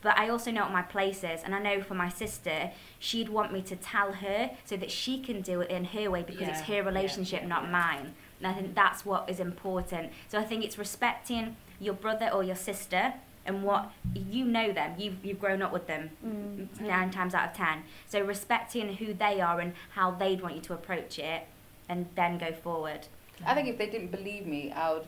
But 0.00 0.18
I 0.18 0.28
also 0.28 0.50
know 0.50 0.62
what 0.62 0.72
my 0.72 0.82
place 0.82 1.24
is, 1.24 1.42
and 1.42 1.54
I 1.54 1.60
know 1.60 1.82
for 1.82 1.94
my 1.94 2.08
sister, 2.08 2.70
she'd 2.98 3.28
want 3.28 3.52
me 3.52 3.62
to 3.62 3.76
tell 3.76 4.12
her 4.12 4.50
so 4.64 4.76
that 4.76 4.90
she 4.90 5.20
can 5.20 5.40
do 5.40 5.60
it 5.60 5.70
in 5.70 5.86
her 5.86 6.10
way 6.10 6.22
because 6.22 6.48
it's 6.48 6.60
her 6.62 6.82
relationship, 6.82 7.44
not 7.44 7.70
mine. 7.70 8.14
And 8.38 8.46
I 8.46 8.54
think 8.54 8.74
that's 8.74 9.04
what 9.04 9.28
is 9.28 9.40
important. 9.40 10.12
So 10.28 10.38
I 10.38 10.44
think 10.44 10.64
it's 10.64 10.78
respecting 10.78 11.56
your 11.80 11.94
brother 11.94 12.28
or 12.28 12.44
your 12.44 12.56
sister 12.56 13.14
and 13.44 13.62
what 13.62 13.90
you 14.14 14.44
know 14.44 14.72
them. 14.72 14.94
You've 14.98 15.24
you've 15.24 15.40
grown 15.40 15.62
up 15.62 15.72
with 15.72 15.86
them 15.86 16.10
mm, 16.24 16.80
nine 16.80 17.10
times 17.10 17.34
out 17.34 17.50
of 17.50 17.56
ten. 17.56 17.82
So 18.08 18.20
respecting 18.22 18.94
who 18.96 19.12
they 19.14 19.40
are 19.40 19.60
and 19.60 19.74
how 19.90 20.10
they'd 20.12 20.40
want 20.40 20.54
you 20.54 20.60
to 20.62 20.74
approach 20.74 21.18
it, 21.18 21.46
and 21.88 22.06
then 22.14 22.38
go 22.38 22.52
forward. 22.52 23.06
I 23.44 23.54
think 23.54 23.68
if 23.68 23.78
they 23.78 23.86
didn't 23.88 24.10
believe 24.10 24.46
me, 24.46 24.72
I 24.72 24.92
would 24.94 25.06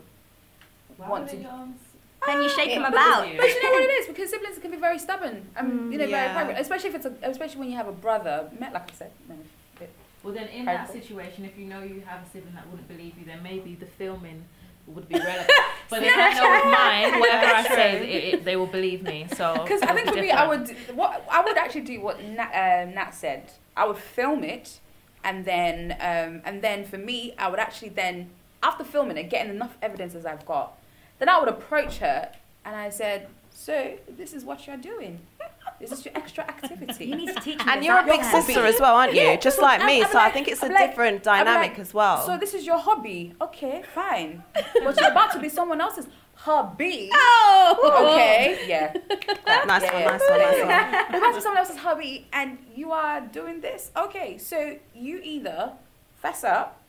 want 0.99 1.29
to. 1.31 1.37
Then 2.27 2.43
you 2.43 2.49
shake 2.49 2.71
Yeah, 2.71 2.81
them 2.81 2.91
because- 2.91 3.19
about. 3.19 3.37
But 3.37 3.47
you 3.49 3.63
know 3.63 3.71
what 3.71 3.83
it 3.83 3.93
is 3.93 4.07
because 4.07 4.31
siblings 4.31 4.59
can 4.59 4.71
be 4.71 4.79
very 4.79 4.99
stubborn. 4.99 5.47
Um, 5.57 5.71
mm. 5.89 5.93
you 5.93 5.99
know, 5.99 6.05
Yeah. 6.07 6.33
very 6.33 6.47
private, 6.47 6.61
especially 6.61 6.89
if 6.89 6.95
it's 6.95 7.05
a, 7.07 7.13
especially 7.23 7.61
when 7.61 7.71
you 7.71 7.77
have 7.77 7.87
a 7.89 7.93
brother. 7.93 8.51
Met 8.59 8.73
like 8.73 8.91
I 8.91 8.95
said. 8.95 9.11
no, 9.29 9.37
Well, 10.23 10.33
then 10.33 10.49
in 10.49 10.65
Private. 10.65 10.87
that 10.87 11.03
situation, 11.03 11.45
if 11.45 11.59
you 11.59 11.67
know 11.67 11.83
you 11.83 12.03
have 12.07 12.23
a 12.27 12.31
sibling 12.31 12.55
that 12.55 12.67
wouldn't 12.71 12.89
believe 12.89 13.19
you, 13.19 13.27
then 13.27 13.43
maybe 13.43 13.75
the 13.75 13.85
filming 13.85 14.47
would 14.87 15.07
be 15.07 15.17
relevant. 15.19 15.51
but 15.95 16.01
then 16.01 16.21
I 16.21 16.33
know 16.35 16.51
with 16.51 16.65
mine, 17.13 17.21
whatever 17.21 17.47
I 17.47 17.63
say, 17.65 18.09
it, 18.09 18.35
it, 18.35 18.45
they 18.45 18.57
will 18.57 18.67
believe 18.67 19.03
me. 19.03 19.27
So 19.35 19.55
Because 19.63 19.83
I 19.83 19.93
think 19.95 20.09
for 20.09 20.21
me, 20.21 20.31
I 20.31 20.47
would 20.47 20.69
what 20.95 21.27
I 21.31 21.43
would 21.43 21.57
actually 21.57 21.83
do 21.83 22.01
what 22.01 22.23
Nat, 22.23 22.85
um, 22.85 22.95
Nat 22.95 23.11
said. 23.11 23.53
I 23.77 23.87
would 23.87 23.99
film 23.99 24.45
it, 24.45 24.81
and 25.25 25.45
then 25.45 25.93
um, 26.01 26.43
and 26.45 26.63
then 26.63 26.85
for 26.85 26.99
me, 26.99 27.35
I 27.39 27.49
would 27.49 27.59
actually 27.59 27.91
then 27.91 28.31
after 28.63 28.85
filming 28.85 29.17
it, 29.17 29.29
getting 29.31 29.53
enough 29.55 29.77
evidence 29.83 30.15
as 30.15 30.25
I've 30.25 30.47
got, 30.47 30.79
then 31.19 31.29
I 31.29 31.39
would 31.39 31.49
approach 31.49 31.99
her 31.99 32.31
and 32.65 32.77
I 32.77 32.91
said, 32.91 33.29
"So 33.51 33.99
this 34.09 34.33
is 34.33 34.45
what 34.45 34.67
you're 34.67 34.77
doing. 34.77 35.21
This 35.81 35.93
is 35.93 36.05
your 36.05 36.17
extra 36.17 36.45
activity." 36.45 37.05
You 37.07 37.17
need 37.17 37.29
to 37.35 37.41
teach 37.41 37.59
them. 37.59 37.69
And 37.69 37.85
you're 37.85 37.99
a 37.99 38.05
big 38.05 38.21
accent. 38.21 38.45
sister 38.47 38.65
as 38.65 38.79
well, 38.81 38.95
aren't 38.97 39.15
you? 39.15 39.21
Yeah, 39.23 39.37
Just 39.37 39.61
like 39.61 39.81
I'm- 39.81 39.87
me. 39.87 40.03
I'm 40.03 40.11
so 40.11 40.19
I 40.19 40.31
think 40.31 40.49
it's 40.49 40.63
a 40.63 40.67
I'm 40.67 40.73
like- 40.73 40.91
different 40.91 41.23
dynamic 41.23 41.71
like, 41.73 41.79
as 41.79 41.93
well. 41.95 42.25
So 42.27 42.37
this 42.39 42.55
is 42.55 42.65
your 42.67 42.79
hobby. 42.79 43.35
Okay, 43.41 43.83
fine. 43.95 44.43
But 44.55 44.99
you're 45.01 45.11
about 45.11 45.33
to 45.33 45.39
be 45.39 45.49
someone 45.49 45.81
else's 45.81 46.07
hobby. 46.35 47.11
Oh, 47.13 48.11
Okay, 48.13 48.67
yeah. 48.69 48.93
nice 49.67 49.83
Yeah, 49.83 49.93
one, 49.95 50.03
yeah. 50.03 50.11
nice 50.11 50.21
one, 50.29 50.39
nice 50.39 50.61
one. 50.61 50.69
You're 51.13 51.19
about 51.19 51.31
to 51.31 51.35
be 51.37 51.41
someone 51.41 51.59
else's 51.59 51.77
hobby 51.77 52.27
and 52.33 52.59
you 52.75 52.93
are 52.93 53.21
doing 53.21 53.61
this. 53.61 53.91
Okay, 53.97 54.37
so 54.39 54.77
you 54.95 55.21
either 55.23 55.73
fess 56.23 56.45
up 56.45 56.81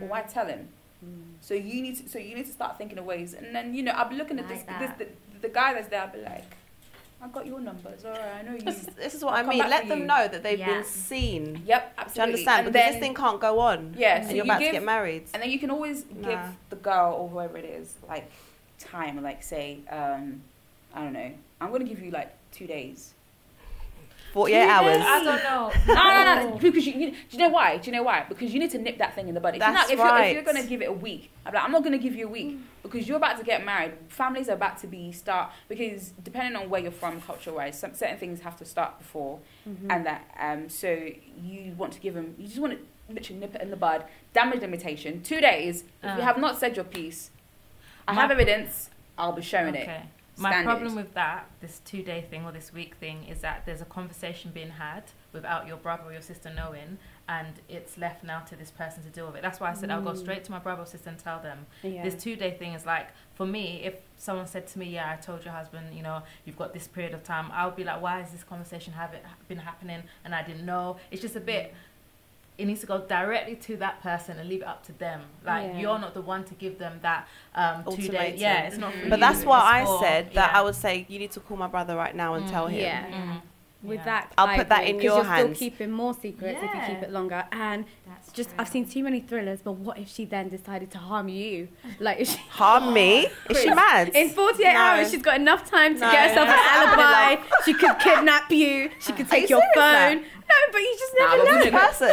or 0.00 0.06
why 0.08 0.22
tell 0.22 0.46
him? 0.46 0.68
Mm-hmm. 1.04 1.22
So 1.40 1.54
you 1.54 1.82
need 1.82 1.96
to, 1.98 2.08
so 2.08 2.18
you 2.18 2.34
need 2.36 2.46
to 2.46 2.52
start 2.52 2.78
thinking 2.78 2.96
of 2.98 3.04
ways, 3.04 3.34
and 3.34 3.54
then 3.54 3.74
you 3.74 3.82
know 3.82 3.90
I'll 3.92 4.08
be 4.08 4.14
looking 4.16 4.38
at 4.38 4.48
Like 4.48 4.66
this, 4.78 4.90
this 4.98 5.08
the, 5.32 5.48
the 5.48 5.52
guy 5.52 5.74
that's 5.74 5.88
there. 5.88 6.02
I'll 6.02 6.12
be 6.12 6.20
like, 6.20 6.44
I 7.22 7.28
got 7.28 7.46
your 7.46 7.60
numbers. 7.60 8.04
All 8.04 8.10
right, 8.10 8.20
I 8.40 8.42
know 8.42 8.52
you. 8.54 8.60
This, 8.62 8.80
this 8.96 9.14
is 9.14 9.24
what 9.24 9.34
I 9.34 9.44
mean. 9.44 9.58
Let 9.58 9.86
them 9.86 10.00
you. 10.00 10.04
know 10.06 10.26
that 10.26 10.42
they've 10.42 10.58
Yeah. 10.58 10.74
been 10.74 10.84
seen. 10.84 11.62
Yep, 11.64 11.94
absolutely. 11.96 12.14
Do 12.14 12.18
you 12.18 12.22
understand? 12.48 12.66
And 12.66 12.72
Because 12.72 12.84
then, 12.84 12.92
this 12.94 13.00
thing 13.00 13.14
can't 13.14 13.40
go 13.40 13.60
on. 13.60 13.94
Yeah, 13.96 14.16
and 14.16 14.24
so 14.26 14.30
you're 14.30 14.44
you 14.44 14.50
about 14.50 14.58
give- 14.58 14.68
to 14.70 14.72
get 14.72 14.82
married. 14.84 15.24
and 15.32 15.42
then 15.42 15.50
you 15.50 15.58
can 15.60 15.70
always 15.70 16.02
give 16.02 16.40
the 16.70 16.76
girl 16.76 17.14
or 17.14 17.28
whoever 17.28 17.56
it 17.58 17.64
is 17.64 17.94
like 18.08 18.28
time, 18.80 19.22
like 19.22 19.42
say, 19.44 19.78
um, 19.88 20.42
I 20.94 21.04
don't 21.04 21.12
know, 21.12 21.30
I'm 21.60 21.70
gonna 21.70 21.84
give 21.84 22.02
you 22.02 22.10
like 22.10 22.34
two 22.50 22.66
days. 22.66 23.14
48 24.32 24.62
hours. 24.62 24.96
I 25.04 25.22
don't 25.24 25.42
know. 25.44 25.72
No, 25.94 25.94
no, 25.94 26.50
no. 26.50 26.58
Because 26.60 26.86
you, 26.86 26.92
you, 26.94 27.10
do 27.10 27.16
you 27.32 27.38
know 27.38 27.48
why? 27.50 27.76
Do 27.76 27.90
you 27.90 27.96
know 27.96 28.02
why? 28.02 28.24
Because 28.28 28.52
you 28.52 28.58
need 28.60 28.70
to 28.70 28.78
nip 28.78 28.96
that 28.98 29.14
thing 29.14 29.28
in 29.28 29.34
the 29.34 29.40
bud. 29.40 29.54
If, 29.54 29.60
you're 29.60 29.72
That's 29.72 29.90
not, 29.90 29.92
if, 29.92 29.98
you're, 29.98 30.18
if 30.24 30.32
you're 30.34 30.42
gonna 30.54 30.66
give 30.66 30.80
it 30.80 30.86
a 30.88 30.92
week, 30.92 31.30
I'm 31.44 31.52
like, 31.52 31.62
I'm 31.62 31.70
not 31.70 31.84
gonna 31.84 31.98
give 31.98 32.14
you 32.14 32.26
a 32.26 32.30
week 32.30 32.58
because 32.82 33.06
you're 33.06 33.18
about 33.18 33.38
to 33.38 33.44
get 33.44 33.64
married. 33.64 33.92
Families 34.08 34.48
are 34.48 34.54
about 34.54 34.78
to 34.78 34.86
be 34.86 35.12
start 35.12 35.50
because 35.68 36.12
depending 36.24 36.56
on 36.56 36.70
where 36.70 36.80
you're 36.80 36.90
from, 36.90 37.20
culture 37.20 37.52
wise, 37.52 37.78
some 37.78 37.94
certain 37.94 38.16
things 38.16 38.40
have 38.40 38.56
to 38.58 38.64
start 38.64 38.98
before, 38.98 39.38
and 39.66 40.06
that 40.06 40.24
um. 40.40 40.68
So 40.70 40.88
you 41.42 41.74
want 41.76 41.92
to 41.92 42.00
give 42.00 42.14
them. 42.14 42.34
You 42.38 42.46
just 42.48 42.58
want 42.60 42.72
to 42.72 43.12
literally 43.12 43.38
nip 43.40 43.54
it 43.54 43.60
in 43.60 43.70
the 43.70 43.76
bud. 43.76 44.04
Damage 44.32 44.60
limitation. 44.62 45.22
Two 45.22 45.40
days. 45.42 45.82
If 46.02 46.16
you 46.16 46.22
Uh. 46.22 46.24
have 46.24 46.38
not 46.38 46.58
said 46.58 46.74
your 46.76 46.86
piece, 46.86 47.30
I 48.08 48.14
have 48.14 48.30
evidence. 48.30 48.88
I'll 49.18 49.32
be 49.32 49.42
showing 49.42 49.74
it. 49.74 49.88
My 50.42 50.50
Standard. 50.50 50.70
problem 50.70 50.94
with 50.96 51.14
that, 51.14 51.48
this 51.60 51.80
two 51.84 52.02
day 52.02 52.26
thing 52.28 52.44
or 52.44 52.52
this 52.52 52.72
week 52.72 52.96
thing, 52.96 53.24
is 53.28 53.40
that 53.40 53.64
there's 53.64 53.80
a 53.80 53.86
conversation 53.86 54.50
being 54.52 54.70
had 54.70 55.04
without 55.32 55.66
your 55.66 55.76
brother 55.76 56.02
or 56.06 56.12
your 56.12 56.20
sister 56.20 56.52
knowing, 56.54 56.98
and 57.28 57.54
it's 57.68 57.96
left 57.96 58.24
now 58.24 58.40
to 58.40 58.56
this 58.56 58.70
person 58.70 59.02
to 59.04 59.08
deal 59.08 59.26
with 59.26 59.36
it. 59.36 59.42
That's 59.42 59.60
why 59.60 59.70
I 59.70 59.74
said 59.74 59.90
I'll 59.90 60.02
go 60.02 60.10
mm. 60.10 60.18
straight 60.18 60.44
to 60.44 60.50
my 60.50 60.58
brother 60.58 60.82
or 60.82 60.86
sister 60.86 61.08
and 61.08 61.18
tell 61.18 61.40
them. 61.40 61.66
yeah. 61.82 62.02
This 62.02 62.20
two 62.20 62.36
day 62.36 62.56
thing 62.58 62.72
is 62.74 62.84
like, 62.84 63.08
for 63.34 63.46
me, 63.46 63.82
if 63.84 63.94
someone 64.16 64.46
said 64.46 64.66
to 64.68 64.78
me, 64.78 64.86
Yeah, 64.86 65.10
I 65.10 65.16
told 65.16 65.44
your 65.44 65.54
husband, 65.54 65.94
you 65.94 66.02
know, 66.02 66.22
you've 66.44 66.58
got 66.58 66.74
this 66.74 66.86
period 66.86 67.14
of 67.14 67.22
time, 67.22 67.50
I'll 67.52 67.70
be 67.70 67.84
like, 67.84 68.02
Why 68.02 68.20
has 68.20 68.32
this 68.32 68.44
conversation 68.44 68.92
have 68.94 69.14
it 69.14 69.24
been 69.48 69.58
happening 69.58 70.02
and 70.24 70.34
I 70.34 70.42
didn't 70.42 70.66
know? 70.66 70.96
It's 71.10 71.22
just 71.22 71.36
a 71.36 71.40
bit. 71.40 71.74
It 72.58 72.66
needs 72.66 72.80
to 72.82 72.86
go 72.86 72.98
directly 73.00 73.56
to 73.56 73.76
that 73.78 74.02
person 74.02 74.38
and 74.38 74.48
leave 74.48 74.60
it 74.60 74.66
up 74.68 74.84
to 74.86 74.92
them. 74.92 75.22
Like 75.44 75.68
Yeah. 75.72 75.78
you're 75.80 75.98
not 75.98 76.12
the 76.14 76.20
one 76.20 76.44
to 76.44 76.54
give 76.54 76.78
them 76.78 76.98
that 77.02 77.26
um, 77.54 77.82
two 77.96 78.08
day. 78.08 78.34
Yeah, 78.36 78.62
it's 78.64 78.76
not 78.76 78.92
for 78.92 78.98
you. 78.98 79.10
But 79.10 79.18
you, 79.18 79.20
that's 79.26 79.44
why 79.44 79.60
I 79.80 79.84
for- 79.84 80.00
said 80.02 80.26
that 80.34 80.50
yeah. 80.52 80.58
I 80.58 80.62
would 80.62 80.74
say 80.74 81.06
you 81.08 81.18
need 81.18 81.32
to 81.32 81.40
call 81.40 81.56
my 81.56 81.66
brother 81.66 81.96
right 81.96 82.14
now 82.14 82.34
and 82.34 82.44
Mm, 82.46 82.50
tell 82.50 82.66
him. 82.66 82.80
yeah. 82.80 83.06
Mhm. 83.06 83.42
with 83.82 83.98
Yeah. 83.98 84.04
that, 84.04 84.32
I'll 84.38 84.46
I 84.46 84.58
put 84.58 84.68
that 84.68 84.82
in 84.82 84.90
in 84.90 84.94
'cause 84.96 85.04
your 85.04 85.14
you're 85.16 85.24
hands. 85.24 85.56
still 85.56 85.70
keeping 85.70 85.90
more 85.90 86.14
secrets 86.14 86.58
if 86.62 86.72
you 86.74 86.80
keep 86.94 87.02
it 87.02 87.10
longer. 87.10 87.44
And 87.50 87.84
That's 88.24 88.32
just 88.36 88.48
true. 88.50 88.58
I've 88.60 88.68
seen 88.68 88.88
too 88.88 89.02
many 89.02 89.20
thrillers. 89.20 89.60
But 89.62 89.72
what 89.72 89.98
if 89.98 90.08
she 90.08 90.24
then 90.24 90.48
decided 90.48 90.90
to 90.92 90.98
harm 90.98 91.28
you? 91.28 91.68
Like 92.00 92.20
if 92.20 92.28
she, 92.30 92.38
Harm 92.50 92.92
me? 92.94 93.26
Is 93.50 93.60
she 93.60 93.70
mad? 93.70 94.10
in 94.14 94.30
48 94.30 94.64
No. 94.72 94.78
hours, 94.78 95.10
she's 95.10 95.22
got 95.22 95.36
enough 95.40 95.68
time 95.70 95.94
to 95.94 96.00
No. 96.00 96.10
get 96.12 96.28
herself 96.30 96.48
an 96.48 96.58
alibi. 96.70 97.42
she 97.64 97.74
could 97.74 97.98
kidnap 97.98 98.50
you. 98.50 98.90
She 99.00 99.12
could 99.12 99.26
Are 99.26 99.30
take 99.30 99.48
you 99.50 99.56
your 99.56 99.60
serious 99.74 99.76
now? 99.76 100.08
phone. 100.10 100.24
No, 100.42 100.56
but 100.72 100.78
you 100.78 100.96
just 100.98 101.14
never 101.18 101.36
but 101.38 101.44
know. 101.44 101.52
we 101.58 101.64
This 101.64 101.72
know- 101.72 101.78
person. 101.78 102.08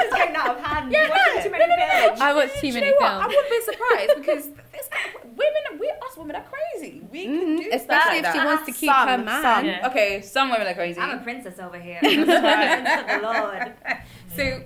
It's 0.00 0.14
getting 0.16 0.36
out 0.36 0.56
of 0.58 0.64
hand. 0.64 0.92
Yeah, 0.92 1.08
Watching 1.10 1.34
no. 1.36 1.42
too 1.42 1.50
many 1.50 1.64
films. 2.02 2.20
I 2.20 2.34
watch 2.34 2.50
too 2.60 2.72
many 2.72 2.90
know 2.90 2.96
what? 2.98 3.12
I 3.12 3.26
wouldn't 3.26 3.50
be 3.50 3.60
surprised 3.62 4.12
because 4.16 4.44
this, 4.72 4.88
women, 5.24 5.80
we 5.80 5.88
us 5.90 6.16
women 6.16 6.36
are 6.36 6.44
crazy. 6.44 7.02
We 7.12 7.24
can 7.24 7.34
Mhm, 7.34 7.56
do 7.58 7.62
stuff 7.64 7.80
Especially 7.82 8.10
like 8.22 8.24
if 8.24 8.32
she 8.32 8.38
that. 8.38 8.46
wants 8.46 8.66
to 8.66 8.72
keep 8.72 8.90
Some, 8.90 9.08
her 9.08 9.18
man. 9.18 9.42
some. 9.42 9.64
Yeah. 9.66 9.88
Okay, 9.88 10.22
some 10.22 10.50
women 10.50 10.66
are 10.66 10.74
crazy. 10.74 11.00
I'm 11.00 11.18
a 11.18 11.22
princess 11.22 11.58
over 11.58 11.78
here. 11.78 11.98
I'm 12.02 12.22
a 12.22 12.24
princess 12.24 13.00
of 13.00 13.20
the 13.20 13.26
Lord. 13.26 13.74
So, 14.36 14.62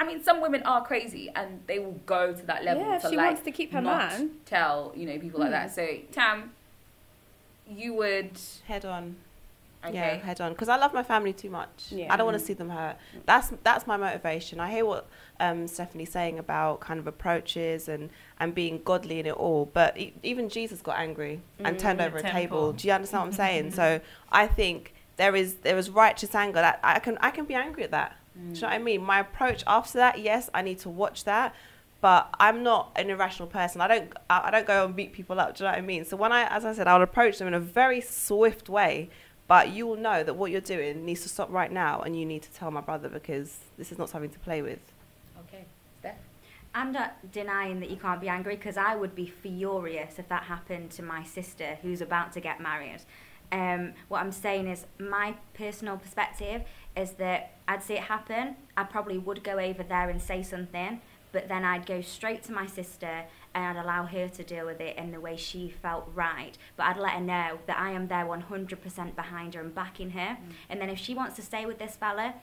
I 0.00 0.04
mean, 0.04 0.22
some 0.24 0.40
women 0.40 0.62
are 0.62 0.82
crazy 0.84 1.30
and 1.36 1.60
they 1.66 1.78
will 1.78 2.00
go 2.06 2.32
to 2.32 2.46
that 2.46 2.64
level 2.64 2.82
Yeah, 2.82 2.98
to 2.98 3.10
she 3.10 3.16
like 3.16 3.26
wants 3.26 3.42
to 3.42 3.50
keep 3.52 3.72
her 3.72 3.82
not 3.82 4.08
man. 4.10 4.30
tell 4.46 4.92
you 4.96 5.04
know 5.06 5.18
people 5.18 5.40
like 5.40 5.48
Hmm. 5.50 5.52
that. 5.52 5.74
So, 5.74 5.86
Tam, 6.10 6.52
you 7.68 7.94
would 7.94 8.30
Head 8.66 8.84
on. 8.84 9.16
okay. 9.84 9.94
Yeah, 9.94 10.14
head 10.16 10.40
on. 10.40 10.52
Because 10.52 10.68
I 10.68 10.76
love 10.76 10.92
my 10.94 11.02
family 11.02 11.32
too 11.32 11.50
much. 11.50 11.86
Yeah. 11.90 12.12
I 12.12 12.16
don't 12.16 12.26
want 12.26 12.38
to 12.38 12.44
see 12.44 12.54
them 12.54 12.70
hurt. 12.70 12.96
That's 13.26 13.52
that's 13.62 13.86
my 13.86 13.96
motivation. 13.96 14.58
I 14.58 14.70
hear 14.70 14.84
what 14.86 15.06
um, 15.38 15.68
Stephanie's 15.68 16.10
saying 16.10 16.38
about 16.38 16.80
kind 16.80 16.98
of 16.98 17.06
approaches 17.06 17.88
and, 17.88 18.10
and 18.38 18.54
being 18.54 18.80
godly 18.82 19.20
in 19.20 19.26
it 19.26 19.34
all. 19.34 19.66
But 19.72 19.96
e- 19.98 20.14
even 20.22 20.48
Jesus 20.48 20.80
got 20.82 20.98
angry 20.98 21.40
and 21.58 21.76
Mm, 21.76 21.80
turned 21.80 22.00
over 22.00 22.18
a 22.18 22.22
temple. 22.22 22.40
table. 22.40 22.72
Do 22.72 22.88
you 22.88 22.94
understand 22.94 23.20
what 23.20 23.26
I'm 23.28 23.32
saying? 23.34 23.70
so 23.80 24.00
I 24.32 24.46
think 24.46 24.94
there 25.16 25.36
is 25.36 25.56
there 25.56 25.76
is 25.78 25.90
righteous 25.90 26.34
anger 26.34 26.60
that 26.60 26.80
I 26.82 26.98
can 27.00 27.18
I 27.20 27.30
can 27.30 27.44
be 27.44 27.54
angry 27.54 27.84
at 27.84 27.90
that. 27.90 28.16
Do 28.48 28.54
you 28.54 28.60
know 28.62 28.68
what 28.68 28.74
I 28.74 28.78
mean? 28.78 29.02
My 29.02 29.20
approach 29.20 29.62
after 29.66 29.98
that, 29.98 30.20
yes, 30.20 30.50
I 30.54 30.62
need 30.62 30.78
to 30.80 30.88
watch 30.88 31.24
that. 31.24 31.54
But 32.00 32.34
I'm 32.40 32.62
not 32.62 32.92
an 32.96 33.10
irrational 33.10 33.48
person. 33.48 33.82
I 33.82 33.88
don't. 33.88 34.12
I 34.30 34.48
I 34.48 34.50
don't 34.50 34.66
go 34.66 34.86
and 34.86 34.96
beat 34.96 35.12
people 35.12 35.38
up. 35.38 35.56
Do 35.56 35.64
you 35.64 35.68
know 35.68 35.72
what 35.72 35.78
I 35.78 35.82
mean? 35.82 36.04
So 36.06 36.16
when 36.16 36.32
I, 36.32 36.44
as 36.44 36.64
I 36.64 36.72
said, 36.72 36.88
I'll 36.88 37.02
approach 37.02 37.38
them 37.38 37.46
in 37.46 37.54
a 37.54 37.60
very 37.60 38.00
swift 38.00 38.70
way. 38.70 39.10
But 39.50 39.70
you 39.70 39.84
will 39.84 39.96
know 39.96 40.22
that 40.22 40.34
what 40.34 40.52
you're 40.52 40.60
doing 40.60 41.04
needs 41.04 41.22
to 41.22 41.28
stop 41.28 41.50
right 41.50 41.72
now, 41.72 42.02
and 42.02 42.16
you 42.16 42.24
need 42.24 42.42
to 42.42 42.52
tell 42.52 42.70
my 42.70 42.80
brother 42.80 43.08
because 43.08 43.58
this 43.76 43.90
is 43.90 43.98
not 43.98 44.08
something 44.08 44.30
to 44.30 44.38
play 44.38 44.62
with. 44.62 44.78
Okay, 45.40 45.64
Steph. 45.98 46.14
I'm 46.72 46.92
not 46.92 47.32
denying 47.32 47.80
that 47.80 47.90
you 47.90 47.96
can't 47.96 48.20
be 48.20 48.28
angry 48.28 48.54
because 48.54 48.76
I 48.76 48.94
would 48.94 49.16
be 49.16 49.26
furious 49.26 50.20
if 50.20 50.28
that 50.28 50.44
happened 50.44 50.92
to 50.92 51.02
my 51.02 51.24
sister 51.24 51.78
who's 51.82 52.00
about 52.00 52.32
to 52.34 52.40
get 52.40 52.60
married. 52.60 53.00
Um, 53.50 53.94
what 54.06 54.20
I'm 54.20 54.30
saying 54.30 54.68
is, 54.68 54.86
my 55.00 55.34
personal 55.54 55.96
perspective 55.96 56.62
is 56.96 57.12
that 57.12 57.52
I'd 57.68 57.82
see 57.82 57.94
it 57.94 58.02
happen. 58.02 58.56
I 58.76 58.84
probably 58.84 59.18
would 59.18 59.44
go 59.44 59.58
over 59.58 59.82
there 59.82 60.08
and 60.08 60.20
say 60.20 60.42
something, 60.42 61.00
but 61.32 61.48
then 61.48 61.64
I'd 61.64 61.86
go 61.86 62.00
straight 62.00 62.42
to 62.44 62.52
my 62.52 62.66
sister 62.66 63.24
and 63.54 63.78
I'd 63.78 63.82
allow 63.82 64.04
her 64.04 64.28
to 64.28 64.44
deal 64.44 64.66
with 64.66 64.80
it 64.80 64.96
in 64.96 65.10
the 65.10 65.20
way 65.20 65.36
she 65.36 65.68
felt 65.68 66.10
right. 66.14 66.56
But 66.76 66.86
I'd 66.86 66.98
let 66.98 67.12
her 67.12 67.20
know 67.20 67.58
that 67.66 67.78
I 67.78 67.90
am 67.90 68.08
there 68.08 68.24
100% 68.24 69.16
behind 69.16 69.54
her 69.54 69.60
and 69.60 69.74
backing 69.74 70.10
her. 70.10 70.36
And 70.68 70.80
then 70.80 70.90
if 70.90 70.98
she 70.98 71.14
wants 71.14 71.36
to 71.36 71.42
stay 71.42 71.66
with 71.66 71.78
this 71.78 71.96
fella, 71.96 72.34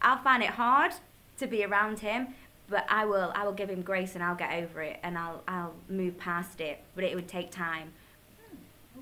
I'll 0.00 0.22
find 0.22 0.42
it 0.42 0.50
hard 0.50 0.92
to 1.38 1.46
be 1.46 1.64
around 1.64 2.00
him, 2.00 2.28
but 2.68 2.86
I 2.88 3.04
will 3.04 3.32
I 3.34 3.44
will 3.44 3.52
give 3.52 3.70
him 3.70 3.82
grace 3.82 4.14
and 4.14 4.22
I'll 4.22 4.34
get 4.34 4.52
over 4.52 4.82
it 4.82 4.98
and 5.02 5.16
I'll 5.18 5.42
I'll 5.46 5.74
move 5.88 6.18
past 6.18 6.60
it. 6.60 6.80
But 6.94 7.04
it 7.04 7.14
would 7.14 7.28
take 7.28 7.50
time. 7.50 7.92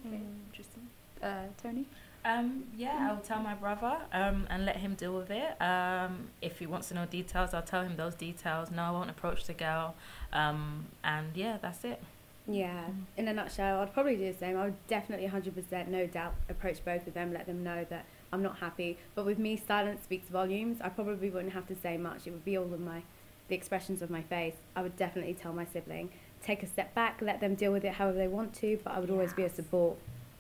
Okay, 0.07 0.21
interesting. 0.49 0.89
Uh, 1.23 1.47
Tony. 1.63 1.87
Um, 2.25 2.65
yeah, 2.77 3.09
I'll 3.11 3.23
tell 3.23 3.41
my 3.41 3.55
brother 3.55 3.97
um, 4.13 4.47
and 4.51 4.67
let 4.67 4.77
him 4.77 4.95
deal 4.95 5.15
with 5.15 5.31
it. 5.31 5.61
Um, 5.61 6.29
if 6.43 6.59
he 6.59 6.67
wants 6.67 6.89
to 6.89 6.95
know 6.95 7.07
details, 7.07 7.55
I'll 7.55 7.63
tell 7.63 7.83
him 7.83 7.97
those 7.97 8.15
details. 8.15 8.71
No, 8.71 8.83
I 8.83 8.91
won't 8.91 9.11
approach 9.11 9.45
the 9.45 9.55
girl. 9.55 9.95
Um, 10.33 10.87
and 11.03 11.35
yeah, 11.35 11.59
that's 11.61 11.85
it. 11.85 12.03
Yeah, 12.47 12.87
in 13.17 13.29
a 13.29 13.33
nutshell, 13.33 13.81
I'd 13.81 13.95
probably 13.95 14.17
do 14.17 14.33
the 14.33 14.39
same. 14.39 14.59
I 14.59 14.65
would 14.65 14.87
definitely 14.87 15.29
100% 15.29 15.89
no 15.89 16.07
doubt 16.07 16.35
approach 16.49 16.85
both 16.85 17.07
of 17.07 17.15
them, 17.15 17.33
let 17.33 17.47
them 17.47 17.63
know 17.63 17.87
that 17.89 18.05
I'm 18.33 18.43
not 18.43 18.59
happy. 18.59 18.99
But 19.15 19.25
with 19.25 19.39
me, 19.39 19.57
silence 19.57 20.03
speaks 20.03 20.29
volumes. 20.29 20.79
I 20.81 20.89
probably 20.89 21.31
wouldn't 21.31 21.53
have 21.53 21.69
to 21.69 21.77
say 21.77 21.97
much. 21.97 22.27
It 22.27 22.33
would 22.33 22.45
be 22.45 22.57
all 22.57 22.73
of 22.73 22.81
my, 22.81 23.03
the 23.49 23.55
expressions 23.55 24.03
of 24.03 24.11
my 24.11 24.23
face. 24.23 24.55
I 24.75 24.83
would 24.83 24.97
definitely 24.97 25.35
tell 25.35 25.53
my 25.53 25.65
sibling, 25.65 26.11
take 26.43 26.63
a 26.63 26.67
step 26.67 26.95
back, 26.95 27.21
let 27.23 27.41
them 27.41 27.55
deal 27.55 27.73
with 27.73 27.85
it 27.85 27.95
however 27.95 28.19
they 28.19 28.29
want 28.29 28.55
to, 28.57 28.79
but 28.83 28.95
I 28.95 29.01
would 29.01 29.11
always 29.11 29.33
be 29.33 29.45
a 29.45 29.51
support. 29.51 29.97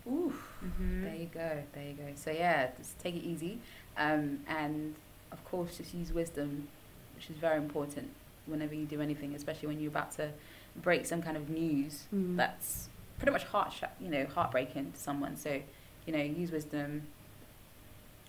Oof. 0.08 0.34
Mm-hmm. 0.64 1.04
There 1.04 1.14
you 1.14 1.26
go. 1.32 1.62
There 1.72 1.84
you 1.84 1.92
go. 1.94 2.04
So 2.14 2.30
yeah, 2.30 2.68
just 2.76 2.98
take 2.98 3.14
it 3.14 3.22
easy, 3.22 3.58
um, 3.96 4.40
and 4.48 4.94
of 5.32 5.44
course, 5.44 5.76
just 5.76 5.94
use 5.94 6.12
wisdom, 6.12 6.68
which 7.14 7.30
is 7.30 7.36
very 7.36 7.56
important 7.58 8.10
whenever 8.46 8.74
you 8.74 8.86
do 8.86 9.00
anything, 9.00 9.34
especially 9.34 9.68
when 9.68 9.80
you're 9.80 9.90
about 9.90 10.12
to 10.16 10.30
break 10.76 11.04
some 11.06 11.20
kind 11.22 11.36
of 11.36 11.48
news 11.50 12.04
Mm. 12.14 12.36
that's 12.36 12.88
pretty 13.18 13.32
much 13.32 13.44
heart, 13.44 13.72
sh- 13.72 13.84
you 14.00 14.08
know, 14.10 14.24
heartbreaking 14.26 14.92
to 14.92 14.98
someone. 14.98 15.36
So, 15.36 15.60
you 16.06 16.12
know, 16.12 16.22
use 16.22 16.50
wisdom. 16.50 17.02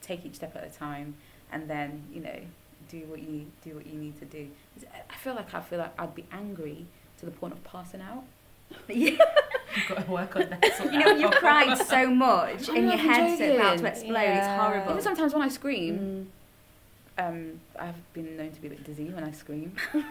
Take 0.02 0.26
each 0.26 0.36
step 0.36 0.56
at 0.56 0.64
a 0.66 0.70
time, 0.70 1.16
and 1.52 1.70
then 1.70 2.04
you 2.12 2.22
know, 2.22 2.40
do 2.90 3.00
what 3.08 3.20
you 3.22 3.46
do 3.64 3.76
what 3.76 3.86
you 3.88 3.98
need 3.98 4.20
to 4.20 4.26
do. 4.26 4.48
I 5.10 5.16
feel 5.16 5.36
like 5.36 5.54
I 5.54 5.62
feel 5.62 5.80
like 5.80 5.94
I'd 6.00 6.16
be 6.16 6.26
angry 6.32 6.86
to 7.20 7.26
the 7.26 7.32
point 7.32 7.54
of 7.54 7.64
passing 7.64 8.02
out. 8.02 8.24
You've 9.76 9.88
got 9.88 10.06
to 10.06 10.12
work 10.12 10.36
on 10.36 10.50
that. 10.50 10.74
sort 10.78 10.92
You 10.94 11.00
know, 11.00 11.12
you 11.16 11.28
out. 11.28 11.36
cried 11.36 11.78
so 11.78 12.08
much 12.10 12.70
I'm 12.70 12.76
and 12.78 12.86
your 12.86 12.96
not 12.98 13.00
head's 13.00 13.40
joking. 13.40 13.56
about 13.56 13.78
to 13.80 13.86
explode. 13.86 14.16
It's 14.38 14.48
horrible. 14.48 14.92
Even 14.92 15.02
sometimes 15.04 15.34
when 15.34 15.44
I 15.44 15.48
scream, 15.50 16.28
Mm. 17.20 17.28
um, 17.28 17.60
I've 17.80 18.14
been 18.14 18.36
known 18.38 18.52
to 18.52 18.62
be 18.62 18.68
a 18.68 18.72
bit 18.72 18.84
dizzy 18.84 19.06
when 19.10 19.24
I 19.24 19.32
scream. 19.32 19.74
but 19.94 20.04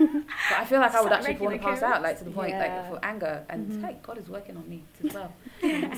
I 0.59 0.65
feel 0.65 0.81
like 0.81 0.95
I 0.95 1.01
would 1.01 1.13
actually 1.13 1.35
want 1.35 1.55
to 1.55 1.59
regular 1.59 1.75
pass 1.75 1.83
out, 1.83 2.03
like 2.03 2.19
to 2.19 2.25
the 2.25 2.31
point, 2.31 2.51
Yeah. 2.51 2.59
like 2.59 2.89
for 2.91 3.05
anger. 3.05 3.45
And 3.49 3.71
Mhm. 3.71 3.85
hey, 3.87 3.97
God 4.03 4.19
is 4.19 4.29
working 4.29 4.57
on 4.57 4.69
me 4.69 4.83
as 5.05 5.15
well. 5.15 5.33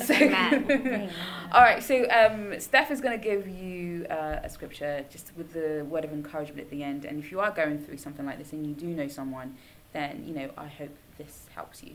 So, 0.06 0.14
All 1.52 1.60
right, 1.62 1.82
so 1.82 2.08
um, 2.10 2.58
Steph 2.60 2.90
is 2.90 3.00
going 3.00 3.18
to 3.18 3.22
give 3.22 3.46
you 3.48 4.06
uh, 4.10 4.40
a 4.42 4.48
scripture 4.48 5.04
just 5.10 5.32
with 5.36 5.52
the 5.52 5.84
word 5.88 6.04
of 6.04 6.12
encouragement 6.12 6.60
at 6.60 6.70
the 6.70 6.82
end. 6.82 7.04
And 7.04 7.18
if 7.18 7.30
you 7.30 7.40
are 7.40 7.50
going 7.50 7.78
through 7.84 7.98
something 7.98 8.24
like 8.26 8.38
this 8.38 8.52
and 8.52 8.66
you 8.66 8.74
do 8.74 8.86
know 8.86 9.08
someone, 9.08 9.56
then 9.92 10.24
you 10.26 10.34
know 10.34 10.50
I 10.56 10.66
hope 10.68 10.94
this 11.18 11.46
helps 11.54 11.82
you. 11.82 11.92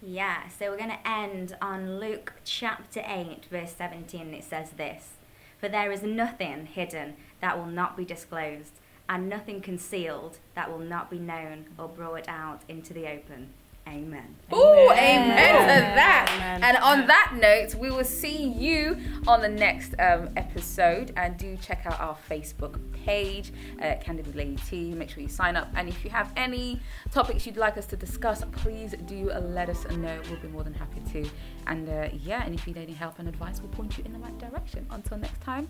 Yeah, 0.00 0.46
so 0.48 0.70
we're 0.70 0.78
going 0.78 0.90
to 0.90 1.08
end 1.08 1.56
on 1.60 1.98
Luke 1.98 2.34
chapter 2.44 3.02
8, 3.04 3.46
verse 3.50 3.74
17. 3.76 4.20
and 4.20 4.34
It 4.34 4.44
says 4.44 4.70
this 4.70 5.14
For 5.58 5.68
there 5.68 5.90
is 5.90 6.04
nothing 6.04 6.66
hidden 6.66 7.16
that 7.40 7.58
will 7.58 7.66
not 7.66 7.96
be 7.96 8.04
disclosed, 8.04 8.74
and 9.08 9.28
nothing 9.28 9.60
concealed 9.60 10.38
that 10.54 10.70
will 10.70 10.78
not 10.78 11.10
be 11.10 11.18
known 11.18 11.66
or 11.76 11.88
brought 11.88 12.28
out 12.28 12.62
into 12.68 12.94
the 12.94 13.08
open. 13.10 13.48
Amen. 13.88 14.36
Ooh, 14.52 14.90
amen 14.92 15.62
to 15.62 15.94
that. 15.94 16.30
Amen. 16.36 16.62
And 16.62 16.76
on 16.78 17.06
that 17.06 17.34
note, 17.34 17.74
we 17.74 17.90
will 17.90 18.04
see 18.04 18.48
you 18.48 18.98
on 19.26 19.40
the 19.40 19.48
next 19.48 19.94
um, 19.98 20.30
episode. 20.36 21.12
And 21.16 21.36
do 21.36 21.56
check 21.56 21.86
out 21.86 21.98
our 22.00 22.16
Facebook 22.30 22.78
page, 22.92 23.52
uh, 23.82 23.94
Candid 24.00 24.26
with 24.26 24.36
Lady 24.36 24.56
T. 24.56 24.92
Make 24.92 25.10
sure 25.10 25.22
you 25.22 25.28
sign 25.28 25.56
up. 25.56 25.68
And 25.74 25.88
if 25.88 26.04
you 26.04 26.10
have 26.10 26.32
any 26.36 26.80
topics 27.12 27.46
you'd 27.46 27.56
like 27.56 27.78
us 27.78 27.86
to 27.86 27.96
discuss, 27.96 28.42
please 28.52 28.94
do 29.06 29.30
let 29.30 29.68
us 29.68 29.84
know. 29.90 30.20
We'll 30.30 30.40
be 30.40 30.48
more 30.48 30.64
than 30.64 30.74
happy 30.74 31.00
to. 31.12 31.30
And 31.66 31.88
uh, 31.88 32.08
yeah, 32.12 32.42
and 32.44 32.54
if 32.54 32.66
you 32.66 32.74
need 32.74 32.82
any 32.82 32.92
help 32.92 33.18
and 33.18 33.28
advice, 33.28 33.60
we'll 33.60 33.72
point 33.72 33.96
you 33.96 34.04
in 34.04 34.12
the 34.12 34.18
right 34.18 34.38
direction. 34.38 34.86
Until 34.90 35.18
next 35.18 35.40
time, 35.40 35.68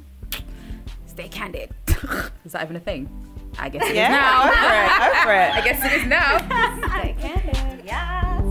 stay 1.07 1.29
candid. 1.29 1.71
is 2.45 2.53
that 2.53 2.63
even 2.63 2.77
a 2.77 2.81
thing? 2.81 3.09
I 3.59 3.69
guess 3.69 3.89
it 3.89 3.97
yeah, 3.97 4.07
is 4.07 4.11
now. 4.13 4.45
It, 4.47 5.35
it. 5.35 5.55
I 5.55 5.61
guess 5.65 5.85
it 5.85 5.93
is 6.01 6.07
now. 6.07 6.39
stay 6.99 7.17
candid. 7.19 7.85
Yeah. 7.85 8.48